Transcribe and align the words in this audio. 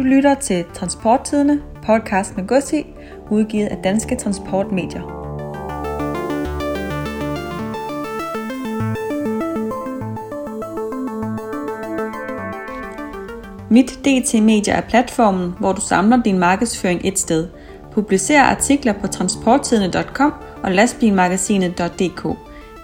Du 0.00 0.04
lytter 0.04 0.34
til 0.34 0.64
Transporttidene, 0.74 1.62
podcast 1.86 2.36
med 2.36 2.46
Gussi, 2.46 2.86
udgivet 3.30 3.66
af 3.66 3.76
Danske 3.84 4.16
Transportmedier. 4.16 5.02
Mit 13.70 13.90
DT 14.04 14.42
Media 14.42 14.74
er 14.74 14.80
platformen, 14.80 15.54
hvor 15.58 15.72
du 15.72 15.80
samler 15.80 16.22
din 16.22 16.38
markedsføring 16.38 17.00
et 17.04 17.18
sted. 17.18 17.48
Publicer 17.92 18.42
artikler 18.42 18.92
på 18.92 19.06
transporttidene.com 19.06 20.32
og 20.62 20.72
lastbilmagasinet.dk. 20.72 22.38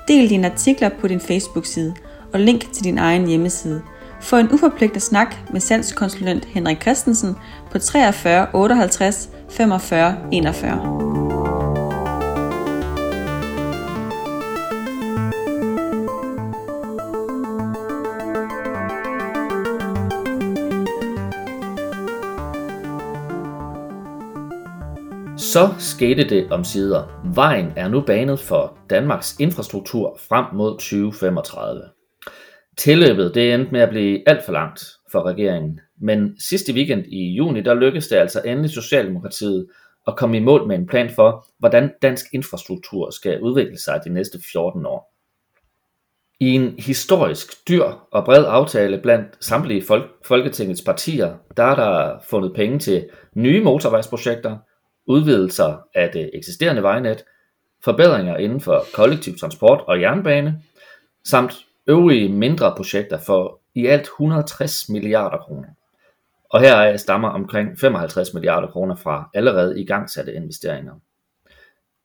Del 0.08 0.30
dine 0.30 0.52
artikler 0.52 0.88
på 1.00 1.08
din 1.08 1.20
Facebook-side 1.20 1.94
og 2.32 2.40
link 2.40 2.72
til 2.72 2.84
din 2.84 2.98
egen 2.98 3.26
hjemmeside. 3.26 3.82
Få 4.26 4.36
en 4.36 4.52
uforpligtet 4.52 5.02
snak 5.02 5.34
med 5.52 5.60
salgskonsulent 5.60 6.44
Henrik 6.44 6.82
Christensen 6.82 7.36
på 7.70 7.78
43 7.78 8.46
58 8.54 9.30
45 9.50 10.16
41. 10.32 11.06
Så 25.38 25.74
skete 25.78 26.28
det 26.28 26.52
om 26.52 26.64
sider. 26.64 27.02
Vejen 27.34 27.72
er 27.76 27.88
nu 27.88 28.00
banet 28.00 28.40
for 28.40 28.78
Danmarks 28.90 29.36
infrastruktur 29.38 30.18
frem 30.28 30.44
mod 30.52 30.72
2035. 30.72 31.95
Tilløbet 32.76 33.34
det 33.34 33.54
endte 33.54 33.72
med 33.72 33.80
at 33.80 33.88
blive 33.88 34.28
alt 34.28 34.44
for 34.44 34.52
langt 34.52 34.84
for 35.12 35.22
regeringen, 35.22 35.80
men 36.00 36.40
sidste 36.40 36.72
weekend 36.72 37.04
i 37.06 37.34
juni, 37.34 37.60
der 37.60 37.74
lykkedes 37.74 38.08
det 38.08 38.16
altså 38.16 38.42
endelig 38.44 38.70
Socialdemokratiet 38.70 39.66
at 40.06 40.16
komme 40.16 40.36
i 40.36 40.40
mål 40.40 40.66
med 40.66 40.76
en 40.76 40.86
plan 40.86 41.10
for, 41.10 41.46
hvordan 41.58 41.92
dansk 42.02 42.26
infrastruktur 42.32 43.10
skal 43.10 43.40
udvikle 43.40 43.78
sig 43.78 44.00
de 44.04 44.10
næste 44.10 44.38
14 44.52 44.86
år. 44.86 45.12
I 46.40 46.48
en 46.48 46.74
historisk 46.78 47.68
dyr 47.68 47.84
og 48.10 48.24
bred 48.24 48.44
aftale 48.48 48.98
blandt 48.98 49.44
samtlige 49.44 49.82
folk- 49.82 50.10
Folketingets 50.24 50.82
partier, 50.82 51.34
der 51.56 51.62
er 51.62 51.74
der 51.74 52.18
fundet 52.28 52.54
penge 52.54 52.78
til 52.78 53.08
nye 53.34 53.64
motorvejsprojekter, 53.64 54.56
udvidelser 55.06 55.76
af 55.94 56.10
det 56.12 56.30
eksisterende 56.34 56.82
vejnet, 56.82 57.24
forbedringer 57.84 58.36
inden 58.36 58.60
for 58.60 58.84
kollektiv 58.94 59.38
transport 59.38 59.80
og 59.86 60.00
jernbane, 60.00 60.62
samt 61.24 61.66
øvrige 61.86 62.28
mindre 62.28 62.74
projekter 62.76 63.18
for 63.18 63.60
i 63.74 63.86
alt 63.86 64.02
160 64.02 64.88
milliarder 64.88 65.38
kroner. 65.38 65.68
Og 66.50 66.60
heraf 66.60 66.98
stammer 66.98 67.28
omkring 67.28 67.78
55 67.78 68.34
milliarder 68.34 68.68
kroner 68.68 68.96
fra 68.96 69.30
allerede 69.34 69.80
igangsatte 69.80 70.34
investeringer. 70.34 70.92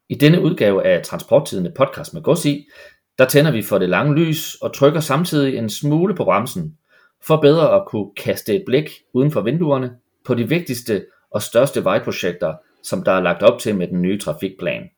I 0.10 0.16
denne 0.16 0.42
udgave 0.42 0.86
af 0.86 1.04
Transporttidende 1.04 1.72
podcast 1.78 2.14
med 2.14 2.22
gods 2.22 2.46
i, 2.46 2.68
der 3.18 3.26
tænder 3.26 3.52
vi 3.52 3.62
for 3.62 3.78
det 3.78 3.90
lange 3.90 4.16
lys 4.16 4.56
og 4.56 4.74
trykker 4.74 5.00
samtidig 5.00 5.58
en 5.58 5.70
smule 5.70 6.16
på 6.16 6.24
bremsen, 6.24 6.78
for 7.28 7.38
bedre 7.38 7.76
at 7.76 7.86
kunne 7.88 8.12
kaste 8.18 8.56
et 8.56 8.64
blik 8.66 8.90
uden 9.14 9.32
for 9.32 9.42
vinduerne 9.42 9.92
på 10.26 10.36
de 10.36 10.50
vigtigste 10.50 11.06
og 11.32 11.42
største 11.42 11.84
vejprojekter, 11.84 12.54
som 12.84 13.04
der 13.04 13.12
er 13.12 13.22
lagt 13.22 13.44
op 13.44 13.60
til 13.60 13.76
med 13.76 13.88
den 13.88 14.02
nye 14.02 14.20
trafikplan. 14.20 14.90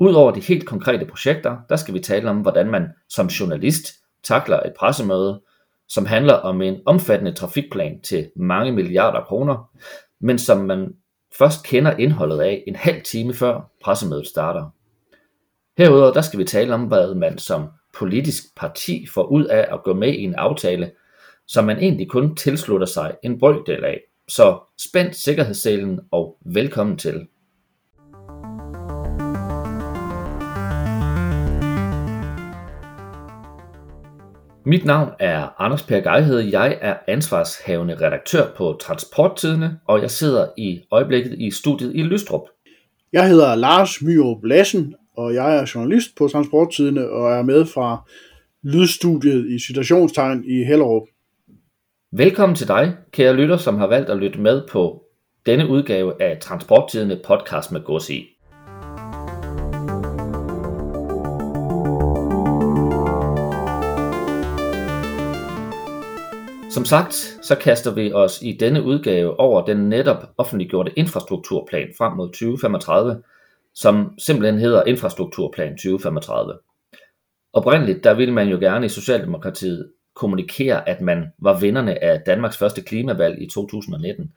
Udover 0.00 0.30
de 0.30 0.40
helt 0.40 0.66
konkrete 0.66 1.06
projekter, 1.06 1.56
der 1.68 1.76
skal 1.76 1.94
vi 1.94 2.00
tale 2.00 2.30
om, 2.30 2.40
hvordan 2.40 2.70
man 2.70 2.88
som 3.08 3.26
journalist 3.26 3.86
takler 4.22 4.60
et 4.60 4.72
pressemøde, 4.78 5.40
som 5.88 6.06
handler 6.06 6.34
om 6.34 6.62
en 6.62 6.80
omfattende 6.86 7.32
trafikplan 7.32 8.00
til 8.00 8.30
mange 8.36 8.72
milliarder 8.72 9.24
kroner, 9.24 9.70
men 10.20 10.38
som 10.38 10.58
man 10.58 10.94
først 11.38 11.64
kender 11.64 11.96
indholdet 11.96 12.40
af 12.40 12.64
en 12.66 12.76
halv 12.76 13.02
time 13.02 13.34
før 13.34 13.70
pressemødet 13.84 14.26
starter. 14.26 14.70
Herudover 15.78 16.12
der 16.12 16.20
skal 16.20 16.38
vi 16.38 16.44
tale 16.44 16.74
om, 16.74 16.84
hvad 16.84 17.14
man 17.14 17.38
som 17.38 17.68
politisk 17.98 18.56
parti 18.56 19.06
får 19.06 19.22
ud 19.22 19.44
af 19.44 19.68
at 19.72 19.82
gå 19.82 19.94
med 19.94 20.08
i 20.08 20.22
en 20.22 20.34
aftale, 20.34 20.90
som 21.46 21.64
man 21.64 21.78
egentlig 21.78 22.08
kun 22.08 22.36
tilslutter 22.36 22.86
sig 22.86 23.16
en 23.22 23.38
brøkdel 23.38 23.84
af. 23.84 24.00
Så 24.28 24.58
spænd 24.78 25.12
sikkerhedsselen 25.12 26.00
og 26.10 26.36
velkommen 26.44 26.98
til. 26.98 27.26
Mit 34.68 34.84
navn 34.84 35.10
er 35.18 35.60
Anders 35.62 35.82
Per 35.82 36.00
Gejhed. 36.00 36.38
Jeg 36.38 36.78
er 36.80 36.96
ansvarshavende 37.06 37.94
redaktør 37.94 38.46
på 38.56 38.78
Transporttidene, 38.80 39.78
og 39.86 40.02
jeg 40.02 40.10
sidder 40.10 40.46
i 40.58 40.80
øjeblikket 40.90 41.34
i 41.38 41.50
studiet 41.50 41.92
i 41.94 42.02
Lystrup. 42.02 42.42
Jeg 43.12 43.28
hedder 43.28 43.54
Lars 43.54 44.02
Myrup 44.02 44.44
Lassen, 44.44 44.94
og 45.16 45.34
jeg 45.34 45.56
er 45.56 45.70
journalist 45.74 46.08
på 46.18 46.28
Transporttidene 46.28 47.10
og 47.10 47.32
er 47.32 47.42
med 47.42 47.66
fra 47.66 48.08
lydstudiet 48.62 49.50
i 49.50 49.58
citationstegn 49.66 50.44
i 50.44 50.64
Hellerup. 50.64 51.08
Velkommen 52.12 52.56
til 52.56 52.68
dig, 52.68 52.96
kære 53.12 53.36
lytter, 53.36 53.56
som 53.56 53.76
har 53.76 53.86
valgt 53.86 54.10
at 54.10 54.18
lytte 54.18 54.40
med 54.40 54.62
på 54.70 55.02
denne 55.46 55.68
udgave 55.68 56.22
af 56.22 56.38
Transporttidene 56.40 57.20
podcast 57.26 57.72
med 57.72 57.80
gods 57.84 58.10
i. 58.10 58.37
Som 66.78 66.84
sagt, 66.84 67.38
så 67.42 67.54
kaster 67.54 67.94
vi 67.94 68.12
os 68.12 68.42
i 68.42 68.52
denne 68.52 68.82
udgave 68.82 69.40
over 69.40 69.64
den 69.66 69.76
netop 69.76 70.30
offentliggjorte 70.36 70.92
infrastrukturplan 70.96 71.88
frem 71.98 72.12
mod 72.12 72.28
2035, 72.28 73.22
som 73.74 74.14
simpelthen 74.18 74.58
hedder 74.58 74.84
Infrastrukturplan 74.84 75.72
2035. 75.72 76.54
Oprindeligt, 77.52 78.04
der 78.04 78.14
ville 78.14 78.34
man 78.34 78.48
jo 78.48 78.58
gerne 78.58 78.86
i 78.86 78.88
Socialdemokratiet 78.88 79.90
kommunikere, 80.14 80.88
at 80.88 81.00
man 81.00 81.24
var 81.38 81.60
vinderne 81.60 82.04
af 82.04 82.20
Danmarks 82.26 82.56
første 82.56 82.82
klimavalg 82.82 83.42
i 83.42 83.46
2019. 83.46 84.32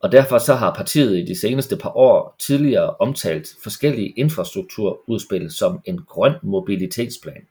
Og 0.00 0.12
derfor 0.12 0.38
så 0.38 0.54
har 0.54 0.74
partiet 0.74 1.18
i 1.18 1.24
de 1.24 1.40
seneste 1.40 1.76
par 1.76 1.96
år 1.96 2.36
tidligere 2.38 2.94
omtalt 2.98 3.48
forskellige 3.62 4.10
infrastrukturudspil 4.16 5.50
som 5.50 5.80
en 5.84 5.98
grøn 5.98 6.32
mobilitetsplan. 6.42 7.42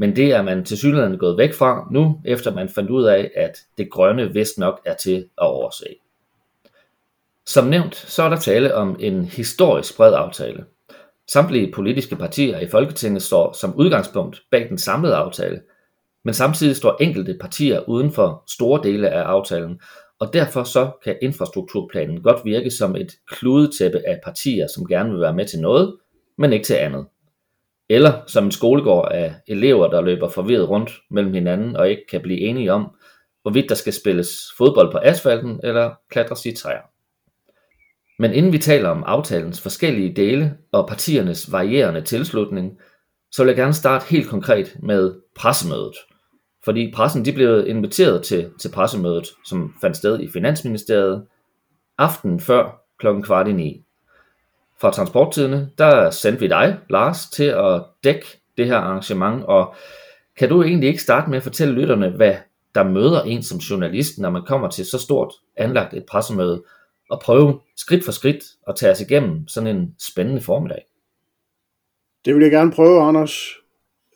Men 0.00 0.16
det 0.16 0.32
er 0.32 0.42
man 0.42 0.64
til 0.64 0.78
synligheden 0.78 1.18
gået 1.18 1.38
væk 1.38 1.54
fra 1.54 1.88
nu, 1.90 2.20
efter 2.24 2.54
man 2.54 2.68
fandt 2.68 2.90
ud 2.90 3.04
af, 3.04 3.30
at 3.36 3.58
det 3.78 3.90
grønne 3.90 4.32
vist 4.32 4.58
nok 4.58 4.80
er 4.84 4.94
til 4.94 5.16
at 5.16 5.46
overse. 5.46 5.86
Som 7.46 7.66
nævnt, 7.66 7.94
så 7.94 8.22
er 8.22 8.28
der 8.28 8.36
tale 8.36 8.74
om 8.74 8.96
en 9.00 9.24
historisk 9.24 9.96
bred 9.96 10.14
aftale. 10.14 10.64
Samtlige 11.28 11.72
politiske 11.72 12.16
partier 12.16 12.58
i 12.58 12.68
Folketinget 12.68 13.22
står 13.22 13.52
som 13.52 13.74
udgangspunkt 13.74 14.42
bag 14.50 14.68
den 14.68 14.78
samlede 14.78 15.14
aftale, 15.14 15.60
men 16.24 16.34
samtidig 16.34 16.76
står 16.76 16.96
enkelte 17.00 17.36
partier 17.40 17.88
uden 17.88 18.12
for 18.12 18.44
store 18.48 18.80
dele 18.82 19.10
af 19.10 19.22
aftalen, 19.22 19.80
og 20.18 20.32
derfor 20.32 20.64
så 20.64 20.90
kan 21.04 21.18
infrastrukturplanen 21.22 22.22
godt 22.22 22.44
virke 22.44 22.70
som 22.70 22.96
et 22.96 23.12
kludetæppe 23.26 24.02
af 24.06 24.20
partier, 24.24 24.66
som 24.66 24.86
gerne 24.86 25.10
vil 25.10 25.20
være 25.20 25.34
med 25.34 25.46
til 25.46 25.60
noget, 25.60 25.96
men 26.36 26.52
ikke 26.52 26.66
til 26.66 26.74
andet. 26.74 27.06
Eller 27.88 28.12
som 28.26 28.44
en 28.44 28.50
skolegård 28.50 29.12
af 29.12 29.34
elever, 29.46 29.90
der 29.90 30.00
løber 30.00 30.28
forvirret 30.28 30.68
rundt 30.68 30.90
mellem 31.10 31.34
hinanden 31.34 31.76
og 31.76 31.90
ikke 31.90 32.06
kan 32.10 32.20
blive 32.20 32.40
enige 32.40 32.72
om, 32.72 32.90
hvorvidt 33.42 33.68
der 33.68 33.74
skal 33.74 33.92
spilles 33.92 34.40
fodbold 34.58 34.92
på 34.92 34.98
asfalten 35.02 35.60
eller 35.62 35.90
klatres 36.10 36.46
i 36.46 36.52
træer. 36.52 36.82
Men 38.18 38.32
inden 38.32 38.52
vi 38.52 38.58
taler 38.58 38.88
om 38.88 39.04
aftalens 39.06 39.60
forskellige 39.60 40.12
dele 40.12 40.56
og 40.72 40.88
partiernes 40.88 41.52
varierende 41.52 42.00
tilslutning, 42.00 42.78
så 43.32 43.42
vil 43.42 43.48
jeg 43.48 43.56
gerne 43.56 43.74
starte 43.74 44.06
helt 44.10 44.28
konkret 44.28 44.76
med 44.82 45.14
pressemødet. 45.34 45.94
Fordi 46.64 46.92
pressen 46.94 47.24
de 47.24 47.32
blev 47.32 47.64
inviteret 47.66 48.24
til, 48.24 48.50
til 48.60 48.70
pressemødet, 48.70 49.26
som 49.44 49.74
fandt 49.80 49.96
sted 49.96 50.20
i 50.20 50.28
Finansministeriet 50.32 51.26
aftenen 51.98 52.40
før 52.40 52.84
klokken 52.98 53.22
kvart 53.22 53.48
i 53.48 53.52
ni. 53.52 53.84
Fra 54.80 54.92
transporttidene, 54.92 55.70
der 55.78 56.10
sendte 56.10 56.40
vi 56.40 56.48
dig, 56.48 56.78
Lars, 56.90 57.30
til 57.30 57.44
at 57.44 57.82
dække 58.04 58.26
det 58.56 58.66
her 58.66 58.76
arrangement, 58.76 59.44
og 59.44 59.74
kan 60.36 60.48
du 60.48 60.62
egentlig 60.62 60.88
ikke 60.88 61.02
starte 61.02 61.30
med 61.30 61.36
at 61.36 61.42
fortælle 61.42 61.74
lytterne, 61.74 62.10
hvad 62.10 62.34
der 62.74 62.82
møder 62.82 63.22
en 63.22 63.42
som 63.42 63.58
journalist, 63.58 64.18
når 64.18 64.30
man 64.30 64.42
kommer 64.46 64.70
til 64.70 64.86
så 64.86 64.98
stort 64.98 65.32
anlagt 65.56 65.94
et 65.94 66.04
pressemøde, 66.08 66.62
og 67.10 67.20
prøve 67.20 67.60
skridt 67.76 68.04
for 68.04 68.12
skridt 68.12 68.44
at 68.68 68.76
tage 68.76 68.92
os 68.92 69.00
igennem 69.00 69.48
sådan 69.48 69.76
en 69.76 69.94
spændende 69.98 70.40
formiddag? 70.40 70.84
Det 72.24 72.34
vil 72.34 72.42
jeg 72.42 72.50
gerne 72.50 72.72
prøve, 72.72 73.02
Anders. 73.02 73.32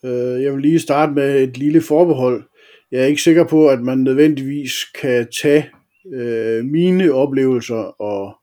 Øh, 0.04 0.42
jeg 0.42 0.52
vil 0.52 0.62
lige 0.62 0.80
starte 0.80 1.12
med 1.12 1.42
et 1.42 1.58
lille 1.58 1.82
forbehold. 1.82 2.44
Jeg 2.90 3.00
er 3.02 3.06
ikke 3.06 3.22
sikker 3.22 3.46
på, 3.46 3.68
at 3.68 3.80
man 3.80 3.98
nødvendigvis 3.98 4.72
kan 5.00 5.28
tage 5.42 5.70
øh, 6.14 6.64
mine 6.64 7.12
oplevelser 7.12 8.00
og, 8.00 8.34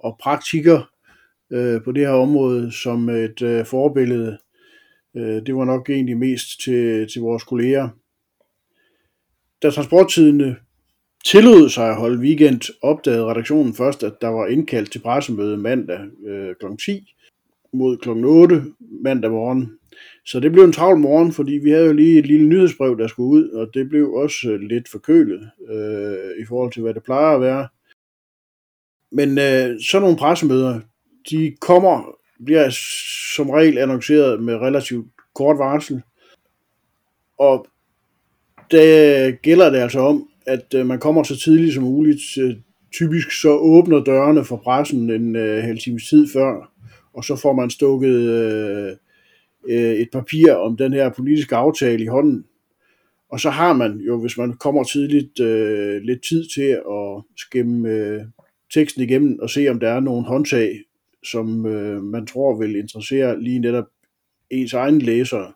og 0.00 0.16
praktikker 0.22 0.93
øh, 1.54 1.82
på 1.84 1.92
det 1.92 2.06
her 2.06 2.14
område 2.14 2.72
som 2.72 3.08
et 3.08 3.42
øh, 3.42 3.64
forbillede. 3.64 4.38
Øh, 5.16 5.46
det 5.46 5.56
var 5.56 5.64
nok 5.64 5.90
egentlig 5.90 6.16
mest 6.16 6.60
til, 6.64 7.08
til 7.12 7.22
vores 7.22 7.44
kolleger. 7.44 7.88
Da 9.62 9.70
transporttidene 9.70 10.56
tillod 11.24 11.68
sig 11.68 11.88
at 11.88 11.96
holde 11.96 12.18
weekend, 12.18 12.60
opdagede 12.82 13.24
redaktionen 13.24 13.74
først, 13.74 14.02
at 14.02 14.12
der 14.20 14.28
var 14.28 14.46
indkaldt 14.46 14.92
til 14.92 14.98
pressemøde 14.98 15.56
mandag 15.56 16.00
øh, 16.26 16.54
kl. 16.60 16.66
10 16.84 17.14
mod 17.72 17.96
kl. 17.96 18.08
8 18.08 18.62
mandag 18.80 19.30
morgen. 19.30 19.78
Så 20.26 20.40
det 20.40 20.52
blev 20.52 20.64
en 20.64 20.72
travl 20.72 20.98
morgen, 20.98 21.32
fordi 21.32 21.52
vi 21.52 21.70
havde 21.70 21.86
jo 21.86 21.92
lige 21.92 22.18
et 22.18 22.26
lille 22.26 22.48
nyhedsbrev, 22.48 22.98
der 22.98 23.06
skulle 23.06 23.30
ud, 23.30 23.48
og 23.48 23.74
det 23.74 23.88
blev 23.88 24.12
også 24.12 24.50
øh, 24.50 24.60
lidt 24.60 24.88
forkølet 24.88 25.50
øh, 25.70 26.42
i 26.42 26.44
forhold 26.48 26.72
til, 26.72 26.82
hvad 26.82 26.94
det 26.94 27.02
plejer 27.02 27.34
at 27.34 27.40
være. 27.40 27.68
Men 29.12 29.28
øh, 29.28 29.80
sådan 29.80 30.02
nogle 30.02 30.16
pressemøder, 30.16 30.80
de 31.30 31.56
kommer, 31.60 32.16
bliver 32.44 32.70
som 33.36 33.50
regel 33.50 33.78
annonceret 33.78 34.42
med 34.42 34.54
relativt 34.54 35.06
kort 35.34 35.58
varsel, 35.58 36.02
og 37.38 37.66
der 38.70 39.30
gælder 39.30 39.70
det 39.70 39.78
altså 39.78 40.00
om, 40.00 40.28
at 40.46 40.74
øh, 40.74 40.86
man 40.86 40.98
kommer 40.98 41.22
så 41.22 41.40
tidligt 41.40 41.74
som 41.74 41.82
muligt. 41.82 42.22
Øh, 42.40 42.56
typisk 42.92 43.40
så 43.40 43.50
åbner 43.50 44.04
dørene 44.04 44.44
for 44.44 44.56
pressen 44.56 45.10
en 45.10 45.36
øh, 45.36 45.62
halv 45.62 45.78
times 45.78 46.08
tid 46.08 46.28
før, 46.32 46.72
og 47.14 47.24
så 47.24 47.36
får 47.36 47.52
man 47.52 47.70
stukket 47.70 48.14
øh, 48.14 48.92
øh, 49.68 49.94
et 49.94 50.08
papir 50.12 50.52
om 50.52 50.76
den 50.76 50.92
her 50.92 51.10
politiske 51.10 51.56
aftale 51.56 52.04
i 52.04 52.06
hånden. 52.06 52.44
Og 53.30 53.40
så 53.40 53.50
har 53.50 53.72
man 53.72 53.98
jo, 53.98 54.20
hvis 54.20 54.38
man 54.38 54.52
kommer 54.52 54.84
tidligt, 54.84 55.40
øh, 55.40 56.02
lidt 56.02 56.24
tid 56.28 56.44
til 56.54 56.80
at 56.90 57.22
skimme 57.36 57.88
øh, 57.88 58.20
teksten 58.74 59.02
igennem 59.02 59.38
og 59.42 59.50
se, 59.50 59.68
om 59.68 59.80
der 59.80 59.88
er 59.88 60.00
nogle 60.00 60.26
håndtag, 60.26 60.80
som 61.24 61.66
øh, 61.66 62.02
man 62.02 62.26
tror 62.26 62.58
vil 62.58 62.76
interessere 62.76 63.42
lige 63.42 63.58
netop 63.58 63.86
ens 64.50 64.72
egen 64.72 64.98
læsere. 64.98 65.52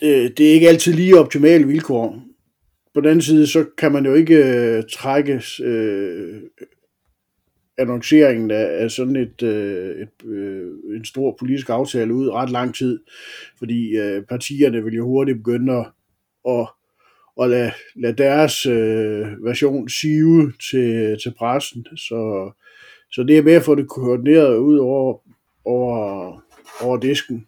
Det, 0.00 0.38
det 0.38 0.48
er 0.48 0.52
ikke 0.52 0.68
altid 0.68 0.92
lige 0.92 1.18
optimale 1.18 1.66
vilkår. 1.66 2.22
På 2.94 3.00
den 3.00 3.08
anden 3.08 3.22
side, 3.22 3.46
så 3.46 3.64
kan 3.78 3.92
man 3.92 4.06
jo 4.06 4.14
ikke 4.14 4.36
øh, 4.36 4.82
trække 4.92 5.42
øh, 5.62 6.42
annonceringen 7.78 8.50
af, 8.50 8.82
af 8.82 8.90
sådan 8.90 9.16
et, 9.16 9.42
øh, 9.42 9.96
et, 10.00 10.28
øh, 10.28 10.72
en 10.96 11.04
stor 11.04 11.36
politisk 11.38 11.68
aftale 11.70 12.14
ud 12.14 12.28
ret 12.28 12.50
lang 12.50 12.74
tid, 12.74 13.00
fordi 13.58 13.96
øh, 13.96 14.22
partierne 14.22 14.84
vil 14.84 14.94
jo 14.94 15.04
hurtigt 15.04 15.38
begynde 15.38 15.72
at, 15.72 15.86
at, 16.48 16.66
at 17.42 17.50
lade, 17.50 17.72
lade 17.96 18.16
deres 18.16 18.66
øh, 18.66 19.44
version 19.44 19.88
sive 19.88 20.52
til, 20.70 21.18
til 21.22 21.34
pressen. 21.38 21.86
Så, 21.96 22.50
så 23.12 23.22
det 23.22 23.38
er 23.38 23.42
med 23.42 23.52
at 23.52 23.62
få 23.62 23.74
det 23.74 23.88
koordineret 23.88 24.56
ud 24.56 24.78
over, 24.78 25.18
over, 25.64 26.32
over 26.82 26.96
disken, 26.96 27.46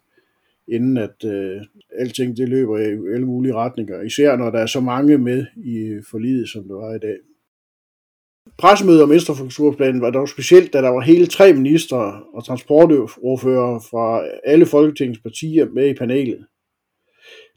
inden 0.69 0.97
at 0.97 1.25
øh, 1.25 1.61
alting 1.99 2.37
det 2.37 2.49
løber 2.49 2.79
i 2.79 3.15
alle 3.15 3.27
mulige 3.27 3.55
retninger, 3.55 4.03
især 4.03 4.37
når 4.37 4.51
der 4.51 4.59
er 4.59 4.67
så 4.67 4.81
mange 4.81 5.19
med 5.19 5.47
i 5.57 6.03
forliget, 6.11 6.49
som 6.49 6.65
der 6.69 6.75
var 6.75 6.95
i 6.95 6.99
dag. 6.99 7.17
Pressemødet 8.59 9.03
om 9.03 9.13
infrastrukturplanen 9.13 10.01
var 10.01 10.11
dog 10.11 10.29
specielt, 10.29 10.73
da 10.73 10.83
der 10.83 10.89
var 10.89 11.01
hele 11.01 11.27
tre 11.27 11.53
ministre 11.53 12.23
og 12.35 12.45
transportordfører 12.45 13.79
fra 13.91 14.23
alle 14.45 14.67
Folketingets 14.67 15.21
partier 15.21 15.69
med 15.71 15.89
i 15.89 15.95
panelet. 15.95 16.47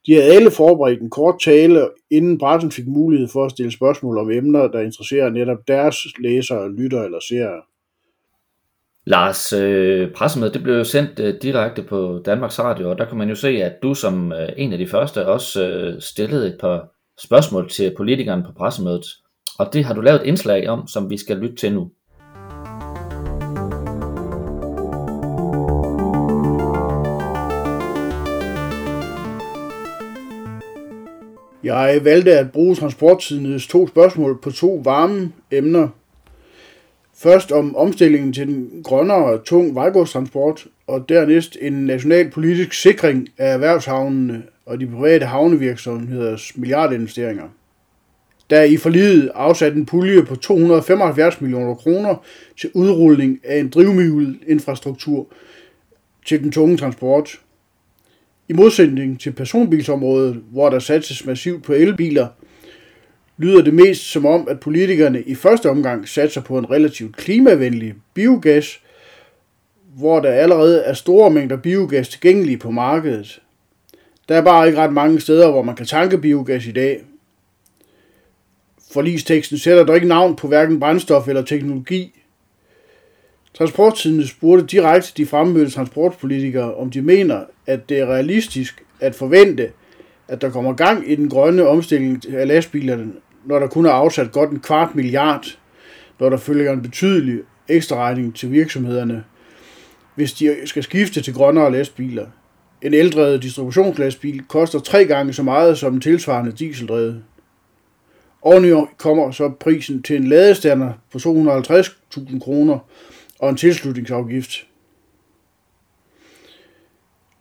De 0.05 0.13
havde 0.13 0.33
alle 0.33 0.51
forberedt 0.51 1.01
en 1.01 1.09
kort 1.09 1.41
tale, 1.45 1.89
inden 2.11 2.37
pressen 2.37 2.71
fik 2.71 2.87
mulighed 2.87 3.27
for 3.27 3.45
at 3.45 3.51
stille 3.51 3.71
spørgsmål 3.71 4.17
om 4.17 4.31
emner, 4.31 4.67
der 4.67 4.79
interesserer 4.79 5.29
netop 5.29 5.67
deres 5.67 5.97
læsere, 6.19 6.71
lytter 6.71 7.03
eller 7.03 7.19
seere. 7.19 7.61
Lars, 9.07 9.53
øh, 9.53 10.11
pressemødet 10.11 10.53
det 10.53 10.63
blev 10.63 10.75
jo 10.75 10.83
sendt 10.83 11.19
øh, 11.19 11.33
direkte 11.41 11.83
på 11.83 12.21
Danmarks 12.25 12.59
Radio, 12.59 12.89
og 12.89 12.97
der 12.97 13.05
kan 13.05 13.17
man 13.17 13.29
jo 13.29 13.35
se, 13.35 13.47
at 13.47 13.73
du 13.83 13.93
som 13.93 14.33
øh, 14.33 14.49
en 14.57 14.71
af 14.71 14.77
de 14.77 14.87
første 14.87 15.27
også 15.27 15.67
øh, 15.67 16.01
stillede 16.01 16.47
et 16.47 16.57
par 16.59 16.87
spørgsmål 17.19 17.69
til 17.69 17.93
politikerne 17.97 18.43
på 18.43 18.51
pressemødet. 18.57 19.05
Og 19.59 19.73
det 19.73 19.85
har 19.85 19.93
du 19.93 20.01
lavet 20.01 20.21
et 20.21 20.27
indslag 20.27 20.69
om, 20.69 20.87
som 20.87 21.09
vi 21.09 21.17
skal 21.17 21.37
lytte 21.37 21.55
til 21.55 21.73
nu. 21.73 21.91
Jeg 31.63 31.99
valgte 32.03 32.39
at 32.39 32.51
bruge 32.51 32.75
transporttidens 32.75 33.67
to 33.67 33.87
spørgsmål 33.87 34.41
på 34.41 34.51
to 34.51 34.81
varme 34.83 35.31
emner. 35.51 35.89
Først 37.17 37.51
om 37.51 37.75
omstillingen 37.75 38.33
til 38.33 38.47
den 38.47 38.81
grønnere 38.83 39.43
tung 39.43 39.75
vejgodstransport, 39.75 40.67
og 40.87 41.09
dernæst 41.09 41.57
en 41.61 41.73
national 41.73 42.29
politisk 42.29 42.73
sikring 42.73 43.29
af 43.37 43.53
erhvervshavnene 43.53 44.43
og 44.65 44.79
de 44.79 44.87
private 44.87 45.25
havnevirksomheders 45.25 46.51
milliardinvesteringer. 46.55 47.43
Der 48.49 48.59
er 48.59 48.63
i 48.63 48.77
forliget 48.77 49.31
afsat 49.35 49.73
en 49.73 49.85
pulje 49.85 50.23
på 50.23 50.35
275 50.35 51.41
millioner 51.41 51.75
kroner 51.75 52.15
til 52.59 52.69
udrulning 52.73 53.39
af 53.43 53.59
en 53.59 53.69
drivmiddelinfrastruktur 53.69 55.27
til 56.25 56.43
den 56.43 56.51
tunge 56.51 56.77
transport. 56.77 57.39
I 58.49 58.53
modsætning 58.53 59.19
til 59.19 59.31
personbilsområdet, 59.31 60.43
hvor 60.51 60.69
der 60.69 60.79
satses 60.79 61.25
massivt 61.25 61.63
på 61.63 61.73
elbiler, 61.73 62.27
lyder 63.37 63.61
det 63.61 63.73
mest 63.73 64.11
som 64.11 64.25
om, 64.25 64.47
at 64.49 64.59
politikerne 64.59 65.21
i 65.21 65.35
første 65.35 65.69
omgang 65.69 66.07
satser 66.07 66.41
på 66.41 66.57
en 66.57 66.71
relativt 66.71 67.17
klimavenlig 67.17 67.93
biogas, 68.13 68.79
hvor 69.97 70.19
der 70.19 70.31
allerede 70.31 70.81
er 70.81 70.93
store 70.93 71.31
mængder 71.31 71.57
biogas 71.57 72.09
tilgængelige 72.09 72.57
på 72.57 72.71
markedet. 72.71 73.41
Der 74.29 74.35
er 74.35 74.41
bare 74.41 74.67
ikke 74.67 74.79
ret 74.79 74.93
mange 74.93 75.19
steder, 75.19 75.51
hvor 75.51 75.61
man 75.61 75.75
kan 75.75 75.85
tanke 75.85 76.17
biogas 76.17 76.67
i 76.67 76.71
dag, 76.71 77.01
Forlisteksten 78.95 79.57
sætter 79.57 79.83
dog 79.83 79.95
ikke 79.95 80.07
navn 80.07 80.35
på 80.35 80.47
hverken 80.47 80.79
brændstof 80.79 81.27
eller 81.27 81.41
teknologi. 81.41 82.21
Transporttiden 83.53 84.27
spurgte 84.27 84.65
direkte 84.65 85.13
de 85.17 85.25
fremmødte 85.25 85.71
transportpolitikere, 85.71 86.75
om 86.75 86.91
de 86.91 87.01
mener, 87.01 87.43
at 87.67 87.89
det 87.89 87.99
er 87.99 88.05
realistisk 88.05 88.83
at 88.99 89.15
forvente, 89.15 89.71
at 90.27 90.41
der 90.41 90.49
kommer 90.49 90.73
gang 90.73 91.11
i 91.11 91.15
den 91.15 91.29
grønne 91.29 91.67
omstilling 91.67 92.21
af 92.33 92.47
lastbilerne, 92.47 93.11
når 93.45 93.59
der 93.59 93.67
kun 93.67 93.85
er 93.85 93.91
afsat 93.91 94.31
godt 94.31 94.51
en 94.51 94.59
kvart 94.59 94.95
milliard, 94.95 95.57
når 96.19 96.29
der 96.29 96.37
følger 96.37 96.73
en 96.73 96.81
betydelig 96.81 97.39
ekstra 97.67 97.95
regning 97.95 98.35
til 98.35 98.51
virksomhederne, 98.51 99.23
hvis 100.15 100.33
de 100.33 100.55
skal 100.65 100.83
skifte 100.83 101.21
til 101.21 101.33
grønnere 101.33 101.71
lastbiler. 101.71 102.25
En 102.81 102.93
eldrevet 102.93 103.43
distributionslastbil 103.43 104.43
koster 104.47 104.79
tre 104.79 105.05
gange 105.05 105.33
så 105.33 105.43
meget 105.43 105.77
som 105.77 105.93
en 105.93 106.01
tilsvarende 106.01 106.51
dieseldrevet. 106.51 107.23
Oveni 108.41 108.85
kommer 108.97 109.31
så 109.31 109.49
prisen 109.49 110.03
til 110.03 110.15
en 110.15 110.27
ladestander 110.27 110.93
på 111.11 111.17
250.000 111.17 112.39
kroner 112.39 112.79
og 113.39 113.49
en 113.49 113.57
tilslutningsafgift. 113.57 114.65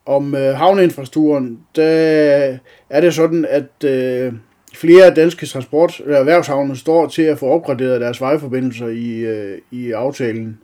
Om 0.07 0.35
øh, 0.35 0.55
havneinfrastrukturen, 0.57 1.61
der 1.77 2.59
er 2.91 3.01
det 3.01 3.15
sådan, 3.15 3.47
at 3.49 3.85
øh, 3.85 4.33
flere 4.75 5.15
danske 5.15 5.47
transport- 5.47 6.01
eller 6.05 6.19
erhvervshavne 6.19 6.77
står 6.77 7.07
til 7.07 7.23
at 7.23 7.39
få 7.39 7.47
opgraderet 7.47 8.01
deres 8.01 8.21
vejforbindelser 8.21 8.89
i, 8.89 9.19
øh, 9.19 9.59
i 9.71 9.91
aftalen. 9.93 10.59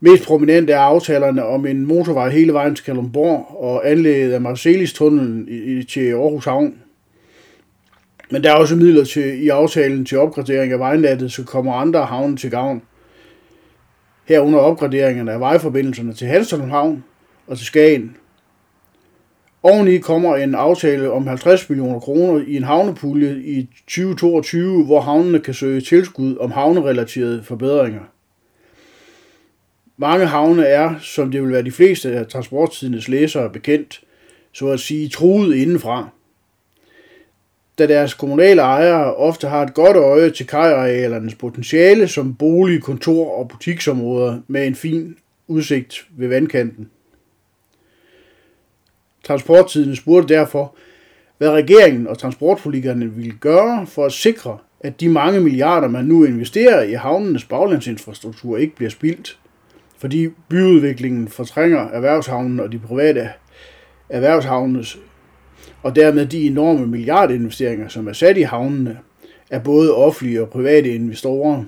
Mest 0.00 0.24
prominent 0.24 0.70
er 0.70 0.78
aftalerne 0.78 1.44
om 1.44 1.66
en 1.66 1.86
motorvej 1.86 2.28
hele 2.28 2.52
vejen 2.52 2.74
til 2.74 2.84
Kalundborg 2.84 3.56
og 3.60 3.90
anlægget 3.90 4.32
af 4.32 4.40
Marcelis-tunnelen 4.40 5.48
i, 5.48 5.78
i, 5.78 5.84
til 5.84 6.10
Aarhus 6.10 6.44
Havn. 6.44 6.74
Men 8.30 8.44
der 8.44 8.50
er 8.50 8.56
også 8.56 8.76
midler 8.76 9.04
til, 9.04 9.44
i 9.44 9.48
aftalen 9.48 10.04
til 10.04 10.18
opgradering 10.18 10.72
af 10.72 10.78
vejnettet, 10.78 11.32
så 11.32 11.44
kommer 11.44 11.74
andre 11.74 12.04
havne 12.04 12.36
til 12.36 12.50
gavn. 12.50 12.82
Herunder 14.24 14.58
opgraderingerne 14.58 15.32
af 15.32 15.40
vejforbindelserne 15.40 16.12
til 16.12 16.26
Hanstholm 16.26 16.70
Havn 16.70 17.04
og 17.50 17.56
til 17.56 17.66
Skagen. 17.66 18.16
Oveni 19.62 19.98
kommer 19.98 20.36
en 20.36 20.54
aftale 20.54 21.10
om 21.10 21.26
50 21.26 21.68
millioner 21.68 22.00
kroner 22.00 22.44
i 22.46 22.56
en 22.56 22.62
havnepulje 22.62 23.42
i 23.44 23.68
2022, 23.86 24.84
hvor 24.84 25.00
havnene 25.00 25.40
kan 25.40 25.54
søge 25.54 25.80
tilskud 25.80 26.36
om 26.36 26.50
havnerelaterede 26.50 27.42
forbedringer. 27.42 28.00
Mange 29.96 30.26
havne 30.26 30.64
er, 30.64 30.94
som 31.00 31.30
det 31.30 31.42
vil 31.42 31.52
være 31.52 31.62
de 31.62 31.72
fleste 31.72 32.10
af 32.10 32.26
transporttidens 32.26 33.08
læsere 33.08 33.50
bekendt, 33.50 34.00
så 34.52 34.68
at 34.68 34.80
sige 34.80 35.08
truet 35.08 35.54
indenfra 35.54 36.08
da 37.80 37.86
deres 37.86 38.14
kommunale 38.14 38.62
ejere 38.62 39.14
ofte 39.14 39.48
har 39.48 39.62
et 39.62 39.74
godt 39.74 39.96
øje 39.96 40.30
til 40.30 40.46
kajarealernes 40.46 41.34
potentiale 41.34 42.08
som 42.08 42.34
bolig, 42.34 42.82
kontor 42.82 43.38
og 43.38 43.48
butiksområder 43.48 44.40
med 44.48 44.66
en 44.66 44.74
fin 44.74 45.16
udsigt 45.48 46.06
ved 46.16 46.28
vandkanten. 46.28 46.90
Transporttiden 49.30 49.96
spurgte 49.96 50.34
derfor, 50.34 50.74
hvad 51.38 51.50
regeringen 51.50 52.06
og 52.06 52.18
transportpolitikerne 52.18 53.12
ville 53.12 53.32
gøre 53.40 53.86
for 53.86 54.06
at 54.06 54.12
sikre, 54.12 54.58
at 54.80 55.00
de 55.00 55.08
mange 55.08 55.40
milliarder, 55.40 55.88
man 55.88 56.04
nu 56.04 56.24
investerer 56.24 56.82
i 56.82 56.92
havnenes 56.92 57.44
baglandsinfrastruktur, 57.44 58.56
ikke 58.56 58.76
bliver 58.76 58.90
spildt, 58.90 59.38
fordi 59.98 60.28
byudviklingen 60.48 61.28
fortrænger 61.28 61.88
erhvervshavnen 61.88 62.60
og 62.60 62.72
de 62.72 62.78
private 62.78 63.28
erhvervshavnes 64.08 64.98
og 65.82 65.96
dermed 65.96 66.26
de 66.26 66.46
enorme 66.46 66.86
milliardinvesteringer, 66.86 67.88
som 67.88 68.08
er 68.08 68.12
sat 68.12 68.36
i 68.36 68.42
havnene, 68.42 68.98
af 69.50 69.62
både 69.62 69.94
offentlige 69.94 70.42
og 70.42 70.50
private 70.50 70.94
investorer. 70.94 71.64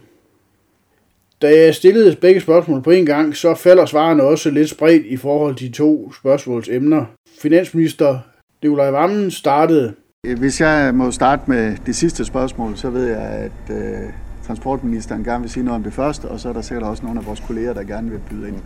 Da 1.43 1.59
jeg 1.59 1.75
stillede 1.75 2.17
begge 2.17 2.41
spørgsmål 2.41 2.83
på 2.83 2.91
en 2.91 3.07
gang, 3.07 3.37
så 3.37 3.55
falder 3.55 3.87
svarene 3.87 4.23
også 4.23 4.51
lidt 4.51 4.71
spredt 4.71 5.07
i 5.07 5.17
forhold 5.17 5.57
til 5.57 5.69
de 5.69 5.73
to 5.73 6.13
spørgsmålsemner. 6.13 7.05
Finansminister 7.43 8.19
Nikolaj 8.63 8.91
Vammen 8.91 9.31
startede. 9.31 9.95
Hvis 10.37 10.61
jeg 10.61 10.95
må 10.95 11.11
starte 11.11 11.43
med 11.47 11.77
det 11.87 11.97
sidste 11.97 12.25
spørgsmål, 12.25 12.77
så 12.77 12.91
ved 12.91 13.07
jeg, 13.07 13.21
at 13.21 13.77
øh, 13.77 14.11
transportministeren 14.47 15.25
gerne 15.25 15.41
vil 15.41 15.51
sige 15.51 15.65
noget 15.65 15.77
om 15.77 15.83
det 15.83 15.93
første, 15.93 16.25
og 16.29 16.41
så 16.41 16.49
er 16.49 16.53
der 16.53 16.61
sikkert 16.61 16.89
også 16.89 17.03
nogle 17.03 17.21
af 17.21 17.27
vores 17.27 17.41
kolleger, 17.41 17.73
der 17.73 17.83
gerne 17.83 18.11
vil 18.11 18.21
byde 18.31 18.49
ind. 18.49 18.57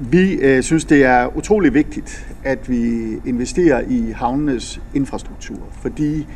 Vi 0.00 0.32
øh, 0.32 0.62
synes, 0.62 0.84
det 0.84 1.04
er 1.04 1.36
utrolig 1.36 1.74
vigtigt, 1.74 2.34
at 2.44 2.70
vi 2.70 3.14
investerer 3.26 3.80
i 3.88 4.10
havnenes 4.10 4.80
infrastruktur, 4.94 5.68
fordi 5.82 6.26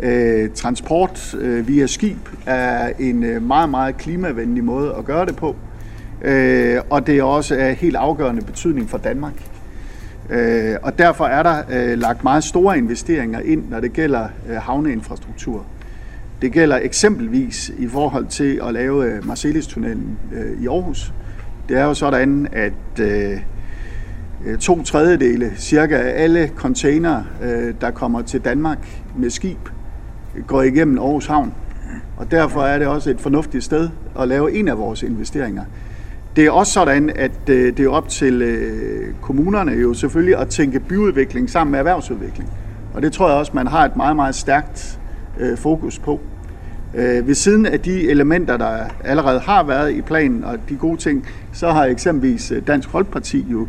øh, 0.00 0.50
transport 0.54 1.34
øh, 1.34 1.68
via 1.68 1.86
skib 1.86 2.28
er 2.46 2.92
en 2.98 3.24
øh, 3.24 3.42
meget, 3.42 3.70
meget 3.70 3.96
klimavenlig 3.96 4.64
måde 4.64 4.94
at 4.98 5.04
gøre 5.04 5.26
det 5.26 5.36
på, 5.36 5.56
øh, 6.22 6.80
og 6.90 7.06
det 7.06 7.18
er 7.18 7.22
også 7.22 7.54
af 7.54 7.74
helt 7.74 7.96
afgørende 7.96 8.42
betydning 8.42 8.90
for 8.90 8.98
Danmark. 8.98 9.51
Øh, 10.30 10.76
og 10.82 10.98
derfor 10.98 11.24
er 11.24 11.42
der 11.42 11.62
øh, 11.70 11.98
lagt 11.98 12.24
meget 12.24 12.44
store 12.44 12.78
investeringer 12.78 13.40
ind, 13.40 13.68
når 13.68 13.80
det 13.80 13.92
gælder 13.92 14.28
øh, 14.48 14.56
havneinfrastruktur. 14.56 15.66
Det 16.42 16.52
gælder 16.52 16.78
eksempelvis 16.82 17.72
i 17.78 17.88
forhold 17.88 18.26
til 18.26 18.60
at 18.66 18.74
lave 18.74 19.04
øh, 19.04 19.62
tunnelen 19.62 20.18
øh, 20.32 20.62
i 20.62 20.66
Aarhus. 20.66 21.12
Det 21.68 21.78
er 21.78 21.84
jo 21.84 21.94
sådan, 21.94 22.48
at 22.52 23.00
øh, 23.00 23.40
øh, 24.46 24.58
to 24.58 24.82
tredjedele 24.82 25.52
cirka 25.56 25.96
af 25.96 26.22
alle 26.22 26.50
containere, 26.56 27.24
øh, 27.42 27.74
der 27.80 27.90
kommer 27.90 28.22
til 28.22 28.40
Danmark 28.40 29.02
med 29.16 29.30
skib, 29.30 29.68
går 30.46 30.62
igennem 30.62 30.98
Aarhus 30.98 31.26
Havn. 31.26 31.54
Og 32.16 32.30
derfor 32.30 32.62
er 32.62 32.78
det 32.78 32.86
også 32.86 33.10
et 33.10 33.20
fornuftigt 33.20 33.64
sted 33.64 33.88
at 34.20 34.28
lave 34.28 34.52
en 34.52 34.68
af 34.68 34.78
vores 34.78 35.02
investeringer. 35.02 35.64
Det 36.36 36.46
er 36.46 36.50
også 36.50 36.72
sådan, 36.72 37.10
at 37.16 37.48
øh, 37.48 37.76
det 37.76 37.84
er 37.84 37.90
op 37.90 38.08
til 38.08 38.42
øh, 38.42 39.14
kommunerne 39.20 39.72
jo 39.72 39.94
selvfølgelig 39.94 40.36
at 40.36 40.48
tænke 40.48 40.80
byudvikling 40.80 41.50
sammen 41.50 41.70
med 41.70 41.78
erhvervsudvikling. 41.78 42.50
Og 42.94 43.02
det 43.02 43.12
tror 43.12 43.28
jeg 43.28 43.38
også, 43.38 43.52
man 43.54 43.66
har 43.66 43.84
et 43.84 43.96
meget, 43.96 44.16
meget 44.16 44.34
stærkt 44.34 45.00
øh, 45.40 45.58
fokus 45.58 45.98
på. 45.98 46.20
Ved 46.94 47.34
siden 47.34 47.66
af 47.66 47.80
de 47.80 48.10
elementer, 48.10 48.56
der 48.56 48.84
allerede 49.04 49.40
har 49.40 49.62
været 49.62 49.92
i 49.92 50.00
planen 50.00 50.44
og 50.44 50.58
de 50.68 50.76
gode 50.76 50.96
ting, 50.96 51.26
så 51.52 51.70
har 51.70 51.84
eksempelvis 51.84 52.52
Dansk 52.66 52.88
Folkeparti 52.88 53.46
jo 53.50 53.68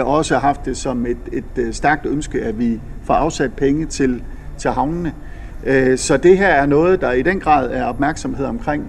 også 0.00 0.38
haft 0.38 0.64
det 0.64 0.76
som 0.76 1.06
et, 1.06 1.42
et 1.56 1.74
stærkt 1.74 2.06
ønske, 2.06 2.42
at 2.42 2.58
vi 2.58 2.80
får 3.04 3.14
afsat 3.14 3.52
penge 3.52 3.86
til, 3.86 4.22
til 4.58 4.70
havnene. 4.70 5.12
Så 5.96 6.18
det 6.22 6.38
her 6.38 6.48
er 6.48 6.66
noget, 6.66 7.00
der 7.00 7.12
i 7.12 7.22
den 7.22 7.40
grad 7.40 7.70
er 7.70 7.84
opmærksomhed 7.84 8.46
omkring, 8.46 8.84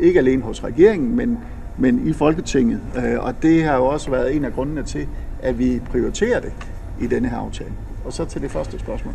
ikke 0.00 0.18
alene 0.18 0.42
hos 0.42 0.64
regeringen, 0.64 1.16
men 1.16 1.38
men 1.78 2.08
i 2.08 2.12
Folketinget. 2.12 2.80
Øh, 2.96 3.24
og 3.24 3.42
det 3.42 3.64
har 3.64 3.76
jo 3.76 3.84
også 3.84 4.10
været 4.10 4.36
en 4.36 4.44
af 4.44 4.52
grundene 4.52 4.82
til, 4.82 5.06
at 5.42 5.58
vi 5.58 5.80
prioriterer 5.90 6.40
det 6.40 6.52
i 7.00 7.06
denne 7.06 7.28
her 7.28 7.36
aftale. 7.36 7.72
Og 8.04 8.12
så 8.12 8.24
til 8.24 8.42
det 8.42 8.50
første 8.50 8.78
spørgsmål. 8.78 9.14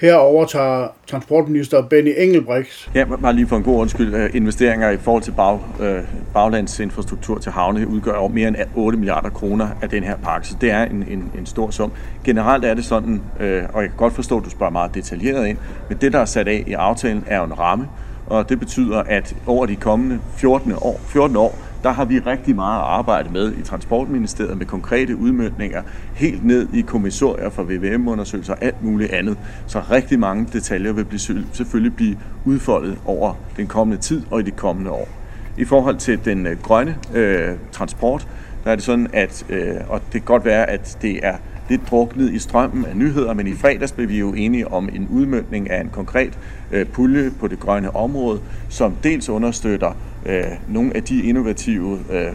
Her 0.00 0.14
overtager 0.14 0.88
transportminister 1.06 1.82
Benny 1.82 2.14
Engelbrecht. 2.16 2.90
Ja, 2.94 3.04
bare 3.04 3.32
lige 3.32 3.46
for 3.46 3.56
en 3.56 3.62
god 3.62 3.80
undskyld. 3.80 4.14
Øh, 4.14 4.30
investeringer 4.34 4.90
i 4.90 4.96
forhold 4.96 5.22
til 5.22 5.32
bag, 5.32 5.60
øh, 5.80 6.02
baglandsinfrastruktur 6.34 7.38
til 7.38 7.52
havne 7.52 7.88
udgør 7.88 8.12
over 8.12 8.28
mere 8.28 8.48
end 8.48 8.56
8 8.74 8.98
milliarder 8.98 9.30
kroner 9.30 9.68
af 9.82 9.88
den 9.88 10.02
her 10.02 10.16
pakke, 10.16 10.48
så 10.48 10.56
det 10.60 10.70
er 10.70 10.84
en, 10.84 11.04
en, 11.08 11.30
en 11.38 11.46
stor 11.46 11.70
sum. 11.70 11.92
Generelt 12.24 12.64
er 12.64 12.74
det 12.74 12.84
sådan, 12.84 13.22
øh, 13.40 13.62
og 13.72 13.82
jeg 13.82 13.90
kan 13.90 13.96
godt 13.96 14.12
forstå, 14.12 14.38
at 14.38 14.44
du 14.44 14.50
spørger 14.50 14.72
meget 14.72 14.94
detaljeret 14.94 15.46
ind, 15.46 15.58
men 15.88 15.98
det, 15.98 16.12
der 16.12 16.18
er 16.18 16.24
sat 16.24 16.48
af 16.48 16.64
i 16.66 16.72
aftalen, 16.72 17.24
er 17.26 17.38
jo 17.38 17.44
en 17.44 17.58
ramme, 17.58 17.88
og 18.26 18.48
det 18.48 18.58
betyder, 18.58 18.98
at 18.98 19.36
over 19.46 19.66
de 19.66 19.76
kommende 19.76 20.20
14 20.36 20.72
år, 20.72 21.00
14 21.06 21.36
år 21.36 21.58
der 21.82 21.90
har 21.90 22.04
vi 22.04 22.18
rigtig 22.18 22.54
meget 22.54 22.78
at 22.78 22.86
arbejde 22.86 23.30
med 23.30 23.52
i 23.52 23.62
Transportministeriet 23.62 24.58
med 24.58 24.66
konkrete 24.66 25.16
udmyndninger, 25.16 25.82
helt 26.14 26.44
ned 26.44 26.68
i 26.74 26.80
kommissorier 26.80 27.50
for 27.50 27.62
VVM-undersøgelser 27.62 28.52
og 28.52 28.64
alt 28.64 28.84
muligt 28.84 29.12
andet. 29.12 29.38
Så 29.66 29.80
rigtig 29.90 30.18
mange 30.18 30.48
detaljer 30.52 30.92
vil 30.92 31.04
blive, 31.04 31.20
selvfølgelig 31.52 31.96
blive 31.96 32.18
udfoldet 32.44 32.98
over 33.04 33.34
den 33.56 33.66
kommende 33.66 34.02
tid 34.02 34.22
og 34.30 34.40
i 34.40 34.42
de 34.42 34.50
kommende 34.50 34.90
år. 34.90 35.08
I 35.56 35.64
forhold 35.64 35.96
til 35.96 36.24
den 36.24 36.46
øh, 36.46 36.62
grønne 36.62 36.96
øh, 37.14 37.54
transport, 37.72 38.28
der 38.64 38.70
er 38.70 38.74
det 38.74 38.84
sådan, 38.84 39.08
at, 39.12 39.46
øh, 39.48 39.74
og 39.88 40.00
det 40.00 40.12
kan 40.12 40.22
godt 40.22 40.44
være, 40.44 40.70
at 40.70 40.98
det 41.02 41.20
er 41.22 41.36
lidt 41.68 41.90
druknet 41.90 42.32
i 42.32 42.38
strømmen 42.38 42.84
af 42.84 42.96
nyheder, 42.96 43.34
men 43.34 43.46
i 43.46 43.54
fredags 43.54 43.92
blev 43.92 44.08
vi 44.08 44.18
jo 44.18 44.32
enige 44.34 44.68
om 44.68 44.88
en 44.92 45.08
udmyndning 45.10 45.70
af 45.70 45.80
en 45.80 45.88
konkret 45.88 46.38
øh, 46.72 46.86
pulje 46.86 47.30
på 47.40 47.48
det 47.48 47.60
grønne 47.60 47.96
område, 47.96 48.40
som 48.68 48.94
dels 49.02 49.28
understøtter 49.28 49.92
øh, 50.26 50.44
nogle 50.68 50.96
af 50.96 51.02
de 51.02 51.22
innovative 51.22 51.98
øh, 52.10 52.32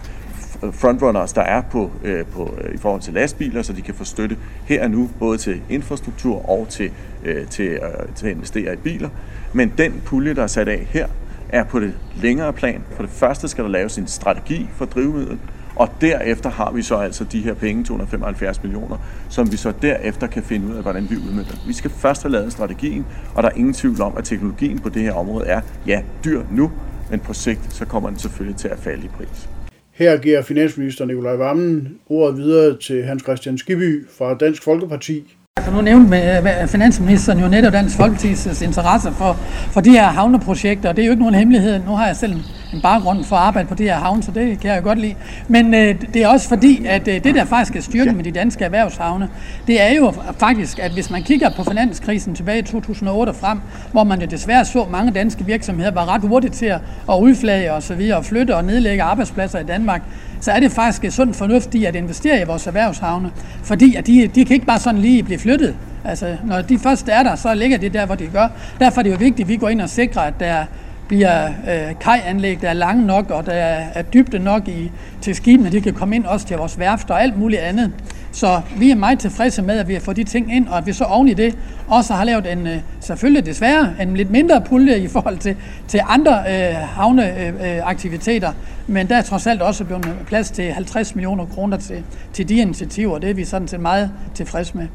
frontrunners, 0.73 1.33
der 1.33 1.41
er 1.41 1.61
på, 1.61 1.91
øh, 2.03 2.25
på, 2.25 2.55
øh, 2.63 2.75
i 2.75 2.77
forhold 2.77 3.01
til 3.01 3.13
lastbiler, 3.13 3.61
så 3.61 3.73
de 3.73 3.81
kan 3.81 3.93
få 3.93 4.03
støtte 4.03 4.37
her 4.65 4.83
og 4.83 4.91
nu, 4.91 5.09
både 5.19 5.37
til 5.37 5.61
infrastruktur 5.69 6.49
og 6.49 6.67
til, 6.69 6.91
øh, 7.25 7.47
til, 7.47 7.67
øh, 7.67 7.79
til 8.15 8.27
at 8.27 8.31
investere 8.31 8.73
i 8.73 8.77
biler. 8.77 9.09
Men 9.53 9.73
den 9.77 10.01
pulje, 10.05 10.33
der 10.33 10.43
er 10.43 10.47
sat 10.47 10.67
af 10.67 10.87
her, 10.89 11.07
er 11.49 11.63
på 11.63 11.79
det 11.79 11.93
længere 12.21 12.53
plan. 12.53 12.83
For 12.95 13.03
det 13.03 13.11
første 13.11 13.47
skal 13.47 13.63
der 13.63 13.69
laves 13.69 13.97
en 13.97 14.07
strategi 14.07 14.69
for 14.75 14.85
drivmiddel, 14.85 15.39
og 15.75 15.89
derefter 16.01 16.49
har 16.49 16.71
vi 16.71 16.81
så 16.81 16.95
altså 16.95 17.23
de 17.23 17.39
her 17.39 17.53
penge, 17.53 17.83
275 17.83 18.63
millioner, 18.63 18.97
som 19.29 19.51
vi 19.51 19.57
så 19.57 19.73
derefter 19.81 20.27
kan 20.27 20.43
finde 20.43 20.67
ud 20.67 20.75
af, 20.75 20.81
hvordan 20.81 21.07
vi 21.09 21.15
udmønter. 21.15 21.55
Vi 21.67 21.73
skal 21.73 21.91
først 21.91 22.23
have 22.23 22.31
lavet 22.31 22.51
strategien, 22.51 23.05
og 23.35 23.43
der 23.43 23.49
er 23.49 23.53
ingen 23.55 23.73
tvivl 23.73 24.01
om, 24.01 24.13
at 24.17 24.23
teknologien 24.23 24.79
på 24.79 24.89
det 24.89 25.01
her 25.01 25.13
område 25.13 25.45
er, 25.47 25.61
ja, 25.87 26.03
dyr 26.25 26.41
nu, 26.51 26.71
men 27.11 27.19
på 27.19 27.33
sigt 27.33 27.73
så 27.73 27.85
kommer 27.85 28.09
den 28.09 28.19
selvfølgelig 28.19 28.57
til 28.57 28.67
at 28.67 28.79
falde 28.79 29.05
i 29.05 29.07
pris. 29.07 29.49
Her 29.91 30.17
giver 30.17 30.41
finansminister 30.41 31.05
Nikolaj 31.05 31.35
Vammen 31.35 31.99
ordet 32.09 32.37
videre 32.37 32.77
til 32.77 33.03
Hans 33.03 33.23
Christian 33.23 33.57
Skiby 33.57 34.07
fra 34.17 34.33
Dansk 34.33 34.63
Folkeparti. 34.63 35.37
For 35.63 35.71
nu 35.71 35.81
nævnte 35.81 36.17
øh, 36.17 36.43
med 36.43 36.67
finansministeren 36.67 37.39
jo 37.39 37.47
netop 37.47 37.73
Dansk 37.73 37.99
Folkeparti's 37.99 38.49
øh, 38.49 38.67
interesse 38.67 39.11
for, 39.11 39.33
for 39.71 39.81
de 39.81 39.89
her 39.89 40.07
havneprojekter, 40.07 40.89
og 40.89 40.95
det 40.95 41.01
er 41.01 41.05
jo 41.05 41.11
ikke 41.11 41.21
nogen 41.21 41.35
hemmelighed. 41.35 41.79
Nu 41.79 41.91
har 41.95 42.07
jeg 42.07 42.15
selv 42.15 42.33
en 42.73 42.81
baggrund 42.81 43.23
for 43.23 43.35
at 43.35 43.41
arbejde 43.41 43.67
på 43.67 43.75
de 43.75 43.83
her 43.83 43.95
havne, 43.95 44.23
så 44.23 44.31
det 44.31 44.59
kan 44.59 44.71
jeg 44.71 44.83
godt 44.83 44.99
lide. 44.99 45.15
Men 45.47 45.73
øh, 45.73 45.95
det 46.13 46.23
er 46.23 46.27
også 46.27 46.47
fordi, 46.47 46.85
at 46.85 47.07
øh, 47.07 47.23
det 47.23 47.35
der 47.35 47.45
faktisk 47.45 47.75
er 47.75 47.81
styrken 47.81 48.15
med 48.15 48.23
de 48.23 48.31
danske 48.31 48.65
erhvervshavne, 48.65 49.29
det 49.67 49.81
er 49.81 49.93
jo 49.95 50.13
faktisk, 50.39 50.79
at 50.79 50.91
hvis 50.91 51.09
man 51.09 51.23
kigger 51.23 51.49
på 51.49 51.63
finanskrisen 51.63 52.35
tilbage 52.35 52.59
i 52.59 52.61
2008 52.61 53.29
og 53.29 53.35
frem, 53.35 53.59
hvor 53.91 54.03
man 54.03 54.21
jo 54.21 54.27
desværre 54.27 54.65
så 54.65 54.85
mange 54.91 55.11
danske 55.11 55.45
virksomheder 55.45 55.91
var 55.91 56.13
ret 56.13 56.21
hurtigt 56.21 56.53
til 56.53 56.65
at, 56.65 56.79
at 57.09 57.15
udflage 57.19 57.73
og 57.73 57.83
så 57.83 57.95
videre, 57.95 58.17
og 58.17 58.25
flytte 58.25 58.55
og 58.55 58.65
nedlægge 58.65 59.03
arbejdspladser 59.03 59.59
i 59.59 59.63
Danmark, 59.63 60.01
så 60.41 60.51
er 60.51 60.59
det 60.59 60.71
faktisk 60.71 61.15
sund 61.15 61.33
fornuft 61.33 61.75
i 61.75 61.85
at 61.85 61.95
investere 61.95 62.41
i 62.41 62.45
vores 62.45 62.67
erhvervshavne, 62.67 63.31
fordi 63.63 63.95
at 63.95 64.07
de, 64.07 64.27
de 64.27 64.45
kan 64.45 64.53
ikke 64.53 64.65
bare 64.65 64.79
sådan 64.79 65.01
lige 65.01 65.23
blive 65.23 65.39
flyttet. 65.39 65.75
Altså, 66.05 66.37
når 66.45 66.61
de 66.61 66.79
først 66.79 67.09
er 67.09 67.23
der, 67.23 67.35
så 67.35 67.53
ligger 67.53 67.77
det 67.77 67.93
der, 67.93 68.05
hvor 68.05 68.15
de 68.15 68.27
gør. 68.27 68.47
Derfor 68.79 69.01
er 69.01 69.03
det 69.03 69.11
jo 69.11 69.17
vigtigt, 69.19 69.45
at 69.45 69.49
vi 69.49 69.57
går 69.57 69.69
ind 69.69 69.81
og 69.81 69.89
sikrer, 69.89 70.21
at 70.21 70.33
der 70.39 70.65
bliver 71.07 71.47
øh, 71.47 71.99
kajanlæg, 72.01 72.61
der 72.61 72.69
er 72.69 72.73
lange 72.73 73.05
nok, 73.05 73.29
og 73.29 73.45
der 73.45 73.53
er 73.93 74.01
dybde 74.01 74.39
nok 74.39 74.67
i, 74.67 74.91
til 75.21 75.35
skibene, 75.35 75.69
de 75.71 75.81
kan 75.81 75.93
komme 75.93 76.15
ind 76.15 76.25
også 76.25 76.47
til 76.47 76.57
vores 76.57 76.79
værft 76.79 77.09
og 77.09 77.21
alt 77.23 77.37
muligt 77.37 77.61
andet. 77.61 77.91
Så 78.31 78.61
vi 78.77 78.91
er 78.91 78.95
meget 78.95 79.19
tilfredse 79.19 79.61
med, 79.61 79.79
at 79.79 79.87
vi 79.87 79.93
har 79.93 80.01
fået 80.01 80.17
de 80.17 80.23
ting 80.23 80.55
ind, 80.55 80.67
og 80.67 80.77
at 80.77 80.85
vi 80.85 80.93
så 80.93 81.03
oven 81.03 81.27
i 81.27 81.33
det 81.33 81.57
også 81.87 82.13
har 82.13 82.23
lavet 82.23 82.51
en, 82.51 82.67
øh, 82.67 82.77
selvfølgelig 82.99 83.45
desværre, 83.45 83.93
en 84.01 84.17
lidt 84.17 84.31
mindre 84.31 84.61
pulje 84.67 84.99
i 84.99 85.07
forhold 85.07 85.37
til, 85.37 85.55
til 85.87 85.99
andre 86.07 86.31
øh, 86.31 86.75
havneaktiviteter, 86.75 88.49
øh, 88.49 88.55
øh 88.55 88.93
men 88.93 89.09
der 89.09 89.15
er 89.15 89.21
trods 89.21 89.47
alt 89.47 89.61
også 89.61 89.85
blevet 89.85 90.15
plads 90.27 90.51
til 90.51 90.71
50 90.71 91.15
millioner 91.15 91.45
kroner 91.45 91.77
til, 91.77 92.03
til 92.33 92.49
de 92.49 92.55
initiativer, 92.55 93.13
og 93.13 93.21
det 93.21 93.29
er 93.29 93.33
vi 93.33 93.45
sådan 93.45 93.67
set 93.67 93.79
meget 93.79 94.11
tilfredse 94.35 94.77
med. 94.77 94.87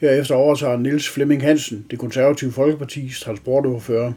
Herefter 0.00 0.34
overtager 0.34 0.76
Nils 0.76 1.08
Flemming 1.08 1.42
Hansen, 1.42 1.86
det 1.90 1.98
konservative 1.98 2.52
Folkepartis 2.52 3.20
transportordfører. 3.20 4.12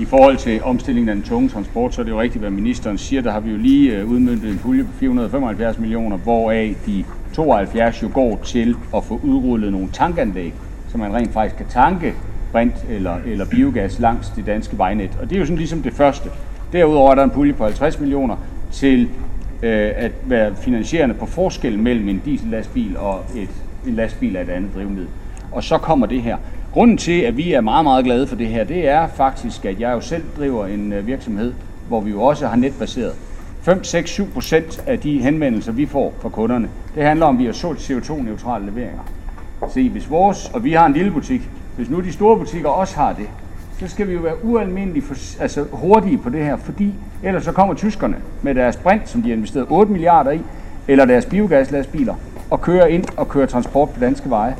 I 0.00 0.04
forhold 0.04 0.36
til 0.36 0.62
omstillingen 0.62 1.08
af 1.08 1.14
den 1.14 1.24
tunge 1.24 1.48
transport, 1.48 1.94
så 1.94 2.00
er 2.00 2.04
det 2.04 2.12
jo 2.12 2.20
rigtigt, 2.20 2.42
hvad 2.42 2.50
ministeren 2.50 2.98
siger. 2.98 3.22
Der 3.22 3.30
har 3.30 3.40
vi 3.40 3.50
jo 3.50 3.56
lige 3.56 3.96
øh, 3.96 4.10
udmyndtet 4.10 4.50
en 4.50 4.58
pulje 4.58 4.84
på 4.84 4.90
475 4.92 5.78
millioner, 5.78 6.16
hvoraf 6.16 6.76
de 6.86 7.04
72 7.32 8.02
jo 8.02 8.10
går 8.14 8.40
til 8.44 8.76
at 8.96 9.04
få 9.04 9.20
udrullet 9.22 9.72
nogle 9.72 9.88
tankanlæg, 9.92 10.52
så 10.88 10.98
man 10.98 11.14
rent 11.14 11.32
faktisk 11.32 11.56
kan 11.56 11.66
tanke 11.68 12.14
brint 12.52 12.74
eller, 12.90 13.16
eller 13.26 13.44
biogas 13.44 13.98
langs 13.98 14.28
det 14.36 14.46
danske 14.46 14.78
vejnet. 14.78 15.10
Og 15.20 15.30
det 15.30 15.36
er 15.36 15.40
jo 15.40 15.46
sådan 15.46 15.58
ligesom 15.58 15.82
det 15.82 15.92
første. 15.92 16.28
Derudover 16.72 17.10
er 17.10 17.14
der 17.14 17.24
en 17.24 17.30
pulje 17.30 17.52
på 17.52 17.64
50 17.64 18.00
millioner 18.00 18.36
til 18.72 19.08
øh, 19.62 19.92
at 19.96 20.12
være 20.24 20.56
finansierende 20.56 21.14
på 21.14 21.26
forskellen 21.26 21.82
mellem 21.82 22.08
en 22.08 22.22
diesellastbil 22.24 22.96
og 22.96 23.20
et, 23.36 23.48
en 23.86 23.94
lastbil 23.94 24.36
af 24.36 24.42
et 24.42 24.48
andet 24.48 24.70
drivmiddel. 24.74 25.08
Og 25.52 25.64
så 25.64 25.78
kommer 25.78 26.06
det 26.06 26.22
her. 26.22 26.36
Grunden 26.74 26.96
til, 26.96 27.20
at 27.20 27.36
vi 27.36 27.52
er 27.52 27.60
meget, 27.60 27.84
meget 27.84 28.04
glade 28.04 28.26
for 28.26 28.36
det 28.36 28.46
her, 28.46 28.64
det 28.64 28.88
er 28.88 29.06
faktisk, 29.06 29.64
at 29.64 29.80
jeg 29.80 29.92
jo 29.92 30.00
selv 30.00 30.22
driver 30.36 30.66
en 30.66 30.92
øh, 30.92 31.06
virksomhed, 31.06 31.52
hvor 31.88 32.00
vi 32.00 32.10
jo 32.10 32.22
også 32.22 32.46
har 32.46 32.56
netbaseret. 32.56 33.12
5, 33.62 33.84
6, 33.84 34.10
7 34.10 34.30
procent 34.30 34.84
af 34.86 34.98
de 34.98 35.18
henvendelser, 35.18 35.72
vi 35.72 35.86
får 35.86 36.14
fra 36.20 36.28
kunderne, 36.28 36.68
det 36.94 37.02
handler 37.02 37.26
om, 37.26 37.34
at 37.34 37.38
vi 37.38 37.44
har 37.44 37.52
solgt 37.52 37.90
CO2-neutrale 37.90 38.66
leveringer. 38.66 39.00
Se, 39.74 39.90
hvis 39.90 40.10
vores, 40.10 40.50
og 40.54 40.64
vi 40.64 40.72
har 40.72 40.86
en 40.86 40.92
lille 40.92 41.10
butik, 41.10 41.40
hvis 41.76 41.90
nu 41.90 42.00
de 42.00 42.12
store 42.12 42.38
butikker 42.38 42.68
også 42.68 42.96
har 42.96 43.12
det, 43.12 43.28
så 43.80 43.88
skal 43.88 44.08
vi 44.08 44.12
jo 44.12 44.20
være 44.20 44.44
ualmindeligt 44.44 45.06
for, 45.06 45.42
altså 45.42 45.64
hurtige 45.72 46.18
på 46.18 46.28
det 46.28 46.44
her, 46.44 46.56
fordi 46.56 46.94
ellers 47.22 47.44
så 47.44 47.52
kommer 47.52 47.74
tyskerne 47.74 48.16
med 48.42 48.54
deres 48.54 48.76
brint, 48.76 49.08
som 49.08 49.22
de 49.22 49.28
har 49.28 49.36
investeret 49.36 49.66
8 49.70 49.92
milliarder 49.92 50.30
i, 50.30 50.40
eller 50.88 51.04
deres 51.04 51.26
biogaslastbiler, 51.26 52.14
og 52.50 52.60
kører 52.60 52.86
ind 52.86 53.04
og 53.16 53.28
kører 53.28 53.46
transport 53.46 53.90
på 53.90 54.00
danske 54.00 54.30
veje 54.30 54.56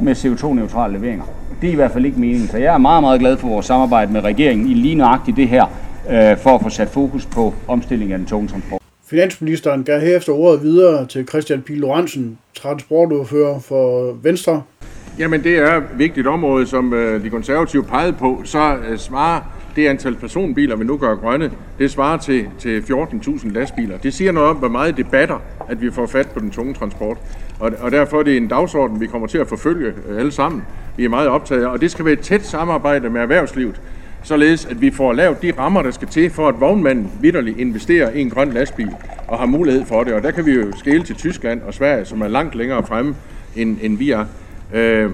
med 0.00 0.16
CO2-neutrale 0.16 0.92
leveringer. 0.92 1.24
Det 1.60 1.68
er 1.68 1.72
i 1.72 1.76
hvert 1.76 1.90
fald 1.90 2.04
ikke 2.04 2.20
meningen, 2.20 2.48
så 2.48 2.58
jeg 2.58 2.74
er 2.74 2.78
meget, 2.78 3.02
meget 3.02 3.20
glad 3.20 3.36
for 3.36 3.48
vores 3.48 3.66
samarbejde 3.66 4.12
med 4.12 4.24
regeringen 4.24 4.66
i 4.66 4.74
lige 4.74 4.94
nøjagtigt 4.94 5.36
det 5.36 5.48
her, 5.48 5.64
øh, 6.10 6.38
for 6.38 6.54
at 6.54 6.62
få 6.62 6.68
sat 6.68 6.88
fokus 6.88 7.26
på 7.26 7.54
omstilling 7.68 8.12
af 8.12 8.18
den 8.18 8.26
tunge 8.26 8.48
transport. 8.48 8.80
Finansministeren 9.06 9.84
gav 9.84 10.00
herefter 10.00 10.32
ordet 10.32 10.62
videre 10.62 11.06
til 11.06 11.28
Christian 11.28 11.62
Pil 11.62 11.76
Lorentzen, 11.76 12.38
transportordfører 12.54 13.58
for 13.60 14.12
Venstre. 14.22 14.62
Jamen 15.18 15.42
det 15.42 15.58
er 15.58 15.76
et 15.76 15.84
vigtigt 15.96 16.26
område, 16.26 16.66
som 16.66 16.94
øh, 16.94 17.24
de 17.24 17.30
konservative 17.30 17.84
pegede 17.84 18.12
på. 18.12 18.40
Så 18.44 18.76
øh, 18.88 18.98
svarer 18.98 19.40
det 19.76 19.86
antal 19.86 20.14
personbiler, 20.14 20.76
vi 20.76 20.84
nu 20.84 20.96
gør 20.96 21.14
grønne, 21.14 21.50
det 21.78 21.90
svarer 21.90 22.18
til, 22.18 22.48
til 22.58 22.80
14.000 22.80 23.52
lastbiler. 23.52 23.98
Det 23.98 24.14
siger 24.14 24.32
noget 24.32 24.50
om, 24.50 24.56
hvor 24.56 24.68
meget 24.68 24.96
debatter, 24.96 25.38
at 25.68 25.80
vi 25.80 25.90
får 25.90 26.06
fat 26.06 26.30
på 26.30 26.40
den 26.40 26.50
tunge 26.50 26.74
transport. 26.74 27.18
Og, 27.60 27.72
og 27.80 27.90
derfor 27.90 28.18
er 28.18 28.22
det 28.22 28.36
en 28.36 28.48
dagsorden, 28.48 29.00
vi 29.00 29.06
kommer 29.06 29.28
til 29.28 29.38
at 29.38 29.46
forfølge 29.46 29.92
øh, 30.08 30.18
alle 30.18 30.32
sammen. 30.32 30.62
Vi 30.96 31.04
er 31.04 31.08
meget 31.08 31.28
optaget 31.28 31.62
af, 31.62 31.68
og 31.68 31.80
det 31.80 31.90
skal 31.90 32.04
være 32.04 32.12
et 32.12 32.20
tæt 32.20 32.46
samarbejde 32.46 33.10
med 33.10 33.20
erhvervslivet, 33.20 33.80
således 34.22 34.66
at 34.66 34.80
vi 34.80 34.90
får 34.90 35.12
lavet 35.12 35.42
de 35.42 35.52
rammer, 35.58 35.82
der 35.82 35.90
skal 35.90 36.08
til, 36.08 36.30
for 36.30 36.48
at 36.48 36.60
vognmanden 36.60 37.10
vidderligt 37.20 37.58
investerer 37.58 38.10
i 38.10 38.20
en 38.20 38.30
grøn 38.30 38.50
lastbil 38.52 38.90
og 39.28 39.38
har 39.38 39.46
mulighed 39.46 39.84
for 39.84 40.04
det. 40.04 40.12
Og 40.12 40.22
der 40.22 40.30
kan 40.30 40.46
vi 40.46 40.52
jo 40.52 40.72
skele 40.76 41.02
til 41.02 41.16
Tyskland 41.16 41.62
og 41.62 41.74
Sverige, 41.74 42.04
som 42.04 42.20
er 42.20 42.28
langt 42.28 42.54
længere 42.54 42.82
fremme, 42.86 43.14
end, 43.56 43.76
end 43.82 43.98
vi 43.98 44.10
er. 44.10 44.24
Øh, 44.74 45.10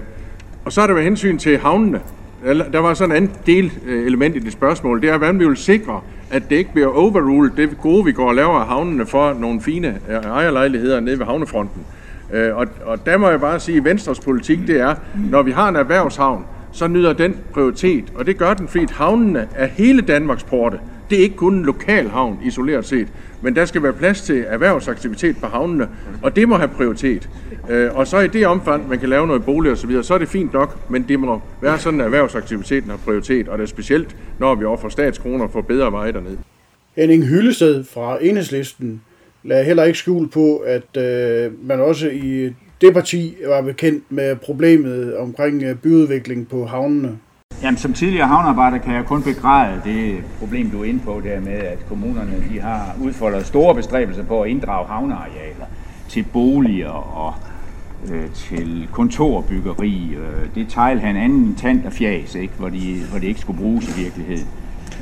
og 0.65 0.71
så 0.71 0.81
er 0.81 0.87
der 0.87 0.93
med 0.93 1.03
hensyn 1.03 1.37
til 1.37 1.57
havnene. 1.57 2.01
Der 2.43 2.79
var 2.79 2.93
sådan 2.93 3.11
en 3.11 3.15
anden 3.15 3.31
del 3.45 3.71
øh, 3.85 4.05
element 4.05 4.35
i 4.35 4.39
det 4.39 4.53
spørgsmål. 4.53 5.01
Det 5.01 5.09
er, 5.09 5.17
hvordan 5.17 5.39
vi 5.39 5.47
vil 5.47 5.57
sikre, 5.57 6.01
at 6.31 6.49
det 6.49 6.55
ikke 6.55 6.73
bliver 6.73 6.87
overrulet, 6.87 7.57
det 7.57 7.77
gode, 7.81 8.05
vi 8.05 8.11
går 8.11 8.27
og 8.27 8.35
laver 8.35 8.59
af 8.59 8.67
havnene 8.67 9.05
for 9.05 9.33
nogle 9.33 9.61
fine 9.61 9.99
øh, 10.09 10.15
ejerlejligheder 10.15 10.99
nede 10.99 11.19
ved 11.19 11.25
havnefronten. 11.25 11.81
Øh, 11.81 12.02
Øh, 12.33 12.55
og, 12.55 12.67
og 12.85 13.05
der 13.05 13.17
må 13.17 13.29
jeg 13.29 13.39
bare 13.39 13.59
sige, 13.59 13.77
at 13.77 13.85
Venstres 13.85 14.19
politik 14.19 14.59
det 14.67 14.79
er, 14.79 14.95
når 15.29 15.41
vi 15.41 15.51
har 15.51 15.69
en 15.69 15.75
erhvervshavn, 15.75 16.45
så 16.71 16.87
nyder 16.87 17.13
den 17.13 17.37
prioritet. 17.53 18.03
Og 18.15 18.25
det 18.25 18.37
gør 18.37 18.53
den, 18.53 18.67
fordi 18.67 18.85
havnene 18.91 19.47
er 19.55 19.65
hele 19.65 20.01
Danmarks 20.01 20.43
porte. 20.43 20.79
Det 21.09 21.19
er 21.19 21.23
ikke 21.23 21.35
kun 21.35 21.53
en 21.53 21.65
lokal 21.65 22.09
havn 22.09 22.39
isoleret 22.43 22.85
set, 22.85 23.07
men 23.41 23.55
der 23.55 23.65
skal 23.65 23.83
være 23.83 23.93
plads 23.93 24.21
til 24.21 24.45
erhvervsaktivitet 24.47 25.37
på 25.37 25.47
havnene, 25.47 25.87
og 26.21 26.35
det 26.35 26.49
må 26.49 26.57
have 26.57 26.67
prioritet. 26.67 27.29
Øh, 27.69 27.95
og 27.95 28.07
så 28.07 28.19
i 28.19 28.27
det 28.27 28.47
omfang, 28.47 28.89
man 28.89 28.99
kan 28.99 29.09
lave 29.09 29.27
noget 29.27 29.45
bolig 29.45 29.71
og 29.71 29.77
så 29.77 29.87
videre, 29.87 30.03
så 30.03 30.13
er 30.13 30.17
det 30.17 30.27
fint 30.27 30.53
nok, 30.53 30.89
men 30.89 31.05
det 31.07 31.19
må 31.19 31.41
være 31.61 31.79
sådan, 31.79 31.99
at 31.99 32.05
erhvervsaktiviteten 32.05 32.89
har 32.89 32.97
prioritet, 32.97 33.47
og 33.47 33.57
det 33.57 33.63
er 33.63 33.67
specielt, 33.67 34.15
når 34.39 34.55
vi 34.55 34.65
overfor 34.65 34.89
statskroner 34.89 35.47
får 35.47 35.61
bedre 35.61 35.91
veje 35.91 36.11
derned. 36.11 36.37
Henning 36.95 37.25
Hyllested 37.27 37.83
fra 37.83 38.17
Enhedslisten 38.21 39.01
lagde 39.43 39.63
heller 39.63 39.83
ikke 39.83 39.99
skjul 39.99 40.29
på, 40.29 40.57
at 40.57 40.97
øh, 40.97 41.51
man 41.67 41.79
også 41.79 42.09
i 42.09 42.53
det 42.81 42.93
parti 42.93 43.35
var 43.47 43.61
bekendt 43.61 44.03
med 44.09 44.35
problemet 44.35 45.17
omkring 45.17 45.63
øh, 45.63 45.75
byudvikling 45.75 46.47
på 46.47 46.65
havnene. 46.65 47.17
Jamen, 47.63 47.77
som 47.77 47.93
tidligere 47.93 48.27
havnearbejder 48.27 48.77
kan 48.77 48.93
jeg 48.93 49.05
kun 49.05 49.23
begræde 49.23 49.81
det 49.85 50.23
problem, 50.39 50.69
du 50.69 50.81
er 50.81 50.85
inde 50.85 50.99
på 50.99 51.21
der 51.23 51.39
med, 51.39 51.53
at 51.53 51.85
kommunerne 51.89 52.43
de 52.53 52.59
har 52.59 52.95
udfoldet 53.03 53.45
store 53.45 53.75
bestræbelser 53.75 54.23
på 54.23 54.41
at 54.41 54.49
inddrage 54.49 54.87
havnearealer 54.87 55.65
til 56.09 56.25
boliger 56.33 56.89
og 56.89 57.33
øh, 58.13 58.29
til 58.33 58.87
kontorbyggeri. 58.91 60.15
Øh, 60.15 60.55
det 60.55 60.65
tegl 60.69 60.99
han 60.99 61.15
anden 61.15 61.55
tand 61.55 61.85
af 61.85 61.93
fjas, 61.93 62.35
ikke? 62.35 62.53
Hvor, 62.57 62.69
de, 62.69 63.01
hvor 63.09 63.19
det 63.19 63.27
ikke 63.27 63.39
skulle 63.39 63.59
bruges 63.59 63.97
i 63.97 64.01
virkeligheden. 64.01 64.47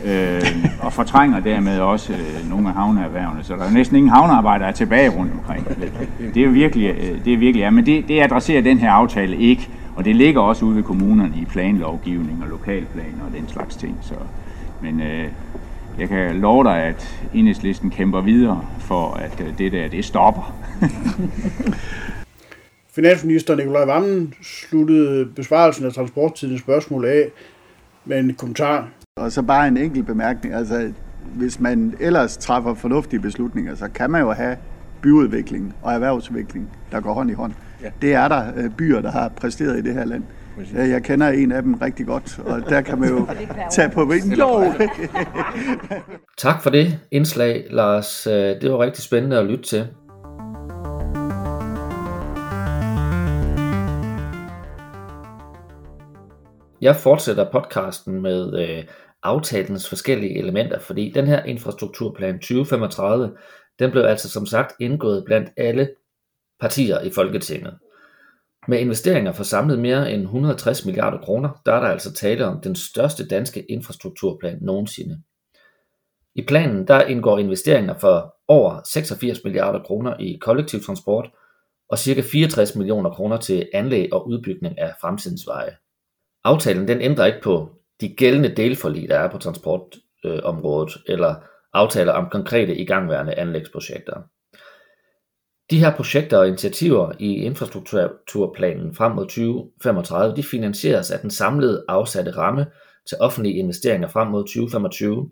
Øh, 0.06 0.42
og 0.82 0.94
fortrænger 0.94 1.40
dermed 1.40 1.80
også 1.80 2.14
øh, 2.14 2.50
nogle 2.50 2.68
af 2.68 2.74
havneerhvervene. 2.74 3.44
Så 3.44 3.56
der 3.56 3.64
er 3.64 3.72
næsten 3.72 3.98
ingen 3.98 4.10
havnearbejdere 4.10 4.72
tilbage 4.72 5.10
rundt 5.10 5.32
omkring. 5.34 5.68
Det 6.34 6.44
er 6.44 6.50
virkelig, 6.50 6.90
øh, 6.90 7.26
det 7.26 7.34
er 7.34 7.38
virkelig 7.38 7.62
ja, 7.62 7.70
men 7.70 7.86
det, 7.86 8.08
det 8.08 8.22
adresserer 8.22 8.62
den 8.62 8.78
her 8.78 8.92
aftale 8.92 9.38
ikke. 9.38 9.70
Og 9.96 10.06
det 10.06 10.16
ligger 10.16 10.42
også 10.42 10.66
ude 10.66 10.76
ved 10.76 10.84
kommunerne 10.84 11.34
i 11.42 11.46
planlovgivning 11.46 12.44
og 12.44 12.50
lokalplaner 12.50 13.26
og 13.28 13.38
den 13.38 13.50
slags 13.50 13.76
ting. 13.76 13.98
Så, 14.02 14.14
men 14.82 15.02
øh, 15.02 15.26
jeg 16.00 16.10
kan 16.10 16.36
love 16.36 16.64
dig, 16.64 16.78
at 16.78 17.28
enhedslisten 17.34 17.90
kæmper 17.90 18.22
videre 18.22 18.66
for, 18.80 19.14
at 19.14 19.42
øh, 19.42 19.58
det 19.58 19.72
der, 19.72 19.88
det 19.88 20.06
stopper. 20.06 20.56
Finansminister 22.96 23.56
Nikolaj 23.56 23.86
Vammen 23.86 24.34
sluttede 24.42 25.26
besvarelsen 25.26 25.86
af 25.86 25.94
transporttidens 25.94 26.62
spørgsmål 26.62 27.06
af 27.06 27.30
med 28.06 28.20
en 28.20 28.34
kommentar. 28.34 28.88
Og 29.22 29.32
så 29.32 29.42
bare 29.42 29.68
en 29.68 29.78
enkelt 29.78 30.06
bemærkning. 30.06 30.54
Altså, 30.54 30.92
hvis 31.36 31.60
man 31.60 31.96
ellers 32.00 32.38
træffer 32.38 32.74
fornuftige 32.74 33.20
beslutninger, 33.20 33.76
så 33.76 33.90
kan 33.96 34.12
man 34.12 34.22
jo 34.22 34.32
have 34.32 34.58
byudvikling 35.02 35.76
og 35.82 35.94
erhvervsudvikling, 35.94 36.70
der 36.92 37.00
går 37.00 37.14
hånd 37.14 37.32
i 37.32 37.34
hånd. 37.34 37.54
Ja. 37.84 37.90
Det 38.02 38.14
er 38.14 38.28
der 38.28 38.44
øh, 38.58 38.70
byer, 38.70 39.02
der 39.02 39.12
har 39.12 39.30
præsteret 39.30 39.78
i 39.78 39.82
det 39.82 39.94
her 39.94 40.06
land. 40.06 40.24
Jeg 40.76 41.04
kender 41.04 41.30
en 41.30 41.52
af 41.52 41.62
dem 41.62 41.74
rigtig 41.74 42.06
godt, 42.06 42.40
og 42.46 42.70
der 42.70 42.82
kan 42.82 43.00
man 43.00 43.10
jo 43.10 43.28
tage 43.76 43.90
på 43.90 44.06
vinden. 44.06 44.40
Jo. 44.40 44.74
tak 46.38 46.64
for 46.64 46.70
det 46.70 47.00
indslag, 47.12 47.66
Lars. 47.70 48.28
Øh, 48.28 48.34
det 48.34 48.72
var 48.72 48.80
rigtig 48.80 49.04
spændende 49.04 49.38
at 49.40 49.46
lytte 49.46 49.64
til. 49.64 49.88
Jeg 56.82 56.96
fortsætter 56.96 57.52
podcasten 57.52 58.22
med 58.22 58.60
øh, 58.60 58.84
aftalens 59.24 59.90
forskellige 59.90 60.38
elementer, 60.38 60.80
fordi 60.80 61.12
den 61.16 61.28
her 61.28 61.44
infrastrukturplan 61.44 62.40
2035, 62.40 63.38
den 63.80 63.92
blev 63.92 64.04
altså 64.04 64.30
som 64.30 64.46
sagt 64.46 64.74
indgået 64.80 65.24
blandt 65.26 65.50
alle 65.58 65.90
partier 66.60 67.02
i 67.02 67.12
Folketinget. 67.16 67.78
Med 68.68 68.80
investeringer 68.80 69.32
for 69.32 69.44
samlet 69.44 69.80
mere 69.80 70.12
end 70.12 70.22
160 70.22 70.86
milliarder 70.86 71.18
kroner, 71.18 71.62
der 71.66 71.74
er 71.74 71.80
der 71.80 71.88
altså 71.88 72.14
tale 72.14 72.46
om 72.46 72.62
den 72.62 72.76
største 72.76 73.28
danske 73.28 73.62
infrastrukturplan 73.62 74.58
nogensinde. 74.62 75.22
I 76.36 76.42
planen 76.48 76.88
der 76.88 77.02
indgår 77.02 77.38
investeringer 77.38 77.98
for 78.00 78.36
over 78.48 78.82
86 78.86 79.44
milliarder 79.44 79.84
kroner 79.84 80.18
i 80.20 80.38
kollektiv 80.42 80.80
transport 80.80 81.30
og 81.90 82.00
ca. 82.00 82.22
64 82.22 82.76
millioner 82.76 83.10
kroner 83.10 83.38
til 83.38 83.70
anlæg 83.74 84.14
og 84.14 84.28
udbygning 84.28 84.80
af 84.80 84.94
fremtidens 85.02 85.48
veje. 85.48 85.78
Aftalen 86.44 86.88
den 86.88 87.02
ændrer 87.02 87.26
ikke 87.26 87.42
på 87.44 87.81
de 88.02 88.16
gældende 88.16 88.56
delforlig, 88.56 89.10
der 89.10 89.20
er 89.20 89.32
på 89.32 89.38
transportområdet, 89.38 90.96
øh, 90.96 91.14
eller 91.14 91.36
aftaler 91.74 92.14
om 92.14 92.30
konkrete 92.32 92.76
igangværende 92.76 93.36
anlægsprojekter. 93.36 94.22
De 95.72 95.80
her 95.80 95.96
projekter 95.96 96.38
og 96.38 96.48
initiativer 96.48 97.12
i 97.20 97.34
infrastrukturplanen 97.34 98.96
frem 98.96 99.12
mod 99.12 99.26
2035, 99.26 100.36
de 100.36 100.44
finansieres 100.44 101.12
af 101.12 101.20
den 101.20 101.30
samlede 101.30 101.86
afsatte 101.88 102.32
ramme 102.32 102.66
til 103.10 103.18
offentlige 103.20 103.56
investeringer 103.56 104.08
frem 104.08 104.28
mod 104.28 104.44
2025, 104.44 105.32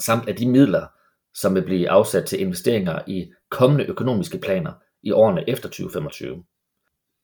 samt 0.00 0.28
af 0.28 0.36
de 0.36 0.48
midler, 0.48 0.86
som 1.34 1.54
vil 1.54 1.64
blive 1.64 1.90
afsat 1.90 2.24
til 2.24 2.40
investeringer 2.40 2.98
i 3.06 3.32
kommende 3.50 3.84
økonomiske 3.84 4.38
planer 4.38 4.72
i 5.02 5.10
årene 5.10 5.50
efter 5.50 5.68
2025. 5.68 6.44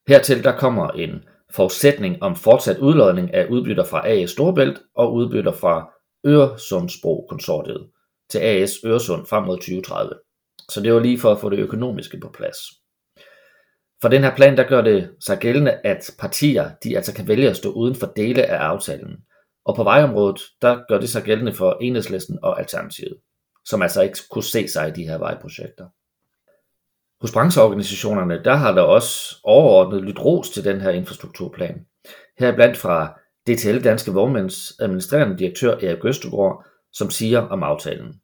Hertil 0.09 0.44
der 0.44 0.59
kommer 0.59 0.88
en 0.88 1.24
forudsætning 1.56 2.22
om 2.22 2.36
fortsat 2.36 2.78
udlodning 2.78 3.34
af 3.34 3.46
udbytter 3.46 3.84
fra 3.84 4.08
AS 4.08 4.30
Storbælt 4.30 4.78
og 4.96 5.14
udbytter 5.14 5.52
fra 5.52 5.90
Øresundsbro-konsortiet 6.26 7.90
til 8.30 8.38
AS 8.38 8.70
Øresund 8.84 9.26
frem 9.26 9.44
mod 9.44 9.56
2030. 9.56 10.14
Så 10.70 10.80
det 10.80 10.94
var 10.94 11.00
lige 11.00 11.18
for 11.18 11.32
at 11.32 11.40
få 11.40 11.50
det 11.50 11.58
økonomiske 11.58 12.20
på 12.20 12.28
plads. 12.28 12.58
For 14.02 14.08
den 14.08 14.22
her 14.22 14.36
plan, 14.36 14.56
der 14.56 14.68
gør 14.68 14.82
det 14.82 15.10
sig 15.20 15.38
gældende, 15.38 15.72
at 15.84 16.10
partier, 16.18 16.70
de 16.84 16.96
altså 16.96 17.14
kan 17.14 17.28
vælge 17.28 17.50
at 17.50 17.56
stå 17.56 17.72
uden 17.72 17.94
for 17.94 18.06
dele 18.16 18.46
af 18.46 18.56
aftalen. 18.56 19.16
Og 19.64 19.76
på 19.76 19.84
vejområdet, 19.84 20.40
der 20.62 20.80
gør 20.88 21.00
det 21.00 21.08
sig 21.08 21.22
gældende 21.22 21.52
for 21.52 21.78
enhedslisten 21.80 22.38
og 22.42 22.60
alternativet, 22.60 23.16
som 23.64 23.82
altså 23.82 24.02
ikke 24.02 24.18
kunne 24.30 24.44
se 24.44 24.68
sig 24.68 24.88
i 24.88 24.92
de 24.92 25.08
her 25.08 25.18
vejprojekter. 25.18 25.88
Hos 27.24 27.32
brancheorganisationerne, 27.32 28.44
der 28.44 28.54
har 28.54 28.72
der 28.72 28.82
også 28.82 29.37
overordnet 29.44 30.02
lyttet 30.02 30.24
ros 30.24 30.50
til 30.50 30.64
den 30.64 30.80
her 30.80 30.90
infrastrukturplan. 30.90 31.87
Her 32.38 32.54
blandt 32.54 32.76
fra 32.76 33.20
DTL 33.46 33.84
Danske 33.84 34.12
Vognmænds 34.12 34.80
administrerende 34.80 35.38
direktør 35.38 35.72
Erik 35.72 36.04
Østergaard, 36.04 36.64
som 36.92 37.10
siger 37.10 37.40
om 37.40 37.62
aftalen. 37.62 38.14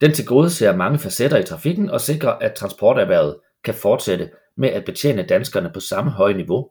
Den 0.00 0.12
tilgodeser 0.12 0.76
mange 0.76 0.98
facetter 0.98 1.38
i 1.38 1.42
trafikken 1.42 1.90
og 1.90 2.00
sikrer, 2.00 2.30
at 2.30 2.54
transporterhvervet 2.54 3.40
kan 3.64 3.74
fortsætte 3.74 4.30
med 4.56 4.68
at 4.68 4.84
betjene 4.84 5.26
danskerne 5.26 5.70
på 5.74 5.80
samme 5.80 6.10
høje 6.10 6.34
niveau, 6.34 6.70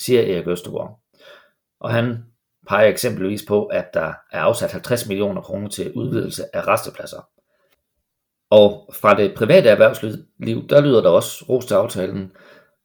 siger 0.00 0.22
Erik 0.22 0.48
Østergaard. 0.48 1.00
Og 1.80 1.90
han 1.90 2.24
peger 2.68 2.88
eksempelvis 2.88 3.42
på, 3.48 3.66
at 3.66 3.86
der 3.94 4.12
er 4.32 4.40
afsat 4.40 4.72
50 4.72 5.08
millioner 5.08 5.42
kroner 5.42 5.68
til 5.68 5.92
udvidelse 5.92 6.56
af 6.56 6.66
restepladser. 6.66 7.37
Og 8.50 8.94
fra 9.00 9.16
det 9.16 9.34
private 9.36 9.68
erhvervsliv, 9.68 10.12
der 10.68 10.80
lyder 10.80 11.02
der 11.02 11.10
også 11.10 11.44
ros 11.48 11.66
til 11.66 11.74
aftalen. 11.74 12.32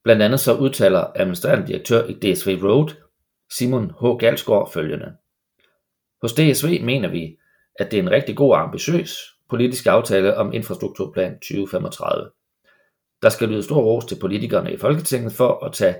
Blandt 0.04 0.22
andet 0.22 0.40
så 0.40 0.54
udtaler 0.54 1.06
administrerende 1.16 1.68
direktør 1.68 2.08
i 2.08 2.14
DSV 2.14 2.60
Road, 2.64 2.94
Simon 3.52 3.92
H. 4.02 4.20
Galsgaard, 4.20 4.72
følgende. 4.74 5.14
Hos 6.22 6.34
DSV 6.34 6.84
mener 6.84 7.10
vi, 7.10 7.38
at 7.80 7.92
det 7.92 8.00
er 8.00 8.04
en 8.04 8.12
rigtig 8.12 8.38
god 8.38 8.52
og 8.52 8.62
ambitiøs 8.62 9.34
politisk 9.50 9.86
aftale 9.88 10.38
om 10.38 10.54
Infrastrukturplan 10.54 11.34
2035. 11.34 12.32
Der 13.22 13.30
skal 13.30 13.50
lyde 13.50 13.64
stor 13.64 13.82
ros 13.82 14.06
til 14.06 14.20
politikerne 14.20 14.74
i 14.74 14.78
Folketinget 14.78 15.34
for 15.34 15.66
at 15.66 15.74
tage 15.74 15.96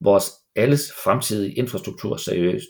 vores 0.00 0.30
alles 0.56 0.92
fremtidige 1.04 1.54
infrastruktur 1.54 2.16
seriøst, 2.16 2.68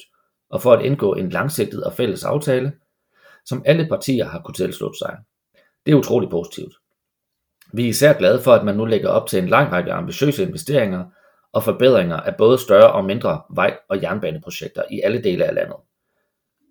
og 0.51 0.63
for 0.63 0.73
at 0.73 0.85
indgå 0.85 1.15
en 1.15 1.31
langsigtet 1.31 1.85
og 1.85 1.93
fælles 1.93 2.25
aftale, 2.25 2.73
som 3.45 3.63
alle 3.67 3.89
partier 3.89 4.25
har 4.25 4.41
kunnet 4.43 4.57
tilslutte 4.57 4.99
sig. 4.99 5.17
Det 5.87 5.93
er 5.93 5.97
utroligt 5.97 6.31
positivt. 6.31 6.73
Vi 7.73 7.85
er 7.85 7.89
især 7.89 8.13
glade 8.13 8.43
for, 8.43 8.53
at 8.53 8.65
man 8.65 8.77
nu 8.77 8.85
lægger 8.85 9.09
op 9.09 9.29
til 9.29 9.39
en 9.43 9.49
lang 9.49 9.73
række 9.73 9.93
ambitiøse 9.93 10.43
investeringer 10.43 11.05
og 11.53 11.63
forbedringer 11.63 12.17
af 12.17 12.37
både 12.37 12.59
større 12.59 12.93
og 12.93 13.05
mindre 13.05 13.43
vej- 13.55 13.79
og 13.89 14.03
jernbaneprojekter 14.03 14.83
i 14.91 15.01
alle 15.01 15.23
dele 15.23 15.45
af 15.45 15.55
landet. 15.55 15.77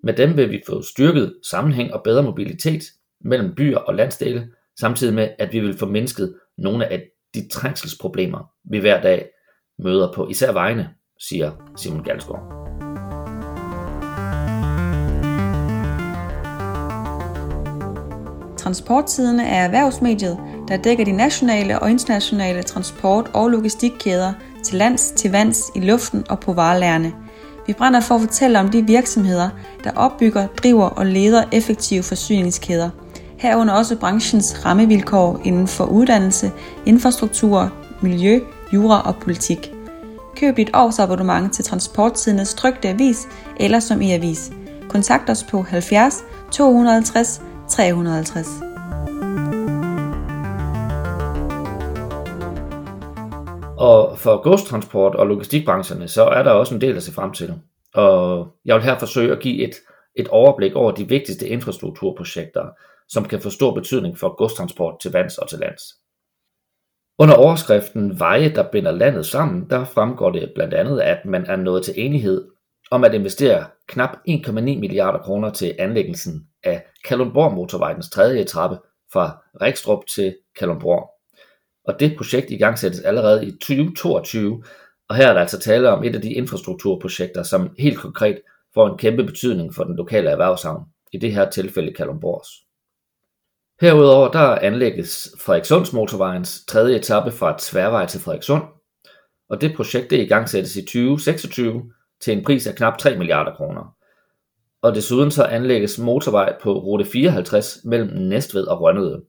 Med 0.03 0.13
dem 0.13 0.37
vil 0.37 0.51
vi 0.51 0.61
få 0.67 0.81
styrket 0.81 1.35
sammenhæng 1.49 1.93
og 1.93 2.03
bedre 2.03 2.23
mobilitet 2.23 2.83
mellem 3.21 3.55
byer 3.55 3.77
og 3.77 3.95
landsdele, 3.95 4.47
samtidig 4.79 5.13
med 5.13 5.29
at 5.39 5.53
vi 5.53 5.59
vil 5.59 5.77
få 5.77 5.85
mindsket 5.85 6.35
nogle 6.57 6.87
af 6.87 7.09
de 7.33 7.47
trængselsproblemer, 7.47 8.51
vi 8.63 8.79
hver 8.79 9.01
dag 9.01 9.29
møder 9.79 10.13
på 10.13 10.27
især 10.29 10.51
vejene, 10.51 10.89
siger 11.19 11.51
Simon 11.77 12.03
Galsgaard. 12.03 12.64
Transportsiden 18.65 19.39
er 19.39 19.63
erhvervsmediet, 19.63 20.37
der 20.67 20.77
dækker 20.77 21.05
de 21.05 21.11
nationale 21.11 21.79
og 21.79 21.91
internationale 21.91 22.63
transport- 22.63 23.29
og 23.33 23.49
logistikkæder 23.49 24.33
til 24.63 24.77
lands, 24.77 25.11
til 25.11 25.31
vands, 25.31 25.61
i 25.75 25.79
luften 25.79 26.23
og 26.29 26.39
på 26.39 26.53
varelærerne. 26.53 27.13
Vi 27.67 27.73
brænder 27.73 27.99
for 27.99 28.15
at 28.15 28.21
fortælle 28.21 28.59
om 28.59 28.69
de 28.69 28.85
virksomheder, 28.85 29.49
der 29.83 29.91
opbygger, 29.95 30.47
driver 30.47 30.85
og 30.85 31.05
leder 31.05 31.43
effektive 31.51 32.03
forsyningskæder. 32.03 32.89
Herunder 33.37 33.73
også 33.73 33.95
branchens 33.95 34.65
rammevilkår 34.65 35.39
inden 35.43 35.67
for 35.67 35.85
uddannelse, 35.85 36.51
infrastruktur, 36.85 37.73
miljø, 38.01 38.39
jura 38.73 39.01
og 39.07 39.15
politik. 39.15 39.71
Køb 40.35 40.57
dit 40.57 40.69
årsabonnement 40.73 41.53
til 41.53 41.65
Transporttidens 41.65 42.53
trygte 42.53 42.89
avis 42.89 43.27
eller 43.59 43.79
som 43.79 44.01
i 44.01 44.11
avis. 44.11 44.51
Kontakt 44.89 45.29
os 45.29 45.43
på 45.43 45.61
70 45.61 46.23
250 46.51 47.41
350. 47.69 48.47
Og 53.77 54.19
for 54.19 54.43
godstransport 54.43 55.15
og 55.15 55.27
logistikbrancherne, 55.27 56.07
så 56.07 56.23
er 56.23 56.43
der 56.43 56.51
også 56.51 56.75
en 56.75 56.81
del 56.81 56.95
at 56.95 57.03
se 57.03 57.13
frem 57.13 57.31
til. 57.31 57.53
Og 57.93 58.47
jeg 58.65 58.75
vil 58.75 58.83
her 58.83 58.99
forsøge 58.99 59.31
at 59.31 59.39
give 59.39 59.63
et, 59.63 59.75
et 60.15 60.27
overblik 60.27 60.75
over 60.75 60.91
de 60.91 61.07
vigtigste 61.07 61.47
infrastrukturprojekter, 61.47 62.69
som 63.09 63.25
kan 63.25 63.41
få 63.41 63.49
stor 63.49 63.73
betydning 63.73 64.17
for 64.17 64.35
godstransport 64.35 64.99
til 65.01 65.11
vands 65.11 65.37
og 65.37 65.49
til 65.49 65.59
lands. 65.59 65.81
Under 67.19 67.35
overskriften 67.35 68.19
Veje, 68.19 68.49
der 68.49 68.71
binder 68.71 68.91
landet 68.91 69.25
sammen, 69.25 69.69
der 69.69 69.85
fremgår 69.85 70.31
det 70.31 70.51
blandt 70.55 70.73
andet, 70.73 70.99
at 70.99 71.25
man 71.25 71.45
er 71.45 71.55
nået 71.55 71.83
til 71.83 71.93
enighed 71.97 72.47
om 72.91 73.03
at 73.03 73.13
investere 73.13 73.65
knap 73.87 74.09
1,9 74.29 74.51
milliarder 74.61 75.19
kroner 75.19 75.49
til 75.49 75.75
anlæggelsen 75.79 76.47
af 76.65 76.85
Kalundborg 77.05 77.53
motorvejens 77.53 78.09
tredje 78.09 78.41
etape 78.41 78.77
fra 79.13 79.43
Rikstrup 79.61 80.05
til 80.07 80.37
Kalundborg. 80.59 81.09
Og 81.87 81.99
det 81.99 82.17
projekt 82.17 82.51
i 82.51 82.57
gang 82.57 82.79
sættes 82.79 82.99
allerede 82.99 83.45
i 83.45 83.51
2022, 83.51 84.63
og 85.09 85.15
her 85.15 85.27
er 85.27 85.33
der 85.33 85.41
altså 85.41 85.59
tale 85.59 85.89
om 85.89 86.03
et 86.03 86.15
af 86.15 86.21
de 86.21 86.33
infrastrukturprojekter, 86.33 87.43
som 87.43 87.75
helt 87.79 87.99
konkret 87.99 88.41
får 88.73 88.87
en 88.87 88.97
kæmpe 88.97 89.23
betydning 89.23 89.75
for 89.75 89.83
den 89.83 89.95
lokale 89.95 90.29
erhvervshavn, 90.29 90.83
i 91.13 91.17
det 91.17 91.33
her 91.33 91.49
tilfælde 91.49 91.93
Kalundborgs. 91.93 92.49
Herudover 93.81 94.31
der 94.31 94.55
anlægges 94.55 95.29
Frederikssunds 95.39 95.93
motorvejens 95.93 96.65
tredje 96.65 96.95
etape 96.95 97.31
fra 97.31 97.55
Tværvej 97.59 98.05
til 98.05 98.19
Frederikssund, 98.19 98.63
og 99.49 99.61
det 99.61 99.75
projekt 99.75 100.09
det 100.09 100.19
i 100.19 100.25
gang 100.25 100.49
sættes 100.49 100.75
i 100.75 100.81
2026 100.81 101.91
til 102.21 102.37
en 102.37 102.43
pris 102.43 102.67
af 102.67 102.75
knap 102.75 102.97
3 102.97 103.17
milliarder 103.17 103.55
kroner. 103.55 103.95
Og 104.85 104.95
desuden 104.95 105.31
så 105.31 105.43
anlægges 105.43 105.99
motorvej 105.99 106.55
på 106.61 106.73
rute 106.79 107.05
54 107.05 107.79
mellem 107.83 108.09
Næstved 108.09 108.67
og 108.67 108.81
Rønnede. 108.81 109.23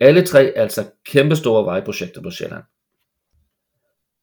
Alle 0.00 0.26
tre 0.26 0.56
er 0.56 0.62
altså 0.62 0.84
kæmpestore 1.06 1.64
vejprojekter 1.64 2.22
på 2.22 2.30
Sjælland. 2.30 2.62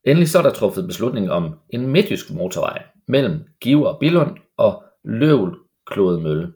Endelig 0.04 0.30
så 0.30 0.38
er 0.38 0.42
der 0.42 0.52
truffet 0.52 0.88
beslutning 0.88 1.32
om 1.32 1.60
en 1.70 1.88
midtjysk 1.88 2.32
motorvej 2.32 2.84
mellem 3.08 3.40
Give 3.62 3.90
og 3.90 4.00
Billund 4.00 4.38
og 4.58 4.84
Løvel 5.04 5.52
Klodemølle. 5.88 6.54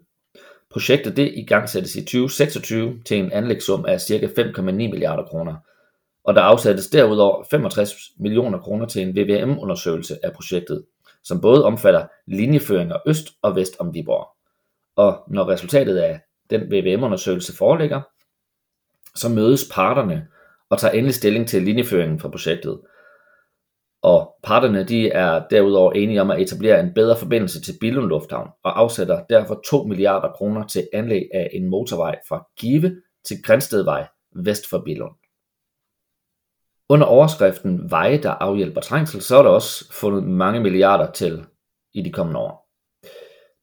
Projektet 0.72 1.18
det 1.18 1.34
i 1.36 1.46
gang 1.46 1.70
sættes 1.70 1.96
i 1.96 2.02
2026 2.02 3.02
til 3.06 3.18
en 3.18 3.32
anlægssum 3.32 3.86
af 3.86 4.02
ca. 4.02 4.26
5,9 4.26 4.62
milliarder 4.72 5.24
kroner, 5.24 5.56
og 6.24 6.36
der 6.36 6.42
afsættes 6.42 6.88
derudover 6.88 7.44
65 7.52 7.96
millioner 8.20 8.60
kroner 8.60 8.86
til 8.86 9.02
en 9.02 9.16
VVM-undersøgelse 9.16 10.26
af 10.26 10.34
projektet, 10.34 10.84
som 11.28 11.42
både 11.42 11.66
omfatter 11.66 12.08
linjeføringer 12.28 12.98
øst 13.08 13.28
og 13.42 13.56
vest 13.56 13.76
om 13.80 13.94
Viborg. 13.94 14.28
Og 14.96 15.24
når 15.28 15.50
resultatet 15.50 15.98
af 15.98 16.22
den 16.50 16.62
VVM-undersøgelse 16.72 17.58
foreligger, 17.58 18.02
så 19.16 19.30
mødes 19.30 19.70
parterne 19.74 20.28
og 20.70 20.80
tager 20.80 20.92
endelig 20.92 21.16
stilling 21.16 21.48
til 21.48 21.64
linjeføringen 21.64 22.20
for 22.20 22.30
projektet. 22.30 22.80
Og 24.02 24.36
parterne 24.44 24.84
de 24.84 25.10
er 25.10 25.48
derudover 25.50 25.92
enige 25.92 26.22
om 26.22 26.32
at 26.32 26.42
etablere 26.42 26.80
en 26.80 26.94
bedre 26.94 27.18
forbindelse 27.18 27.62
til 27.62 27.78
Billund 27.82 28.08
Lufthavn 28.08 28.50
og 28.64 28.80
afsætter 28.80 29.24
derfor 29.30 29.62
2 29.70 29.84
milliarder 29.84 30.32
kroner 30.32 30.68
til 30.68 30.88
anlæg 30.94 31.30
af 31.34 31.50
en 31.54 31.70
motorvej 31.70 32.20
fra 32.28 32.48
Give 32.60 33.02
til 33.28 33.44
Grænstedvej 33.44 34.08
vest 34.36 34.70
for 34.70 34.82
Billund. 34.86 35.27
Under 36.90 37.06
overskriften 37.06 37.92
Veje, 37.92 38.18
der 38.18 38.32
afhjælper 38.32 38.82
trængsel, 38.82 39.22
så 39.22 39.38
er 39.38 39.44
der 39.44 39.50
også 39.50 39.94
fundet 39.94 40.24
mange 40.24 40.60
milliarder 40.60 41.12
til 41.12 41.46
i 41.94 42.02
de 42.02 42.12
kommende 42.12 42.40
år. 42.40 42.68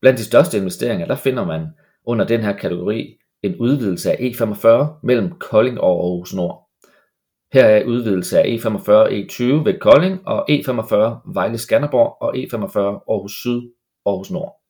Blandt 0.01 0.19
de 0.19 0.25
største 0.25 0.59
investeringer, 0.59 1.07
der 1.07 1.17
finder 1.17 1.45
man 1.45 1.67
under 2.07 2.27
den 2.27 2.41
her 2.41 2.57
kategori 2.57 3.19
en 3.43 3.57
udvidelse 3.57 4.13
af 4.13 4.17
E45 4.17 4.67
mellem 5.03 5.39
Kolding 5.39 5.81
og 5.81 6.05
Aarhus 6.05 6.35
Nord. 6.35 6.69
Her 7.53 7.65
er 7.65 7.85
udvidelse 7.85 8.39
af 8.39 8.45
E45 8.45 8.91
E20 9.13 9.45
ved 9.45 9.81
Kolding 9.81 10.29
og 10.29 10.51
E45 10.51 10.95
Vejle 11.35 11.59
Skanderborg 11.59 12.23
og 12.23 12.37
E45 12.37 12.79
Aarhus 12.79 13.33
Syd 13.33 13.63
Aarhus 14.07 14.31
Nord. 14.31 14.61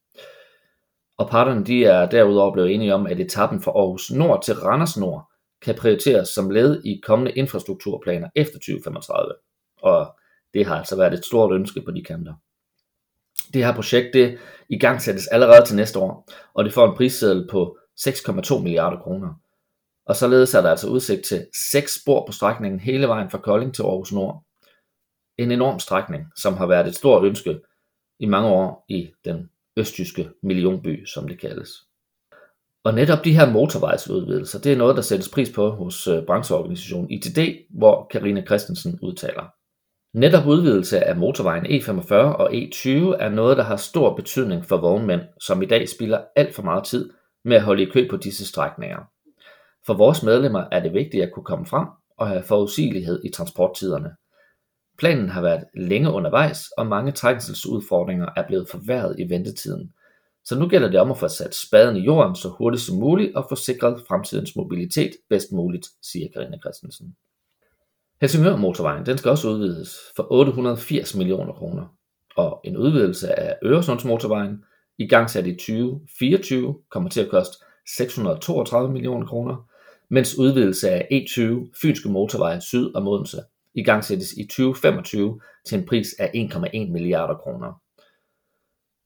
Og 1.18 1.28
parterne 1.28 1.64
de 1.64 1.84
er 1.84 2.06
derudover 2.06 2.52
blevet 2.52 2.74
enige 2.74 2.94
om, 2.94 3.06
at 3.06 3.20
etappen 3.20 3.60
fra 3.60 3.70
Aarhus 3.70 4.10
Nord 4.10 4.42
til 4.42 4.54
Randers 4.54 4.98
Nord 4.98 5.33
kan 5.64 5.74
prioriteres 5.74 6.28
som 6.28 6.50
led 6.50 6.82
i 6.84 7.00
kommende 7.06 7.32
infrastrukturplaner 7.32 8.28
efter 8.34 8.54
2035. 8.54 9.34
Og 9.82 10.16
det 10.54 10.66
har 10.66 10.76
altså 10.76 10.96
været 10.96 11.14
et 11.14 11.24
stort 11.24 11.52
ønske 11.52 11.80
på 11.80 11.90
de 11.90 12.02
kanter. 12.02 12.34
Det 13.54 13.64
her 13.64 13.74
projekt 13.74 14.14
det 14.14 14.38
i 14.68 14.78
gang 14.78 15.02
sættes 15.02 15.26
allerede 15.26 15.66
til 15.66 15.76
næste 15.76 15.98
år, 15.98 16.28
og 16.54 16.64
det 16.64 16.72
får 16.72 16.90
en 16.90 16.96
prisseddel 16.96 17.48
på 17.50 17.78
6,2 18.00 18.58
milliarder 18.58 18.98
kroner. 18.98 19.34
Og 20.06 20.16
således 20.16 20.54
er 20.54 20.62
der 20.62 20.70
altså 20.70 20.88
udsigt 20.88 21.24
til 21.24 21.46
seks 21.70 22.00
spor 22.02 22.26
på 22.26 22.32
strækningen 22.32 22.80
hele 22.80 23.08
vejen 23.08 23.30
fra 23.30 23.38
Kolding 23.38 23.74
til 23.74 23.82
Aarhus 23.82 24.12
Nord. 24.12 24.44
En 25.38 25.50
enorm 25.50 25.80
strækning, 25.80 26.26
som 26.36 26.56
har 26.56 26.66
været 26.66 26.86
et 26.86 26.94
stort 26.94 27.24
ønske 27.24 27.60
i 28.20 28.26
mange 28.26 28.48
år 28.48 28.84
i 28.88 29.10
den 29.24 29.50
østjyske 29.76 30.30
millionby, 30.42 31.06
som 31.06 31.28
det 31.28 31.40
kaldes. 31.40 31.70
Og 32.84 32.94
netop 32.94 33.24
de 33.24 33.36
her 33.36 33.50
motorvejsudvidelser, 33.50 34.60
det 34.60 34.72
er 34.72 34.76
noget, 34.76 34.96
der 34.96 35.02
sættes 35.02 35.28
pris 35.28 35.52
på 35.54 35.70
hos 35.70 36.06
øh, 36.06 36.26
brancheorganisationen 36.26 37.10
ITD, 37.10 37.38
hvor 37.70 38.06
Karina 38.10 38.44
Christensen 38.44 38.98
udtaler. 39.02 39.44
Netop 40.18 40.46
udvidelse 40.46 41.04
af 41.04 41.16
motorvejen 41.16 41.66
E45 41.66 42.14
og 42.14 42.50
E20 42.52 42.88
er 43.20 43.28
noget, 43.28 43.56
der 43.56 43.62
har 43.62 43.76
stor 43.76 44.16
betydning 44.16 44.64
for 44.64 44.76
vognmænd, 44.76 45.20
som 45.40 45.62
i 45.62 45.66
dag 45.66 45.88
spilder 45.88 46.20
alt 46.36 46.54
for 46.54 46.62
meget 46.62 46.84
tid 46.84 47.10
med 47.44 47.56
at 47.56 47.62
holde 47.62 47.82
i 47.82 47.90
kø 47.90 48.08
på 48.10 48.16
disse 48.16 48.46
strækninger. 48.46 48.98
For 49.86 49.94
vores 49.94 50.22
medlemmer 50.22 50.64
er 50.72 50.82
det 50.82 50.94
vigtigt 50.94 51.22
at 51.22 51.32
kunne 51.34 51.44
komme 51.44 51.66
frem 51.66 51.88
og 52.18 52.28
have 52.28 52.42
forudsigelighed 52.42 53.24
i 53.24 53.30
transporttiderne. 53.30 54.10
Planen 54.98 55.28
har 55.28 55.42
været 55.42 55.64
længe 55.74 56.10
undervejs, 56.10 56.68
og 56.78 56.86
mange 56.86 57.12
trængselsudfordringer 57.12 58.28
er 58.36 58.46
blevet 58.46 58.68
forværret 58.68 59.16
i 59.18 59.28
ventetiden– 59.30 59.92
så 60.44 60.58
nu 60.58 60.68
gælder 60.68 60.90
det 60.90 61.00
om 61.00 61.10
at 61.10 61.18
få 61.18 61.28
sat 61.28 61.54
spaden 61.54 61.96
i 61.96 62.04
jorden 62.04 62.36
så 62.36 62.48
hurtigt 62.48 62.82
som 62.82 62.96
muligt 62.96 63.36
og 63.36 63.46
få 63.48 63.54
sikret 63.54 64.02
fremtidens 64.08 64.56
mobilitet 64.56 65.10
bedst 65.28 65.52
muligt, 65.52 65.86
siger 66.02 66.28
Karina 66.34 66.58
Christensen. 66.58 67.16
Helsingør 68.20 68.56
motorvejen 68.56 69.06
den 69.06 69.18
skal 69.18 69.30
også 69.30 69.48
udvides 69.48 69.96
for 70.16 70.26
880 70.30 71.14
millioner 71.14 71.52
kroner, 71.52 71.96
og 72.36 72.60
en 72.64 72.76
udvidelse 72.76 73.38
af 73.38 73.56
Øresundsmotorvejen 73.64 74.64
i 74.98 75.06
gang 75.06 75.30
sat 75.30 75.46
i 75.46 75.52
2024 75.52 76.74
kommer 76.90 77.10
til 77.10 77.20
at 77.20 77.30
koste 77.30 77.56
632 77.96 78.92
millioner 78.92 79.26
kroner, 79.26 79.68
mens 80.10 80.38
udvidelse 80.38 80.90
af 80.90 81.08
E20 81.12 81.72
Fynske 81.82 82.08
Motorvej 82.08 82.60
syd 82.60 82.94
om 82.94 83.08
Odense 83.08 83.42
i 83.74 83.82
gang 83.82 84.04
sættes 84.04 84.32
i 84.32 84.46
2025 84.46 85.40
til 85.66 85.78
en 85.78 85.86
pris 85.86 86.14
af 86.18 86.30
1,1 86.34 86.92
milliarder 86.92 87.34
kroner. 87.34 87.80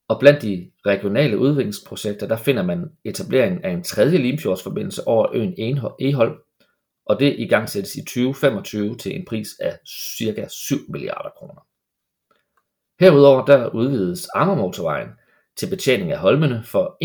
Og 0.09 0.21
blandt 0.21 0.43
de 0.43 0.71
regionale 0.87 1.39
udviklingsprojekter, 1.39 2.29
der 2.29 2.37
finder 2.37 2.63
man 2.63 2.91
etableringen 3.05 3.65
af 3.65 3.71
en 3.71 3.85
tredje 3.85 4.19
Limfjordsforbindelse 4.19 5.07
over 5.07 5.27
øen 5.35 5.55
Eholm, 6.01 6.35
og 7.07 7.21
det 7.21 7.35
i 7.39 7.47
gang 7.47 7.69
sættes 7.69 7.97
i 7.97 8.01
2025 8.01 8.97
til 8.97 9.17
en 9.17 9.25
pris 9.25 9.49
af 9.61 9.79
ca. 10.19 10.47
7 10.49 10.77
milliarder 10.89 11.31
kroner. 11.39 11.67
Herudover 13.01 13.45
der 13.45 13.69
udvides 13.69 14.29
Amagermotorvejen 14.35 15.09
til 15.57 15.71
betjening 15.71 16.13
af 16.13 16.19
Holmene 16.19 16.63
for 16.65 16.97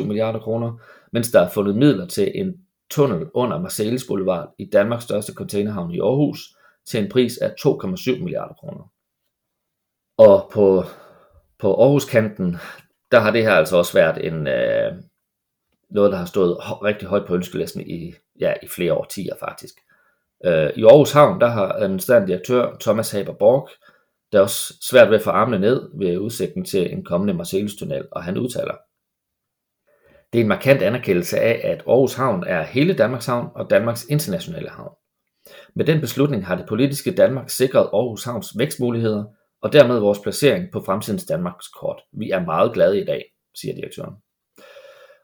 1,7 0.00 0.06
milliarder 0.06 0.40
kroner, 0.40 0.78
mens 1.12 1.30
der 1.30 1.40
er 1.40 1.50
fundet 1.50 1.76
midler 1.76 2.06
til 2.06 2.32
en 2.34 2.54
tunnel 2.90 3.26
under 3.34 3.60
Marseilles 3.60 4.04
Boulevard 4.08 4.54
i 4.58 4.64
Danmarks 4.64 5.04
største 5.04 5.32
containerhavn 5.32 5.90
i 5.90 6.00
Aarhus 6.00 6.38
til 6.86 7.04
en 7.04 7.10
pris 7.10 7.38
af 7.38 7.48
2,7 7.48 8.22
milliarder 8.22 8.54
kroner. 8.54 8.92
Og 10.18 10.50
på, 10.52 10.84
på 11.58 11.82
Aarhuskanten, 11.82 12.56
der 13.12 13.20
har 13.20 13.30
det 13.30 13.42
her 13.42 13.52
altså 13.52 13.76
også 13.76 13.92
været 13.92 14.26
en, 14.26 14.46
øh, 14.46 14.92
noget, 15.90 16.12
der 16.12 16.18
har 16.18 16.26
stået 16.26 16.56
rigtig 16.82 17.08
højt 17.08 17.26
på 17.26 17.34
ønskelisten 17.34 17.80
i, 17.80 18.14
ja, 18.40 18.54
i 18.62 18.68
flere 18.68 18.94
årtier 18.94 19.34
faktisk. 19.40 19.74
Øh, 20.44 20.70
I 20.76 20.84
Aarhus 20.84 21.12
Havn, 21.12 21.40
der 21.40 21.46
har 21.46 21.72
administrerende 21.72 22.28
direktør 22.28 22.76
Thomas 22.80 23.10
Haber 23.10 23.34
Borg, 23.34 23.68
der 24.32 24.38
er 24.38 24.42
også 24.42 24.74
svært 24.82 25.10
ved 25.10 25.16
at 25.16 25.22
få 25.22 25.30
armene 25.30 25.58
ned 25.58 25.90
ved 25.98 26.18
udsigten 26.18 26.64
til 26.64 26.92
en 26.92 27.04
kommende 27.04 27.34
Marcellus-tunnel, 27.34 28.04
og 28.12 28.24
han 28.24 28.38
udtaler, 28.38 28.74
det 30.32 30.38
er 30.38 30.42
en 30.42 30.48
markant 30.48 30.82
anerkendelse 30.82 31.40
af, 31.40 31.60
at 31.64 31.82
Aarhus 31.86 32.14
Havn 32.14 32.44
er 32.46 32.62
hele 32.62 32.94
Danmarks 32.94 33.26
havn 33.26 33.48
og 33.54 33.70
Danmarks 33.70 34.04
internationale 34.04 34.68
havn. 34.68 34.94
Med 35.74 35.84
den 35.84 36.00
beslutning 36.00 36.46
har 36.46 36.56
det 36.56 36.66
politiske 36.68 37.14
Danmark 37.14 37.50
sikret 37.50 37.88
Aarhus 37.92 38.24
Havns 38.24 38.58
vækstmuligheder 38.58 39.24
og 39.64 39.72
dermed 39.72 39.98
vores 39.98 40.18
placering 40.18 40.72
på 40.72 40.82
fremtidens 40.86 41.26
Danmarks 41.26 41.68
kort. 41.68 42.02
Vi 42.12 42.30
er 42.30 42.44
meget 42.44 42.72
glade 42.74 43.00
i 43.00 43.04
dag, 43.04 43.24
siger 43.54 43.74
direktøren. 43.74 44.14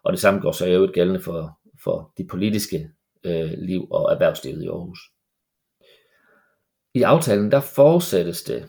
Og 0.05 0.13
det 0.13 0.21
samme 0.21 0.41
går 0.41 0.53
så 0.53 0.69
øvrigt 0.69 0.93
gældende 0.93 1.21
for, 1.21 1.59
for 1.85 2.13
de 2.19 2.27
politiske 2.31 2.91
øh, 3.25 3.51
liv 3.59 3.87
og 3.91 4.13
erhvervslivet 4.13 4.63
i 4.63 4.67
Aarhus. 4.67 4.99
I 6.95 7.03
aftalen 7.03 7.51
der 7.51 7.61
forudsættes 7.61 8.43
det, 8.43 8.69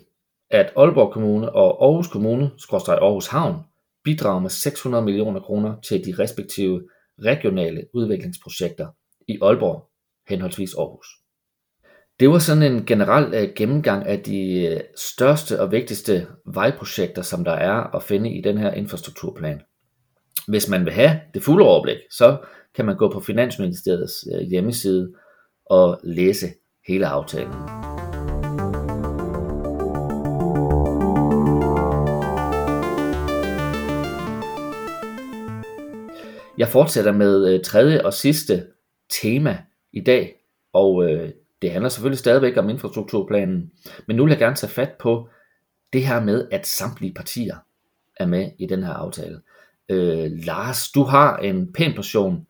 at 0.50 0.74
Aalborg 0.78 1.14
Kommune 1.14 1.52
og 1.52 1.86
Aarhus 1.86 2.08
Kommune, 2.08 2.52
skråstrej 2.58 2.96
Aarhus 2.96 3.28
Havn, 3.28 3.56
bidrager 4.04 4.40
med 4.40 4.50
600 4.50 5.06
millioner 5.06 5.40
kroner 5.40 5.82
til 5.82 6.06
de 6.06 6.24
respektive 6.24 6.90
regionale 7.20 7.88
udviklingsprojekter 7.94 8.88
i 9.28 9.40
Aalborg, 9.42 9.90
henholdsvis 10.28 10.74
Aarhus. 10.74 11.21
Det 12.22 12.30
var 12.30 12.40
sådan 12.40 12.64
en 12.64 12.86
generel 12.86 13.34
øh, 13.34 13.50
gennemgang 13.56 14.06
af 14.06 14.20
de 14.20 14.66
øh, 14.66 14.80
største 14.96 15.62
og 15.62 15.72
vigtigste 15.72 16.28
vejprojekter, 16.46 17.22
som 17.22 17.44
der 17.44 17.52
er 17.52 17.96
at 17.96 18.04
finde 18.04 18.38
i 18.38 18.42
den 18.42 18.58
her 18.58 18.74
infrastrukturplan. 18.74 19.62
Hvis 20.48 20.70
man 20.70 20.86
vil 20.86 20.94
have 20.94 21.20
det 21.34 21.44
fulde 21.44 21.66
overblik, 21.66 21.98
så 22.12 22.38
kan 22.76 22.86
man 22.86 22.98
gå 22.98 23.12
på 23.14 23.20
Finansministeriets 23.20 24.28
øh, 24.34 24.48
hjemmeside 24.48 25.14
og 25.66 26.00
læse 26.04 26.48
hele 26.88 27.08
aftalen. 27.08 27.54
Jeg 36.58 36.68
fortsætter 36.68 37.12
med 37.12 37.64
tredje 37.64 38.06
og 38.06 38.14
sidste 38.14 38.64
tema 39.22 39.58
i 39.94 40.02
dag, 40.02 40.36
og 40.74 41.10
øh, 41.10 41.30
det 41.62 41.72
handler 41.72 41.90
selvfølgelig 41.90 42.20
stadigvæk 42.20 42.58
om 42.58 42.70
infrastrukturplanen, 42.70 43.72
men 44.08 44.16
nu 44.16 44.24
vil 44.24 44.32
jeg 44.32 44.40
gerne 44.40 44.56
tage 44.56 44.72
fat 44.72 44.92
på 45.00 45.30
det 45.94 46.06
her 46.08 46.20
med, 46.20 46.48
at 46.52 46.68
samtlige 46.68 47.14
partier 47.14 47.56
er 48.18 48.26
med 48.26 48.52
i 48.60 48.66
den 48.66 48.84
her 48.84 48.94
aftale. 48.94 49.42
Øh, 49.90 50.32
Lars, 50.32 50.92
du 50.92 51.04
har 51.04 51.38
en 51.38 51.74
pæn 51.74 51.94
portion 51.96 52.48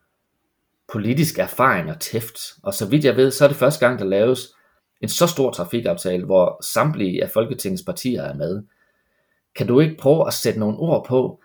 politisk 0.91 1.39
erfaring 1.39 1.89
og 1.89 1.99
tæft, 1.99 2.39
og 2.63 2.73
så 2.73 2.85
vidt 2.85 3.05
jeg 3.05 3.15
ved, 3.15 3.31
så 3.31 3.43
er 3.43 3.47
det 3.47 3.57
første 3.57 3.87
gang, 3.87 3.99
der 3.99 4.05
laves 4.05 4.47
en 5.01 5.09
så 5.09 5.27
stor 5.27 5.51
trafikaftale, 5.51 6.25
hvor 6.25 6.63
samtlige 6.63 7.23
af 7.23 7.29
Folketingets 7.29 7.83
partier 7.83 8.23
er 8.23 8.33
med. 8.33 8.63
Kan 9.55 9.67
du 9.67 9.79
ikke 9.79 9.97
prøve 9.99 10.27
at 10.27 10.33
sætte 10.33 10.59
nogle 10.59 10.77
ord 10.77 11.05
på, 11.05 11.41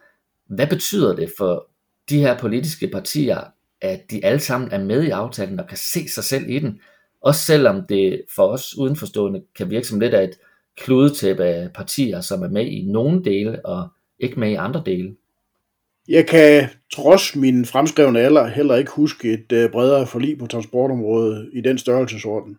hvad 0.46 0.66
betyder 0.66 1.16
det 1.16 1.32
for 1.38 1.68
de 2.08 2.18
her 2.18 2.38
politiske 2.38 2.88
partier, 2.88 3.40
at 3.80 4.10
de 4.10 4.24
alle 4.24 4.40
sammen 4.40 4.72
er 4.72 4.84
med 4.84 5.02
i 5.02 5.10
aftalen 5.10 5.60
og 5.60 5.66
kan 5.66 5.78
se 5.78 6.08
sig 6.08 6.24
selv 6.24 6.48
i 6.48 6.58
den, 6.58 6.80
også 7.20 7.40
selvom 7.40 7.86
det 7.88 8.22
for 8.36 8.42
os 8.42 8.78
udenforstående 8.78 9.42
kan 9.56 9.70
virke 9.70 9.86
som 9.86 10.00
lidt 10.00 10.14
af 10.14 10.24
et 10.24 10.38
kludetæppe 10.76 11.44
af 11.44 11.72
partier, 11.72 12.20
som 12.20 12.42
er 12.42 12.48
med 12.48 12.66
i 12.66 12.84
nogle 12.86 13.24
dele 13.24 13.66
og 13.66 13.88
ikke 14.18 14.40
med 14.40 14.50
i 14.50 14.54
andre 14.54 14.82
dele. 14.86 15.16
Jeg 16.08 16.26
kan 16.26 16.68
trods 16.92 17.36
min 17.36 17.64
fremskrevne 17.64 18.20
alder 18.20 18.46
heller 18.46 18.76
ikke 18.76 18.90
huske 18.90 19.32
et 19.32 19.52
øh, 19.52 19.70
bredere 19.70 20.06
forlig 20.06 20.38
på 20.38 20.46
transportområdet 20.46 21.50
i 21.52 21.60
den 21.60 21.78
størrelsesorden. 21.78 22.56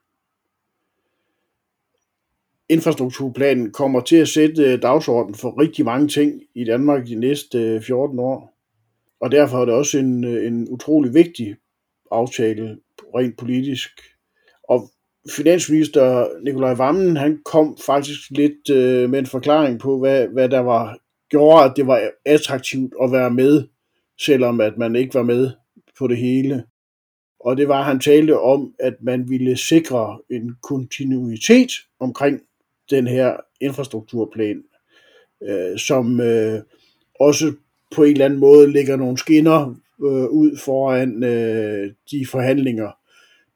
Infrastrukturplanen 2.70 3.72
kommer 3.72 4.02
til 4.02 4.16
at 4.16 4.28
sætte 4.28 4.64
øh, 4.64 4.82
dagsordenen 4.82 5.36
for 5.36 5.62
rigtig 5.62 5.86
mange 5.86 6.08
ting 6.08 6.42
i 6.56 6.64
Danmark 6.64 7.08
de 7.08 7.16
næste 7.16 7.58
øh, 7.58 7.82
14 7.82 8.20
år. 8.20 8.54
Og 9.20 9.32
derfor 9.32 9.62
er 9.62 9.66
det 9.66 9.74
også 9.74 9.98
en, 9.98 10.24
en 10.24 10.68
utrolig 10.70 11.14
vigtig 11.14 11.56
aftale 12.12 12.80
rent 13.16 13.38
politisk. 13.38 13.90
Og 14.68 14.90
finansminister 15.30 16.28
Nikolaj 16.44 16.74
Vammen, 16.74 17.18
han 17.18 17.42
kom 17.46 17.78
faktisk 17.86 18.20
lidt 18.30 18.70
øh, 18.70 19.10
med 19.10 19.20
en 19.20 19.26
forklaring 19.26 19.80
på, 19.80 20.00
hvad, 20.00 20.28
hvad 20.28 20.50
der 20.50 20.60
var 20.60 20.98
gjorde, 21.30 21.64
at 21.64 21.74
det 21.76 21.88
var 21.88 22.10
attraktivt 22.26 22.94
at 23.04 23.12
være 23.12 23.32
med, 23.32 23.68
selvom 24.20 24.62
at 24.62 24.78
man 24.78 24.96
ikke 24.96 25.14
var 25.14 25.24
med 25.24 25.52
på 26.00 26.08
det 26.08 26.18
hele. 26.18 26.64
Og 27.40 27.58
det 27.58 27.68
var, 27.68 27.80
at 27.80 27.86
han 27.86 28.00
talte 28.00 28.40
om, 28.40 28.74
at 28.80 28.94
man 29.02 29.30
ville 29.30 29.58
sikre 29.58 30.20
en 30.30 30.56
kontinuitet 30.64 31.72
omkring 32.00 32.42
den 32.90 33.08
her 33.08 33.36
infrastrukturplan, 33.62 34.64
øh, 35.44 35.78
som 35.78 36.22
øh, 36.22 36.62
også 37.20 37.54
på 37.96 38.04
en 38.04 38.12
eller 38.12 38.26
anden 38.26 38.40
måde 38.40 38.72
lægger 38.72 38.96
nogle 38.96 39.18
skinner 39.18 39.76
øh, 40.04 40.30
ud 40.30 40.58
foran 40.58 41.24
øh, 41.24 41.92
de 42.12 42.26
forhandlinger, 42.26 42.92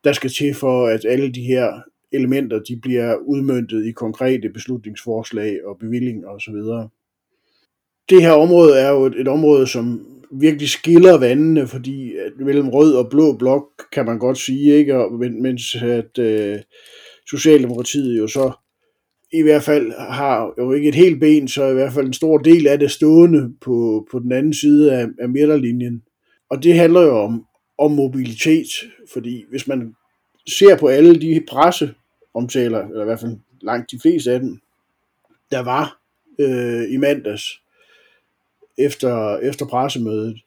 der 0.03 0.13
skal 0.13 0.29
til 0.29 0.53
for, 0.53 0.87
at 0.87 1.05
alle 1.05 1.31
de 1.31 1.41
her 1.41 1.81
elementer 2.11 2.59
de 2.59 2.79
bliver 2.81 3.15
udmyndtet 3.15 3.85
i 3.85 3.91
konkrete 3.91 4.49
beslutningsforslag 4.49 5.65
og 5.65 5.77
bevillinger 5.79 6.27
osv. 6.27 6.55
Det 8.09 8.21
her 8.21 8.31
område 8.31 8.79
er 8.79 8.89
jo 8.89 9.05
et, 9.05 9.19
et 9.19 9.27
område, 9.27 9.67
som 9.67 10.05
virkelig 10.31 10.69
skiller 10.69 11.17
vandene, 11.17 11.67
fordi 11.67 12.15
at 12.15 12.31
mellem 12.39 12.69
rød 12.69 12.95
og 12.95 13.09
blå 13.09 13.37
blok 13.37 13.65
kan 13.91 14.05
man 14.05 14.19
godt 14.19 14.37
sige, 14.37 14.73
ikke? 14.73 14.97
Og, 14.97 15.13
mens 15.19 15.75
at 15.75 16.19
øh, 16.19 16.59
Socialdemokratiet 17.29 18.17
jo 18.17 18.27
så 18.27 18.51
i 19.33 19.41
hvert 19.41 19.63
fald 19.63 19.91
har 19.97 20.53
jo 20.57 20.71
ikke 20.71 20.89
et 20.89 20.95
helt 20.95 21.19
ben, 21.19 21.47
så 21.47 21.67
i 21.67 21.73
hvert 21.73 21.93
fald 21.93 22.07
en 22.07 22.13
stor 22.13 22.37
del 22.37 22.67
af 22.67 22.79
det 22.79 22.91
stående 22.91 23.53
på, 23.61 24.07
på 24.11 24.19
den 24.19 24.31
anden 24.31 24.53
side 24.53 24.93
af, 24.93 25.07
af 25.19 25.29
midterlinjen. 25.29 26.01
Og 26.49 26.63
det 26.63 26.73
handler 26.73 27.01
jo 27.01 27.17
om, 27.17 27.45
om 27.82 27.91
mobilitet, 27.91 28.67
fordi 29.13 29.46
hvis 29.50 29.67
man 29.67 29.96
ser 30.48 30.78
på 30.78 30.88
alle 30.88 31.22
de 31.22 31.44
presseomtaler, 31.50 32.88
eller 32.88 33.02
i 33.02 33.06
hvert 33.06 33.20
fald 33.20 33.38
langt 33.62 33.91
de 33.91 34.00
fleste 34.00 34.32
af 34.32 34.39
dem, 34.39 34.60
der 35.52 35.60
var 35.60 36.00
øh, 36.39 36.94
i 36.94 36.98
mandags 36.98 37.44
efter, 38.78 39.38
efter 39.38 39.65
pressemødet, 39.65 40.41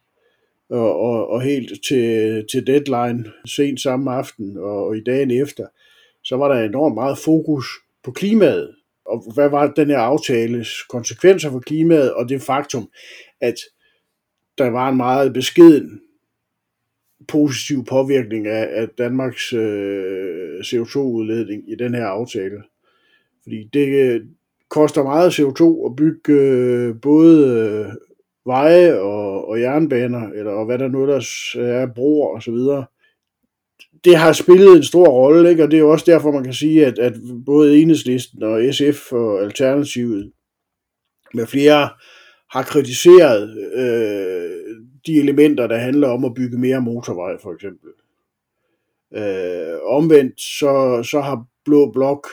og, 0.68 1.00
og, 1.00 1.28
og 1.30 1.42
helt 1.42 1.84
til, 1.88 2.44
til 2.50 2.66
deadline 2.66 3.24
sent 3.46 3.80
samme 3.80 4.12
aften 4.12 4.56
og, 4.56 4.86
og 4.86 4.96
i 4.96 5.02
dagen 5.02 5.30
efter, 5.30 5.66
så 6.22 6.36
var 6.36 6.54
der 6.54 6.64
enormt 6.64 6.94
meget 6.94 7.18
fokus 7.18 7.66
på 8.04 8.12
klimaet, 8.12 8.74
og 9.04 9.32
hvad 9.34 9.48
var 9.48 9.72
den 9.72 9.88
her 9.88 9.98
aftales 9.98 10.68
konsekvenser 10.88 11.50
for 11.50 11.60
klimaet, 11.60 12.14
og 12.14 12.28
det 12.28 12.42
faktum, 12.42 12.88
at 13.40 13.54
der 14.58 14.70
var 14.70 14.88
en 14.88 14.96
meget 14.96 15.32
beskeden 15.32 16.00
positiv 17.28 17.84
påvirkning 17.84 18.46
af, 18.46 18.68
af 18.70 18.88
Danmarks 18.88 19.52
øh, 19.52 20.60
CO2-udledning 20.60 21.72
i 21.72 21.74
den 21.74 21.94
her 21.94 22.06
aftale. 22.06 22.62
Fordi 23.42 23.70
det 23.72 23.88
øh, 23.88 24.20
koster 24.70 25.02
meget 25.02 25.38
CO2 25.38 25.86
at 25.86 25.96
bygge 25.96 26.32
øh, 26.32 26.94
både 27.02 27.48
øh, 27.48 27.92
veje 28.46 29.00
og, 29.00 29.48
og 29.48 29.60
jernbaner, 29.60 30.28
eller 30.28 30.52
og 30.52 30.66
hvad 30.66 30.78
der 30.78 30.88
nu 30.88 31.02
ellers 31.02 31.54
er, 31.58 31.86
broer 31.94 32.36
og 32.36 32.42
så 32.42 32.50
videre 32.50 32.84
det 34.04 34.16
har 34.16 34.32
spillet 34.32 34.76
en 34.76 34.82
stor 34.82 35.06
rolle, 35.08 35.50
ikke? 35.50 35.62
og 35.62 35.70
det 35.70 35.78
er 35.78 35.84
også 35.84 36.04
derfor, 36.08 36.32
man 36.32 36.44
kan 36.44 36.52
sige, 36.52 36.86
at, 36.86 36.98
at 36.98 37.14
både 37.46 37.78
Enhedslisten 37.78 38.42
og 38.42 38.74
SF 38.74 39.12
og 39.12 39.42
Alternativet 39.42 40.32
med 41.34 41.46
flere 41.46 41.88
har 42.50 42.62
kritiseret 42.62 43.58
øh, 43.74 44.76
de 45.06 45.18
elementer, 45.18 45.66
der 45.66 45.76
handler 45.76 46.08
om 46.08 46.24
at 46.24 46.34
bygge 46.34 46.58
mere 46.58 46.80
motorvej, 46.80 47.38
for 47.42 47.52
eksempel. 47.52 47.90
Øh, 49.14 49.78
omvendt, 49.82 50.40
så, 50.40 51.02
så 51.10 51.20
har 51.20 51.46
Blå 51.64 51.90
Blok 51.90 52.28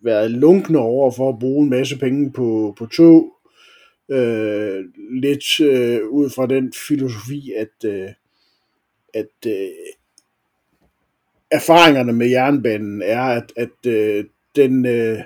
været 0.00 0.30
lunkne 0.30 0.78
over 0.78 1.10
for 1.10 1.28
at 1.28 1.38
bruge 1.38 1.64
en 1.64 1.70
masse 1.70 1.98
penge 1.98 2.32
på, 2.32 2.74
på 2.78 2.86
tog, 2.86 3.32
øh, 4.08 4.84
lidt 5.22 5.60
øh, 5.60 6.08
ud 6.08 6.30
fra 6.30 6.46
den 6.46 6.72
filosofi, 6.88 7.52
at, 7.56 7.90
øh, 7.90 8.08
at 9.14 9.46
øh, 9.46 9.68
erfaringerne 11.50 12.12
med 12.12 12.26
jernbanen 12.26 13.02
er, 13.02 13.22
at, 13.22 13.52
at 13.56 13.86
øh, 13.86 14.24
den, 14.56 14.86
øh, 14.86 15.18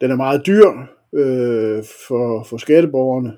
den 0.00 0.10
er 0.10 0.16
meget 0.16 0.46
dyr 0.46 0.68
øh, 1.12 1.84
for, 2.08 2.44
for 2.44 2.56
skatteborgerne, 2.56 3.36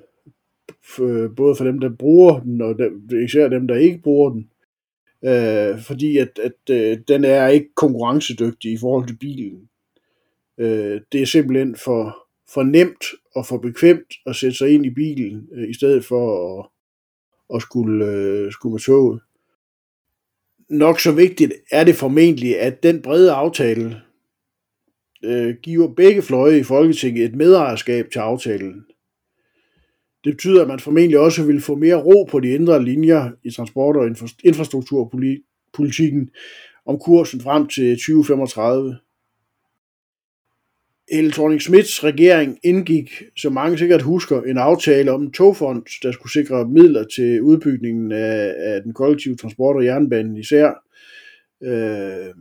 for, 0.95 1.27
både 1.35 1.55
for 1.55 1.65
dem, 1.65 1.79
der 1.79 1.89
bruger 1.89 2.39
den, 2.39 2.61
og 2.61 2.77
dem, 2.77 3.09
især 3.25 3.47
dem, 3.47 3.67
der 3.67 3.75
ikke 3.75 3.97
bruger 3.97 4.29
den. 4.29 4.49
Øh, 5.25 5.81
fordi 5.81 6.17
at, 6.17 6.39
at 6.43 6.75
øh, 6.75 6.97
den 7.07 7.23
er 7.23 7.47
ikke 7.47 7.69
konkurrencedygtig 7.75 8.71
i 8.71 8.77
forhold 8.77 9.07
til 9.07 9.17
bilen. 9.17 9.69
Øh, 10.57 11.01
det 11.11 11.21
er 11.21 11.25
simpelthen 11.25 11.75
for, 11.75 12.17
for 12.53 12.63
nemt 12.63 13.05
og 13.35 13.45
for 13.45 13.57
bekvemt 13.57 14.13
at 14.25 14.35
sætte 14.35 14.57
sig 14.57 14.69
ind 14.69 14.85
i 14.85 14.89
bilen, 14.89 15.49
øh, 15.53 15.69
i 15.69 15.73
stedet 15.73 16.05
for 16.05 16.59
at, 16.59 16.69
at 17.55 17.61
skulle, 17.61 18.05
øh, 18.05 18.51
skulle 18.51 18.73
med 18.73 18.79
toget. 18.79 19.21
Nok 20.69 20.99
så 20.99 21.11
vigtigt 21.11 21.53
er 21.71 21.83
det 21.83 21.95
formentlig, 21.95 22.59
at 22.59 22.83
den 22.83 23.01
brede 23.01 23.31
aftale 23.31 24.01
øh, 25.23 25.55
giver 25.55 25.87
begge 25.87 26.21
fløje 26.21 26.59
i 26.59 26.63
Folketinget 26.63 27.25
et 27.25 27.35
medejerskab 27.35 28.11
til 28.11 28.19
aftalen. 28.19 28.85
Det 30.23 30.33
betyder, 30.33 30.61
at 30.61 30.67
man 30.67 30.79
formentlig 30.79 31.19
også 31.19 31.43
vil 31.45 31.61
få 31.61 31.75
mere 31.75 31.95
ro 31.95 32.23
på 32.23 32.39
de 32.39 32.49
indre 32.49 32.83
linjer 32.83 33.31
i 33.43 33.51
transport- 33.51 33.97
og 33.97 34.07
infrastrukturpolitikken 34.43 36.29
om 36.85 36.99
kursen 36.99 37.41
frem 37.41 37.67
til 37.67 37.95
2035. 37.95 38.97
Helle 41.11 41.31
thorning 41.31 41.61
regering 42.03 42.59
indgik, 42.63 43.11
som 43.37 43.53
mange 43.53 43.77
sikkert 43.77 44.01
husker, 44.01 44.41
en 44.41 44.57
aftale 44.57 45.11
om 45.11 45.21
en 45.21 45.31
togfond, 45.31 45.83
der 46.03 46.11
skulle 46.11 46.33
sikre 46.33 46.67
midler 46.67 47.05
til 47.15 47.41
udbygningen 47.41 48.11
af, 48.11 48.53
af 48.57 48.81
den 48.83 48.93
kollektive 48.93 49.35
transport 49.35 49.75
og 49.75 49.85
jernbanen 49.85 50.37
især. 50.37 50.83
Øh, 51.63 52.33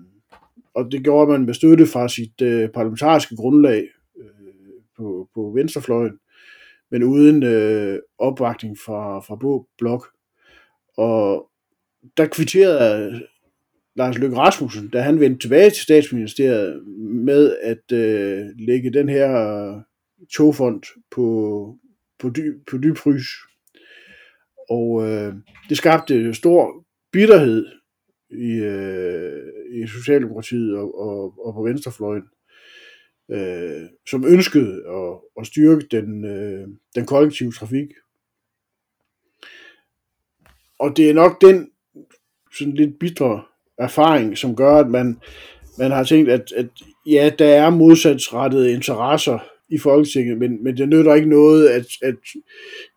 og 0.74 0.92
det 0.92 1.04
gjorde 1.04 1.30
man 1.30 1.46
med 1.46 1.54
støtte 1.54 1.86
fra 1.86 2.08
sit 2.08 2.42
øh, 2.42 2.68
parlamentariske 2.68 3.36
grundlag 3.36 3.88
øh, 4.18 4.24
på, 4.96 5.28
på 5.34 5.52
venstrefløjen, 5.54 6.18
men 6.90 7.03
uden 7.03 7.42
øh, 7.42 7.98
opbakning 8.18 8.79
fra, 8.79 9.20
fra 9.20 9.37
Blå 9.37 9.66
Blok. 9.79 10.07
Og 10.96 11.51
der 12.16 12.27
kvitterede 12.27 13.14
øh, 13.14 13.20
Lars 13.96 14.18
Løkke 14.18 14.37
Rasmussen, 14.37 14.88
da 14.88 15.01
han 15.01 15.20
vendte 15.20 15.44
tilbage 15.44 15.70
til 15.70 15.83
statsministeriet 15.83 16.87
med 17.27 17.57
at 17.62 17.92
øh, 17.92 18.46
lægge 18.59 18.92
den 18.92 19.09
her 19.09 19.31
øh, 19.37 19.83
togfond 20.37 20.83
på, 21.11 21.77
på, 22.18 22.31
dy, 22.31 22.64
på 22.70 22.79
dybfrys. 22.79 23.29
Og 24.70 25.09
øh, 25.09 25.35
det 25.68 25.77
skabte 25.77 26.35
stor 26.35 26.85
bitterhed 27.12 27.66
i, 28.31 28.53
øh, 28.53 29.42
i 29.83 29.87
Socialdemokratiet 29.87 30.77
og, 30.77 31.01
og, 31.01 31.46
og 31.46 31.55
på 31.55 31.62
venstrefløjen, 31.62 32.22
øh, 33.30 33.82
som 34.10 34.24
ønskede 34.24 34.82
at, 34.88 35.18
at 35.40 35.46
styrke 35.46 35.86
den, 35.90 36.24
øh, 36.24 36.68
den 36.94 37.06
kollektive 37.06 37.52
trafik. 37.52 37.88
Og 40.78 40.96
det 40.96 41.10
er 41.10 41.14
nok 41.14 41.40
den 41.40 41.70
sådan 42.58 42.74
lidt 42.74 42.98
bitre 42.98 43.42
erfaring, 43.78 44.38
som 44.38 44.56
gør, 44.56 44.76
at 44.76 44.90
man, 44.90 45.20
man 45.78 45.90
har 45.90 46.04
tænkt, 46.04 46.30
at, 46.30 46.52
at 46.52 46.66
ja, 47.06 47.30
der 47.38 47.48
er 47.48 47.70
modsatsrettede 47.70 48.72
interesser 48.72 49.38
i 49.68 49.78
Folketinget, 49.78 50.38
men, 50.38 50.64
men 50.64 50.76
det 50.76 50.88
nytter 50.88 51.14
ikke 51.14 51.28
noget, 51.28 51.68
at, 51.68 51.86
at 52.02 52.14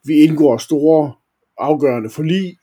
vi 0.06 0.14
indgår 0.14 0.58
store 0.58 1.14
afgørende 1.58 2.10
forlig, 2.10 2.58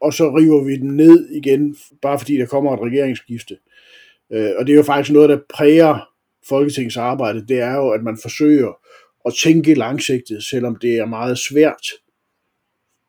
og 0.00 0.12
så 0.12 0.36
river 0.36 0.64
vi 0.64 0.76
den 0.76 0.96
ned 0.96 1.30
igen, 1.30 1.76
bare 2.02 2.18
fordi 2.18 2.36
der 2.36 2.46
kommer 2.46 2.72
et 2.72 2.92
regeringsskifte. 2.92 3.58
Øh, 4.32 4.50
og 4.58 4.66
det 4.66 4.72
er 4.72 4.76
jo 4.76 4.82
faktisk 4.82 5.12
noget, 5.12 5.28
der 5.28 5.38
præger 5.54 6.15
Folketingets 6.48 6.96
arbejde, 6.96 7.46
det 7.46 7.60
er 7.60 7.74
jo, 7.74 7.90
at 7.90 8.02
man 8.02 8.18
forsøger 8.22 8.80
at 9.26 9.34
tænke 9.42 9.74
langsigtet, 9.74 10.44
selvom 10.44 10.76
det 10.76 10.96
er 10.96 11.06
meget 11.06 11.38
svært, 11.38 11.86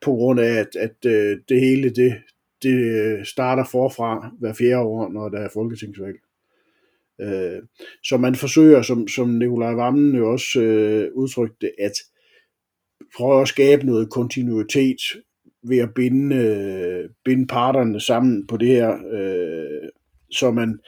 på 0.02 0.12
grund 0.12 0.40
af, 0.40 0.52
at, 0.52 0.76
at 0.76 1.06
øh, 1.06 1.38
det 1.50 1.60
hele 1.60 1.90
det, 1.90 2.16
det 2.64 2.74
øh, 2.74 3.26
starter 3.26 3.64
forfra 3.72 4.32
hver 4.40 4.54
fjerde 4.54 4.82
år, 4.82 5.10
når 5.10 5.30
der 5.30 5.40
er 5.40 5.50
folketingsvalg. 5.54 6.16
Øh, 7.22 7.62
så 8.04 8.18
man 8.18 8.36
forsøger, 8.36 8.82
som, 8.82 9.08
som 9.08 9.30
Nikolaj 9.30 9.74
Vammen 9.74 10.16
jo 10.16 10.32
også 10.32 10.62
øh, 10.62 11.12
udtrykte, 11.14 11.72
at 11.80 11.94
prøve 13.18 13.42
at 13.42 13.48
skabe 13.48 13.86
noget 13.86 14.10
kontinuitet 14.10 15.02
ved 15.64 15.78
at 15.78 15.94
binde, 15.96 16.36
øh, 16.36 17.10
binde 17.26 17.48
parterne 17.48 18.02
sammen 18.02 18.48
på 18.48 18.58
det 18.58 18.68
her, 18.68 18.98
øh, 19.12 19.90
så 20.32 20.52
man, 20.52 20.80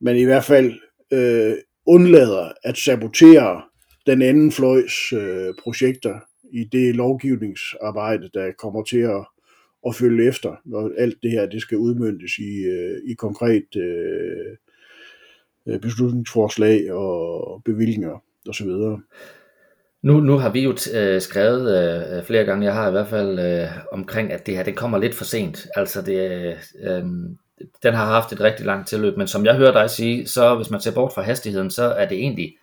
man 0.00 0.16
i 0.16 0.24
hvert 0.24 0.44
fald 0.44 0.72
øh, 1.12 1.54
undlader 1.86 2.52
at 2.64 2.76
sabotere 2.76 3.62
den 4.06 4.22
anden 4.22 4.52
fløjs 4.52 5.12
øh, 5.12 5.54
projekter 5.62 6.20
i 6.52 6.64
det 6.64 6.96
lovgivningsarbejde, 6.96 8.30
der 8.34 8.52
kommer 8.58 8.82
til 8.84 8.98
at, 8.98 9.26
at 9.86 9.94
følge 9.94 10.28
efter, 10.28 10.56
når 10.64 10.90
alt 10.98 11.18
det 11.22 11.30
her 11.30 11.46
det 11.46 11.62
skal 11.62 11.78
udmyndtes 11.78 12.38
i, 12.38 12.64
øh, 12.64 13.10
i 13.10 13.14
konkret 13.14 13.76
øh, 13.76 14.56
øh 15.66 15.80
beslutningsforslag 15.80 16.92
og 16.92 17.62
bevillinger 17.64 18.22
osv. 18.48 18.68
Nu, 20.02 20.20
nu 20.20 20.32
har 20.32 20.52
vi 20.52 20.60
jo 20.60 20.70
øh, 20.94 21.20
skrevet 21.20 21.64
øh, 22.16 22.24
flere 22.24 22.44
gange, 22.44 22.66
jeg 22.66 22.74
har 22.74 22.88
i 22.88 22.90
hvert 22.90 23.08
fald 23.08 23.38
øh, 23.38 23.68
omkring, 23.92 24.32
at 24.32 24.46
det 24.46 24.56
her 24.56 24.62
det 24.62 24.76
kommer 24.76 24.98
lidt 24.98 25.14
for 25.14 25.24
sent. 25.24 25.66
Altså 25.76 26.02
det, 26.02 26.56
øh, 26.82 27.04
den 27.82 27.94
har 27.94 28.06
haft 28.06 28.32
et 28.32 28.40
rigtig 28.40 28.66
langt 28.66 28.88
tilløb, 28.88 29.16
men 29.16 29.26
som 29.26 29.44
jeg 29.44 29.56
hører 29.56 29.72
dig 29.72 29.90
sige, 29.90 30.26
så 30.26 30.54
hvis 30.54 30.70
man 30.70 30.80
ser 30.80 30.94
bort 30.94 31.12
fra 31.12 31.22
hastigheden, 31.22 31.70
så 31.70 31.82
er 31.82 32.08
det 32.08 32.18
egentlig 32.18 32.56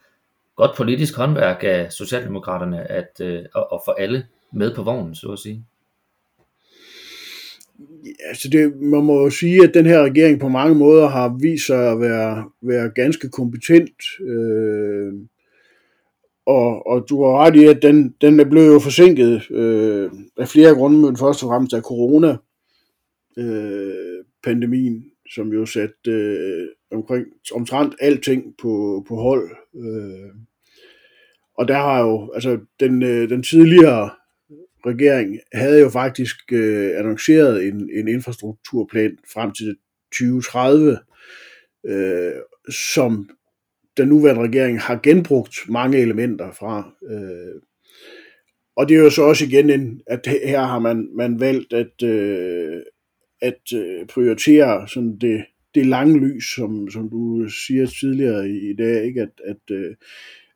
godt 0.55 0.75
politisk 0.77 1.15
håndværk 1.15 1.63
af 1.63 1.91
Socialdemokraterne 1.91 2.91
at, 2.91 3.21
øh, 3.21 3.39
at, 3.55 3.63
at 3.73 3.79
få 3.85 3.91
alle 3.91 4.25
med 4.53 4.75
på 4.75 4.83
vognen, 4.83 5.15
så 5.15 5.27
at 5.27 5.39
sige. 5.39 5.65
Altså 8.29 8.49
det, 8.49 8.75
man 8.81 9.03
må 9.03 9.23
jo 9.23 9.29
sige, 9.29 9.63
at 9.63 9.73
den 9.73 9.85
her 9.85 10.03
regering 10.03 10.39
på 10.39 10.47
mange 10.47 10.75
måder 10.75 11.07
har 11.07 11.37
vist 11.41 11.65
sig 11.65 11.91
at 11.91 11.99
være, 11.99 12.49
være 12.61 12.89
ganske 12.95 13.29
kompetent. 13.29 14.01
Øh, 14.21 15.13
og, 16.45 16.87
og 16.87 17.05
du 17.09 17.23
har 17.23 17.37
ret 17.37 17.55
i, 17.55 17.65
at 17.65 17.81
den, 17.81 18.15
den 18.21 18.39
er 18.39 18.45
blevet 18.45 18.73
jo 18.73 18.79
forsinket 18.79 19.51
øh, 19.51 20.11
af 20.37 20.47
flere 20.47 20.75
grunde, 20.75 21.01
men 21.01 21.17
først 21.17 21.43
og 21.43 21.49
fremmest 21.49 21.73
af 21.73 21.81
corona. 21.81 22.37
Øh, 23.37 24.16
pandemien, 24.43 25.11
som 25.33 25.53
jo 25.53 25.65
satte 25.65 26.11
øh, 26.11 26.67
omkring 26.91 27.25
omtrent 27.53 27.95
alting 27.99 28.53
på, 28.61 29.05
på 29.07 29.15
hold. 29.15 29.49
Øh, 29.75 30.29
og 31.57 31.67
der 31.67 31.77
har 31.77 32.01
jo, 32.01 32.31
altså 32.33 32.59
den, 32.79 33.03
øh, 33.03 33.29
den 33.29 33.43
tidligere 33.43 34.09
regering 34.85 35.39
havde 35.53 35.79
jo 35.79 35.89
faktisk 35.89 36.37
øh, 36.51 36.99
annonceret 36.99 37.67
en, 37.67 37.89
en 37.93 38.07
infrastrukturplan 38.07 39.17
frem 39.33 39.51
til 39.51 39.77
2030, 40.11 40.97
øh, 41.85 42.33
som 42.69 43.29
den 43.97 44.07
nuværende 44.07 44.41
regering 44.41 44.81
har 44.81 44.99
genbrugt 45.03 45.55
mange 45.69 45.97
elementer 45.97 46.51
fra. 46.51 46.91
Øh, 47.09 47.61
og 48.75 48.89
det 48.89 48.97
er 48.97 49.03
jo 49.03 49.09
så 49.09 49.21
også 49.21 49.45
igen, 49.45 49.69
en, 49.69 50.01
at 50.07 50.27
her 50.27 50.61
har 50.61 50.79
man, 50.79 51.09
man 51.15 51.39
valgt 51.39 51.73
at, 51.73 52.03
øh, 52.03 52.81
at 53.41 53.73
øh, 53.73 54.05
prioritere 54.07 54.87
sådan 54.87 55.17
det, 55.17 55.45
det 55.75 55.85
lange 55.85 56.19
lys, 56.19 56.45
som, 56.55 56.89
som 56.89 57.09
du 57.09 57.49
siger 57.49 57.85
tidligere 57.85 58.49
i, 58.49 58.69
i 58.69 58.73
dag, 58.73 59.05
ikke? 59.05 59.21
at, 59.21 59.41
at 59.45 59.71
øh, 59.71 59.95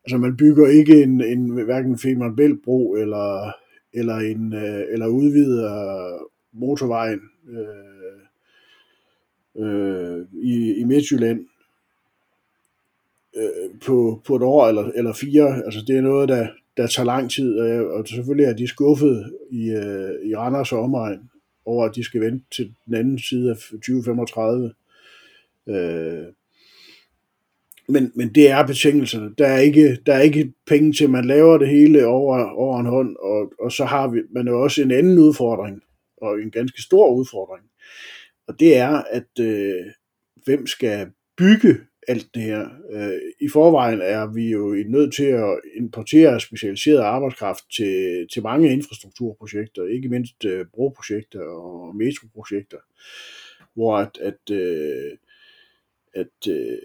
altså 0.05 0.17
man 0.17 0.37
bygger 0.37 0.67
ikke 0.67 1.03
en, 1.03 1.23
en 1.23 1.49
hverken 1.49 1.99
Femern 1.99 2.35
Bælt-bro 2.35 2.93
eller, 2.93 3.53
eller, 3.93 4.15
en, 4.15 4.53
øh, 4.53 4.83
eller 4.89 5.07
udvider 5.07 6.17
motorvejen 6.53 7.21
øh, 7.49 8.21
øh, 9.65 10.25
i, 10.43 10.73
i 10.73 10.83
Midtjylland 10.83 11.45
øh, 13.37 13.79
på, 13.85 14.21
på 14.27 14.35
et 14.35 14.41
år 14.41 14.67
eller, 14.67 14.91
eller 14.95 15.13
fire. 15.13 15.65
Altså 15.65 15.83
det 15.87 15.97
er 15.97 16.01
noget, 16.01 16.29
der, 16.29 16.47
der 16.77 16.87
tager 16.87 17.05
lang 17.05 17.31
tid, 17.31 17.59
og 17.59 18.07
selvfølgelig 18.07 18.45
er 18.45 18.53
de 18.53 18.67
skuffet 18.67 19.33
i, 19.51 19.69
øh, 19.69 20.29
i 20.29 20.35
Randers 20.35 20.71
og 20.71 20.79
omegn 20.79 21.30
over, 21.65 21.85
at 21.85 21.95
de 21.95 22.03
skal 22.03 22.21
vente 22.21 22.45
til 22.55 22.73
den 22.85 22.95
anden 22.95 23.19
side 23.19 23.49
af 23.49 23.55
2035. 23.55 24.73
Øh, 25.69 26.33
men, 27.87 28.11
men 28.15 28.35
det 28.35 28.49
er 28.49 28.67
betingelserne. 28.67 29.33
Der 29.37 29.47
er 29.47 29.57
ikke, 29.57 29.97
der 30.05 30.13
er 30.13 30.21
ikke 30.21 30.53
penge 30.67 30.93
til, 30.93 31.03
at 31.03 31.09
man 31.09 31.25
laver 31.25 31.57
det 31.57 31.67
hele 31.67 32.05
over, 32.05 32.49
over 32.49 32.79
en 32.79 32.85
hånd, 32.85 33.15
og, 33.15 33.53
og 33.59 33.71
så 33.71 33.85
har 33.85 34.07
vi, 34.07 34.21
man 34.31 34.47
jo 34.47 34.63
også 34.63 34.81
en 34.81 34.91
anden 34.91 35.19
udfordring, 35.19 35.81
og 36.17 36.41
en 36.41 36.51
ganske 36.51 36.81
stor 36.81 37.13
udfordring. 37.13 37.65
Og 38.47 38.59
det 38.59 38.77
er, 38.77 39.03
at 39.11 39.39
øh, 39.39 39.85
hvem 40.45 40.67
skal 40.67 41.11
bygge 41.37 41.77
alt 42.07 42.27
det 42.33 42.41
her. 42.41 42.69
Øh, 42.91 43.19
I 43.41 43.49
forvejen 43.49 44.01
er 44.01 44.33
vi 44.33 44.49
jo 44.49 44.75
nødt 44.87 45.15
til 45.15 45.23
at 45.23 45.59
importere 45.77 46.39
specialiseret 46.39 46.99
arbejdskraft 46.99 47.63
til, 47.75 48.27
til 48.33 48.43
mange 48.43 48.71
infrastrukturprojekter, 48.71 49.85
ikke 49.85 50.09
mindst 50.09 50.45
øh, 50.45 50.65
broprojekter 50.73 51.41
og 51.41 51.95
metroprojekter, 51.95 52.77
hvor 53.73 53.97
at, 53.97 54.17
at, 54.21 54.55
øh, 54.55 55.17
at 56.13 56.47
øh, 56.49 56.77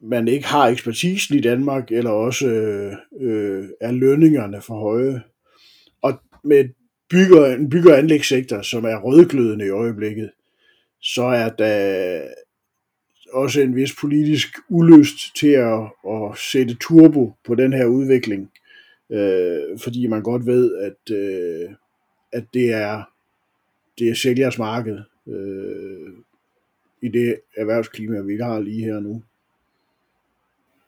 man 0.00 0.28
ikke 0.28 0.46
har 0.46 0.68
ekspertisen 0.68 1.36
i 1.36 1.40
Danmark, 1.40 1.92
eller 1.92 2.10
også 2.10 2.46
øh, 2.46 2.92
øh 3.20 3.68
er 3.80 3.92
lønningerne 3.92 4.62
for 4.62 4.74
høje. 4.74 5.22
Og 6.02 6.12
med 6.44 6.68
bygger, 7.10 7.46
en 7.46 7.70
bygger- 7.70 7.92
og 7.92 7.98
anlægssektor, 7.98 8.62
som 8.62 8.84
er 8.84 8.96
rødglødende 8.96 9.66
i 9.66 9.70
øjeblikket, 9.70 10.30
så 11.00 11.22
er 11.22 11.48
der 11.48 12.28
også 13.34 13.60
en 13.60 13.76
vis 13.76 13.94
politisk 14.00 14.48
ulyst 14.68 15.36
til 15.36 15.48
at, 15.50 15.80
at 16.08 16.38
sætte 16.38 16.74
turbo 16.74 17.32
på 17.46 17.54
den 17.54 17.72
her 17.72 17.86
udvikling, 17.86 18.50
øh, 19.10 19.78
fordi 19.78 20.06
man 20.06 20.22
godt 20.22 20.46
ved, 20.46 20.76
at, 20.76 21.14
øh, 21.14 21.70
at 22.32 22.44
det 22.54 22.72
er 22.72 23.02
det 23.98 24.08
er 24.08 24.14
sælgers 24.14 24.58
marked 24.58 24.98
øh, 25.28 26.12
i 27.02 27.08
det 27.08 27.40
erhvervsklima, 27.56 28.20
vi 28.20 28.36
har 28.36 28.60
lige 28.60 28.84
her 28.84 29.00
nu. 29.00 29.22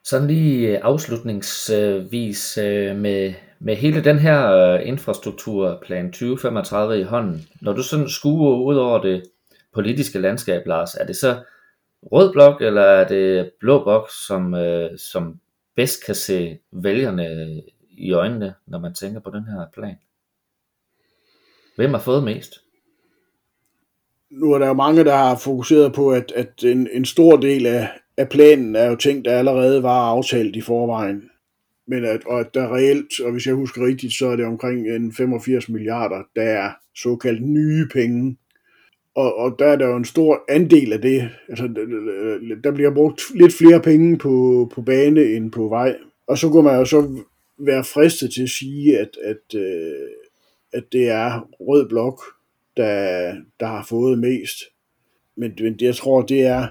Sådan 0.05 0.29
lige 0.29 0.69
øh, 0.69 0.81
afslutningsvis 0.83 2.59
øh, 2.59 2.97
med, 2.97 3.35
med 3.59 3.77
hele 3.77 4.05
den 4.05 4.19
her 4.19 4.53
øh, 4.53 4.89
infrastrukturplan 4.89 6.13
2035 6.13 7.01
i 7.01 7.03
hånden. 7.03 7.47
Når 7.61 7.73
du 7.73 7.83
sådan 7.83 8.09
skuer 8.09 8.57
ud 8.57 8.77
over 8.77 9.03
det 9.03 9.23
politiske 9.75 10.19
landskab, 10.19 10.67
Lars, 10.67 10.95
er 10.95 11.07
det 11.07 11.17
så 11.17 11.43
rød 12.13 12.33
blok, 12.33 12.63
eller 12.63 12.83
er 12.83 13.09
det 13.09 13.51
blå 13.61 13.83
blok, 13.85 14.11
som, 14.27 14.55
øh, 14.55 14.99
som 14.99 15.41
bedst 15.77 16.07
kan 16.07 16.15
se 16.15 16.59
vælgerne 16.73 17.63
i 17.91 18.13
øjnene, 18.13 18.55
når 18.67 18.79
man 18.79 18.95
tænker 18.95 19.21
på 19.21 19.31
den 19.31 19.45
her 19.45 19.67
plan? 19.75 19.97
Hvem 21.77 21.91
har 21.91 22.01
fået 22.01 22.25
mest? 22.25 22.55
Nu 24.31 24.53
er 24.53 24.59
der 24.59 24.67
jo 24.67 24.73
mange, 24.73 25.05
der 25.05 25.17
har 25.17 25.37
fokuseret 25.37 25.93
på, 25.93 26.13
at, 26.13 26.33
at 26.37 26.65
en, 26.65 26.89
en 26.93 27.05
stor 27.05 27.37
del 27.37 27.67
af, 27.67 27.89
af 28.17 28.29
planen 28.29 28.77
er 28.77 28.85
jo 28.91 28.97
ting, 28.97 29.25
der 29.25 29.39
allerede 29.39 29.83
var 29.83 30.09
aftalt 30.09 30.57
i 30.57 30.61
forvejen. 30.61 31.31
Men 31.87 32.05
at, 32.05 32.25
og 32.27 32.41
at 32.41 32.55
der 32.55 32.75
reelt, 32.75 33.21
og 33.21 33.33
hvis 33.33 33.47
jeg 33.47 33.55
husker 33.55 33.87
rigtigt, 33.87 34.13
så 34.13 34.27
er 34.27 34.37
det 34.37 34.45
omkring 34.45 34.89
en 34.89 35.13
85 35.13 35.69
milliarder, 35.69 36.23
der 36.37 36.43
er 36.43 36.73
såkaldt 36.97 37.43
nye 37.43 37.89
penge, 37.93 38.37
og, 39.17 39.37
og 39.37 39.57
der 39.59 39.67
er 39.67 39.77
der 39.77 39.87
jo 39.87 39.97
en 39.97 40.05
stor 40.05 40.45
andel 40.49 40.93
af 40.93 41.01
det. 41.01 41.31
Altså, 41.49 41.65
der 42.65 42.71
bliver 42.71 42.95
brugt 42.95 43.23
lidt 43.35 43.53
flere 43.53 43.81
penge 43.81 44.19
på, 44.19 44.69
på 44.75 44.83
bane 44.83 45.25
end 45.25 45.53
på 45.53 45.69
vej. 45.69 45.97
Og 46.27 46.39
så 46.39 46.49
kunne 46.49 46.63
man 46.63 46.79
jo 46.79 46.85
så 46.85 47.23
være 47.59 47.85
fristet 47.85 48.33
til 48.33 48.43
at 48.43 48.49
sige, 48.49 48.99
at, 48.99 49.11
at, 49.25 49.61
øh, 49.61 50.09
at 50.73 50.85
det 50.93 51.09
er 51.09 51.49
rød 51.61 51.89
blok, 51.89 52.23
der, 52.77 53.35
der 53.61 53.67
har 53.67 53.87
fået 53.89 54.19
mest. 54.19 54.59
Men, 55.37 55.53
men 55.61 55.77
jeg 55.81 55.97
tror, 55.97 56.23
det 56.23 56.43
er, 56.43 56.67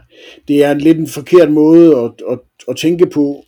det 0.48 0.64
er 0.64 0.72
en 0.72 0.82
lidt 0.82 0.98
en 0.98 1.08
forkert 1.08 1.52
måde 1.52 1.98
at, 1.98 2.12
at, 2.30 2.40
at 2.68 2.78
tænke 2.78 3.06
på, 3.06 3.44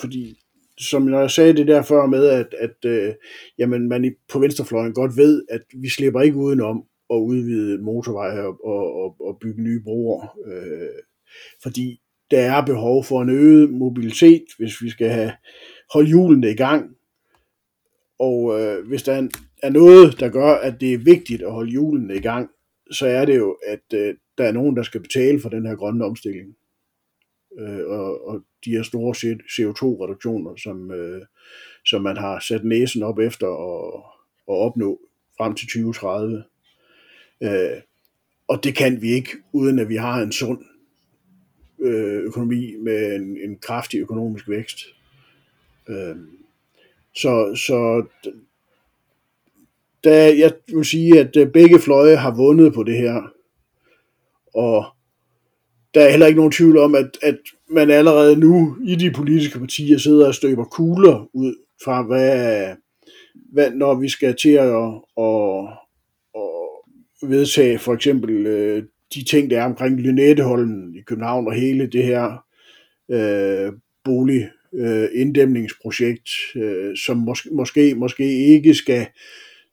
fordi 0.00 0.38
som 0.80 1.02
når 1.02 1.20
jeg 1.20 1.30
sagde 1.30 1.56
det 1.56 1.66
der 1.66 1.82
før 1.82 2.06
med, 2.06 2.26
at, 2.26 2.54
at 2.58 2.84
øh, 2.84 3.14
jamen, 3.58 3.88
man 3.88 4.14
på 4.28 4.38
venstrefløjen 4.38 4.94
godt 4.94 5.16
ved, 5.16 5.42
at 5.50 5.62
vi 5.74 5.88
slipper 5.88 6.20
ikke 6.20 6.36
udenom 6.36 6.84
at 7.10 7.16
udvide 7.16 7.82
motorveje 7.82 8.42
og, 8.42 8.64
og, 8.64 9.16
og 9.20 9.38
bygge 9.40 9.62
nye 9.62 9.80
broer. 9.80 10.38
Øh, 10.46 11.02
fordi 11.62 12.00
der 12.30 12.40
er 12.40 12.66
behov 12.66 13.04
for 13.04 13.22
en 13.22 13.30
øget 13.30 13.70
mobilitet, 13.70 14.44
hvis 14.58 14.82
vi 14.82 14.90
skal 14.90 15.08
have 15.08 15.32
holde 15.92 16.08
hjulene 16.08 16.50
i 16.50 16.56
gang. 16.56 16.96
Og 18.18 18.60
øh, 18.60 18.86
hvis 18.86 19.02
der 19.02 19.12
er, 19.12 19.28
er 19.62 19.70
noget, 19.70 20.20
der 20.20 20.28
gør, 20.28 20.54
at 20.54 20.80
det 20.80 20.94
er 20.94 20.98
vigtigt 20.98 21.42
at 21.42 21.52
holde 21.52 21.70
hjulene 21.70 22.14
i 22.14 22.20
gang, 22.20 22.50
så 22.90 23.06
er 23.06 23.24
det 23.24 23.36
jo, 23.36 23.56
at 23.66 23.94
øh, 23.94 24.14
der 24.38 24.44
er 24.44 24.52
nogen, 24.52 24.76
der 24.76 24.82
skal 24.82 25.00
betale 25.00 25.40
for 25.40 25.48
den 25.48 25.66
her 25.66 25.76
grønne 25.76 26.04
omstilling. 26.04 26.56
Øh, 27.58 27.86
og, 27.86 28.28
og 28.28 28.40
de 28.64 28.70
her 28.70 28.82
store 28.82 29.14
CO2-reduktioner, 29.54 30.56
som, 30.56 30.90
øh, 30.90 31.22
som 31.86 32.02
man 32.02 32.16
har 32.16 32.40
sat 32.40 32.64
næsen 32.64 33.02
op 33.02 33.18
efter 33.18 33.46
at, 33.46 34.02
at 34.48 34.54
opnå 34.66 35.00
frem 35.38 35.54
til 35.54 35.66
2030. 35.66 36.44
Øh, 37.42 37.80
og 38.48 38.64
det 38.64 38.74
kan 38.74 39.02
vi 39.02 39.12
ikke, 39.12 39.30
uden 39.52 39.78
at 39.78 39.88
vi 39.88 39.96
har 39.96 40.22
en 40.22 40.32
sund 40.32 40.64
øh, 41.80 42.22
økonomi 42.22 42.74
med 42.76 43.14
en, 43.14 43.36
en 43.36 43.58
kraftig 43.58 44.00
økonomisk 44.00 44.48
vækst. 44.48 44.78
Øh, 45.88 46.16
så, 47.14 47.54
så 47.66 48.04
der, 50.04 50.12
jeg 50.14 50.52
vil 50.74 50.84
sige, 50.84 51.20
at 51.20 51.36
øh, 51.36 51.48
begge 51.52 51.78
fløje 51.78 52.16
har 52.16 52.34
vundet 52.34 52.74
på 52.74 52.82
det 52.82 52.96
her. 52.96 53.32
Og 54.54 54.84
der 55.94 56.00
er 56.00 56.10
heller 56.10 56.26
ikke 56.26 56.36
nogen 56.36 56.52
tvivl 56.52 56.78
om, 56.78 56.94
at, 56.94 57.18
at 57.22 57.38
man 57.70 57.90
allerede 57.90 58.36
nu 58.36 58.76
i 58.84 58.94
de 58.94 59.10
politiske 59.10 59.58
partier 59.58 59.98
sidder 59.98 60.26
og 60.26 60.34
støber 60.34 60.64
kugler 60.64 61.28
ud 61.32 61.54
fra, 61.84 62.02
hvad, 62.02 62.74
hvad 63.52 63.70
når 63.70 63.94
vi 63.94 64.08
skal 64.08 64.36
til 64.36 64.50
at, 64.50 64.74
at, 65.18 65.68
vedtage 67.22 67.78
for 67.78 67.94
eksempel 67.94 68.46
øh, 68.46 68.82
de 69.14 69.24
ting, 69.24 69.50
der 69.50 69.60
er 69.60 69.64
omkring 69.64 70.00
Lynetteholmen 70.00 70.94
i 70.94 71.00
København 71.00 71.46
og 71.46 71.54
hele 71.54 71.86
det 71.86 72.04
her 72.04 72.44
øh, 73.10 73.72
bolig 74.04 74.50
øh, 74.74 75.08
inddæmningsprojekt, 75.14 76.30
øh, 76.56 76.96
som 76.96 77.16
måske, 77.16 77.50
måske, 77.52 77.94
måske 77.94 78.24
ikke 78.24 78.74
skal, 78.74 79.06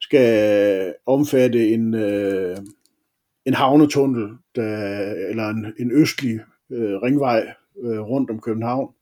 skal 0.02 0.94
omfatte 1.06 1.70
en, 1.70 1.94
øh, 1.94 2.58
en 3.46 3.54
havnetunnel 3.54 4.30
der, 4.56 5.14
eller 5.30 5.50
en, 5.50 5.66
en 5.80 5.92
østlig 5.92 6.40
øh, 6.72 7.02
ringvej 7.02 7.54
øh, 7.84 8.00
rundt 8.00 8.30
om 8.30 8.40
København 8.40 8.95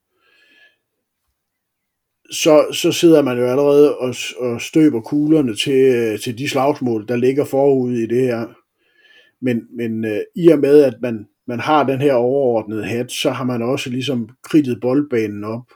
så, 2.31 2.65
så 2.71 2.91
sidder 2.91 3.21
man 3.21 3.37
jo 3.37 3.45
allerede 3.45 3.97
og, 3.97 4.15
og 4.37 4.61
støber 4.61 5.01
kuglerne 5.01 5.55
til, 5.55 5.95
øh, 5.95 6.19
til 6.19 6.37
de 6.37 6.49
slagsmål, 6.49 7.07
der 7.07 7.15
ligger 7.15 7.45
forud 7.45 7.93
i 7.93 8.05
det 8.05 8.21
her. 8.21 8.47
Men, 9.41 9.67
men 9.71 10.05
øh, 10.05 10.19
i 10.35 10.47
og 10.47 10.59
med, 10.59 10.83
at 10.83 10.93
man, 11.01 11.27
man 11.47 11.59
har 11.59 11.83
den 11.83 12.01
her 12.01 12.13
overordnede 12.13 12.85
hat, 12.85 13.11
så 13.11 13.31
har 13.31 13.43
man 13.43 13.61
også 13.61 13.89
ligesom 13.89 14.29
kridtet 14.43 14.81
boldbanen 14.81 15.43
op. 15.43 15.71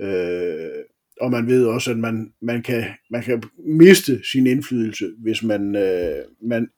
Øh, 0.00 0.84
og 1.20 1.30
man 1.30 1.46
ved 1.46 1.66
også, 1.66 1.90
at 1.90 1.98
man, 1.98 2.32
man, 2.40 2.62
kan, 2.62 2.84
man 3.10 3.22
kan 3.22 3.42
miste 3.58 4.20
sin 4.32 4.46
indflydelse, 4.46 5.12
hvis 5.18 5.42
man, 5.42 5.76
øh, 5.76 6.24
man 6.40 6.68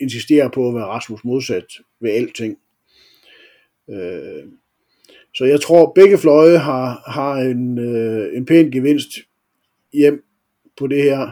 insisterer 0.00 0.48
på 0.48 0.68
at 0.68 0.74
være 0.74 0.84
Rasmus 0.84 1.24
modsat 1.24 1.66
ved 2.00 2.10
alting. 2.10 2.58
Øh, 3.90 4.44
så 5.34 5.44
jeg 5.44 5.60
tror, 5.60 5.92
begge 5.92 6.18
fløje 6.18 6.58
har, 6.58 7.10
har 7.10 7.34
en, 7.34 7.78
øh, 7.78 8.36
en 8.36 8.46
pæn 8.46 8.70
gevinst 8.70 9.08
hjem 9.92 10.24
på 10.78 10.86
det 10.86 11.02
her. 11.02 11.30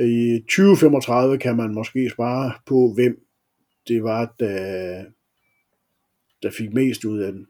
I 0.00 0.40
2035 0.40 1.38
kan 1.38 1.56
man 1.56 1.74
måske 1.74 2.10
spare 2.10 2.52
på, 2.66 2.92
hvem 2.94 3.20
det 3.88 4.02
var, 4.02 4.34
der, 4.40 5.04
der 6.42 6.50
fik 6.50 6.74
mest 6.74 7.04
ud 7.04 7.18
af 7.18 7.32
den. 7.32 7.46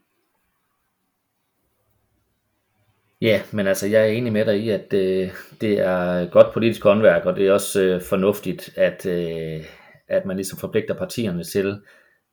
Ja, 3.21 3.43
men 3.53 3.67
altså 3.67 3.87
jeg 3.87 4.01
er 4.03 4.07
enig 4.07 4.33
med 4.33 4.45
dig 4.45 4.61
i, 4.61 4.71
at 4.71 4.93
øh, 4.93 5.31
det 5.61 5.81
er 5.81 6.31
godt 6.31 6.53
politisk 6.53 6.83
håndværk, 6.83 7.25
og 7.25 7.37
det 7.37 7.47
er 7.47 7.53
også 7.53 7.83
øh, 7.83 8.03
fornuftigt, 8.03 8.71
at, 8.77 9.07
øh, 9.07 9.65
at 10.09 10.25
man 10.27 10.37
ligesom 10.37 10.59
forpligter 10.59 10.95
partierne 10.95 11.45
til 11.45 11.81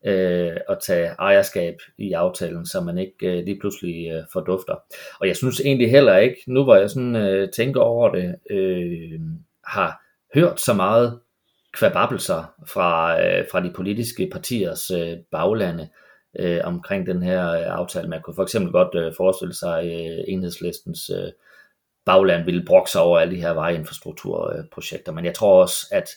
øh, 0.06 0.58
at 0.70 0.78
tage 0.82 1.08
ejerskab 1.20 1.76
i 1.98 2.14
aftalen, 2.14 2.66
så 2.66 2.82
man 2.82 2.98
ikke 2.98 3.38
øh, 3.38 3.46
lige 3.46 3.60
pludselig 3.60 4.12
øh, 4.12 4.24
fordufter. 4.34 4.76
Og 5.20 5.28
jeg 5.28 5.36
synes 5.36 5.60
egentlig 5.60 5.92
heller 5.92 6.18
ikke, 6.18 6.38
nu 6.48 6.64
hvor 6.64 6.76
jeg 6.76 6.90
sådan 6.90 7.16
øh, 7.16 7.50
tænker 7.52 7.82
over 7.82 8.10
det, 8.10 8.36
øh, 8.50 9.20
har 9.68 10.02
hørt 10.36 10.62
så 10.62 10.74
meget 10.74 11.20
kvababelser 11.74 12.54
fra, 12.68 13.22
øh, 13.24 13.46
fra 13.52 13.64
de 13.64 13.72
politiske 13.76 14.30
partiers 14.32 14.92
øh, 14.92 15.18
baglande 15.32 15.90
øh, 16.40 16.62
omkring 16.64 17.08
den 17.08 17.24
her 17.24 17.52
øh, 17.52 17.66
aftale. 17.66 18.10
Man 18.10 18.22
kunne 18.22 18.36
for 18.36 18.44
eksempel 18.44 18.72
godt 18.72 18.96
øh, 18.96 19.14
forestille 19.18 19.54
sig, 19.54 19.86
øh, 19.86 20.24
enhedslistens 20.28 21.10
øh, 21.10 21.32
bagland 22.06 22.46
ville 22.46 22.66
brokke 22.66 22.92
sig 22.92 23.02
over 23.02 23.20
alle 23.20 23.36
de 23.36 23.42
her 23.42 23.54
vejinfrastrukturprojekter. 23.54 25.12
Men 25.12 25.26
jeg 25.26 25.34
tror 25.34 25.62
også, 25.62 25.88
at, 25.92 26.10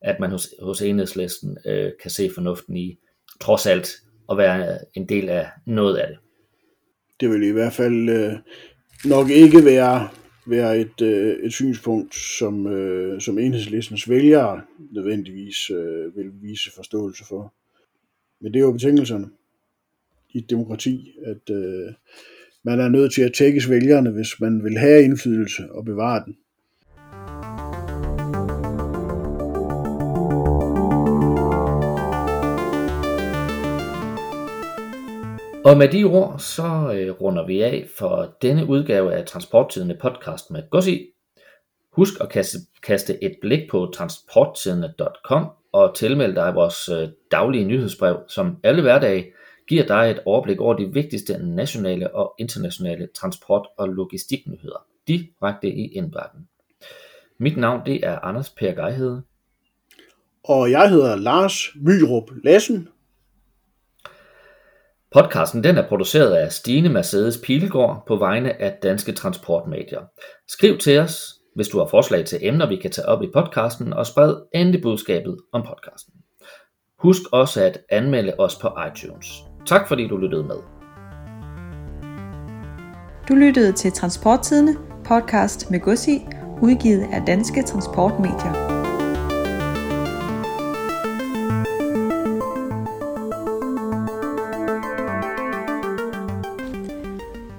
at 0.00 0.20
man 0.20 0.30
hos, 0.30 0.48
hos 0.62 0.82
enhedslisten 0.82 1.58
øh, 1.66 1.92
kan 2.02 2.10
se 2.10 2.30
fornuften 2.34 2.76
i, 2.76 2.98
trods 3.40 3.66
alt 3.66 3.88
at 4.30 4.38
være 4.38 4.78
en 4.94 5.08
del 5.08 5.28
af 5.28 5.46
noget 5.66 5.96
af 5.96 6.08
det. 6.08 6.18
Det 7.20 7.30
vil 7.30 7.42
i 7.42 7.50
hvert 7.50 7.72
fald 7.72 8.08
øh, 8.08 8.32
nok 9.04 9.30
ikke 9.30 9.64
være, 9.64 10.08
være 10.46 10.78
et, 10.78 11.02
øh, 11.02 11.36
et 11.44 11.52
synspunkt, 11.52 12.14
som, 12.14 12.66
øh, 12.66 13.20
som 13.20 13.38
enhedslistens 13.38 14.08
vælgere 14.10 14.62
nødvendigvis 14.92 15.70
øh, 15.70 16.16
vil 16.16 16.32
vise 16.42 16.70
forståelse 16.76 17.24
for. 17.28 17.54
Men 18.40 18.52
det 18.52 18.58
er 18.58 18.64
jo 18.64 18.72
betingelserne. 18.72 19.28
i 20.30 20.38
et 20.38 20.50
demokrati, 20.50 21.14
at 21.24 21.54
øh, 21.54 21.92
man 22.64 22.80
er 22.80 22.88
nødt 22.88 23.12
til 23.12 23.22
at 23.22 23.32
tækkes 23.34 23.70
vælgerne, 23.70 24.10
hvis 24.10 24.40
man 24.40 24.64
vil 24.64 24.78
have 24.78 25.02
indflydelse 25.02 25.72
og 25.72 25.84
bevare 25.84 26.24
den. 26.24 26.36
Og 35.68 35.78
med 35.78 35.88
de 35.88 36.04
ord, 36.04 36.38
så 36.38 36.92
øh, 36.94 37.10
runder 37.20 37.46
vi 37.46 37.62
af 37.62 37.88
for 37.98 38.36
denne 38.42 38.66
udgave 38.66 39.14
af 39.14 39.24
Transporttidende 39.24 39.98
podcast 40.00 40.50
med 40.50 40.62
Gossi. 40.70 41.06
Husk 41.92 42.12
at 42.20 42.28
kaste, 42.28 42.58
kaste 42.82 43.24
et 43.24 43.36
blik 43.40 43.70
på 43.70 43.90
transporttidende.com 43.94 45.46
og 45.72 45.94
tilmelde 45.96 46.34
dig 46.34 46.54
vores 46.54 46.88
øh, 46.88 47.08
daglige 47.30 47.64
nyhedsbrev, 47.64 48.18
som 48.28 48.56
alle 48.62 48.82
hverdage 48.82 49.32
giver 49.68 49.86
dig 49.86 50.10
et 50.10 50.20
overblik 50.24 50.60
over 50.60 50.74
de 50.74 50.92
vigtigste 50.92 51.38
nationale 51.38 52.14
og 52.14 52.34
internationale 52.38 53.08
transport- 53.14 53.68
og 53.78 53.88
logistiknyheder 53.88 54.86
direkte 55.08 55.68
i 55.68 55.86
indbakken. 55.86 56.48
Mit 57.38 57.56
navn 57.56 57.86
det 57.86 58.06
er 58.06 58.18
Anders 58.18 58.50
Per 58.50 58.72
Geihede. 58.72 59.22
Og 60.44 60.70
jeg 60.70 60.90
hedder 60.90 61.16
Lars 61.16 61.68
Myrup 61.76 62.30
Lassen. 62.44 62.88
Podcasten 65.12 65.64
den 65.64 65.76
er 65.76 65.88
produceret 65.88 66.34
af 66.34 66.52
Stine 66.52 66.88
Mercedes 66.88 67.40
Pilegaard 67.44 68.04
på 68.08 68.16
vegne 68.16 68.62
af 68.62 68.78
Danske 68.82 69.12
Transportmedier. 69.12 70.00
Skriv 70.48 70.78
til 70.78 70.98
os, 70.98 71.34
hvis 71.54 71.68
du 71.68 71.78
har 71.78 71.86
forslag 71.86 72.24
til 72.24 72.38
emner, 72.42 72.68
vi 72.68 72.76
kan 72.76 72.90
tage 72.90 73.08
op 73.08 73.22
i 73.22 73.30
podcasten, 73.34 73.92
og 73.92 74.06
spred 74.06 74.36
endelig 74.54 74.82
budskabet 74.82 75.36
om 75.52 75.62
podcasten. 75.62 76.14
Husk 76.98 77.22
også 77.32 77.64
at 77.64 77.78
anmelde 77.90 78.34
os 78.38 78.56
på 78.56 78.68
iTunes. 78.88 79.26
Tak 79.66 79.88
fordi 79.88 80.08
du 80.08 80.16
lyttede 80.16 80.44
med. 80.44 80.56
Du 83.28 83.34
lyttede 83.34 83.72
til 83.72 83.92
Transporttidene, 83.92 84.76
podcast 85.04 85.70
med 85.70 85.80
Gussi, 85.80 86.26
udgivet 86.62 87.06
af 87.12 87.22
Danske 87.26 87.62
Transportmedier. 87.62 88.77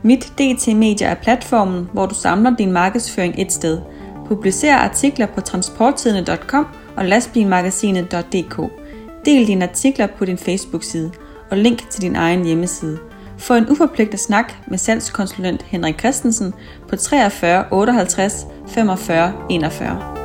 Mit 0.10 0.34
DT 0.40 0.68
Media 0.76 1.08
er 1.08 1.16
platformen, 1.16 1.90
hvor 1.94 2.06
du 2.06 2.16
samler 2.16 2.56
din 2.56 2.72
markedsføring 2.72 3.36
et 3.38 3.52
sted. 3.54 3.82
Publicer 4.28 4.76
artikler 4.76 5.26
på 5.26 5.42
transporttidene.com 5.42 6.68
og 6.98 7.06
lastbilmagasinet.dk. 7.06 8.72
Del 9.26 9.48
dine 9.48 9.70
artikler 9.70 10.08
på 10.08 10.26
din 10.26 10.38
Facebook-side 10.38 11.12
og 11.52 11.58
link 11.58 11.90
til 11.90 12.02
din 12.02 12.16
egen 12.16 12.46
hjemmeside. 12.46 13.00
Få 13.38 13.54
en 13.54 13.70
uforpligtet 13.70 14.20
snak 14.20 14.54
med 14.68 14.78
salgskonsulent 14.78 15.62
Henrik 15.62 16.00
Christensen 16.00 16.54
på 16.88 16.96
43 16.96 17.66
58 17.72 18.46
45 18.68 19.34
41. 19.50 20.19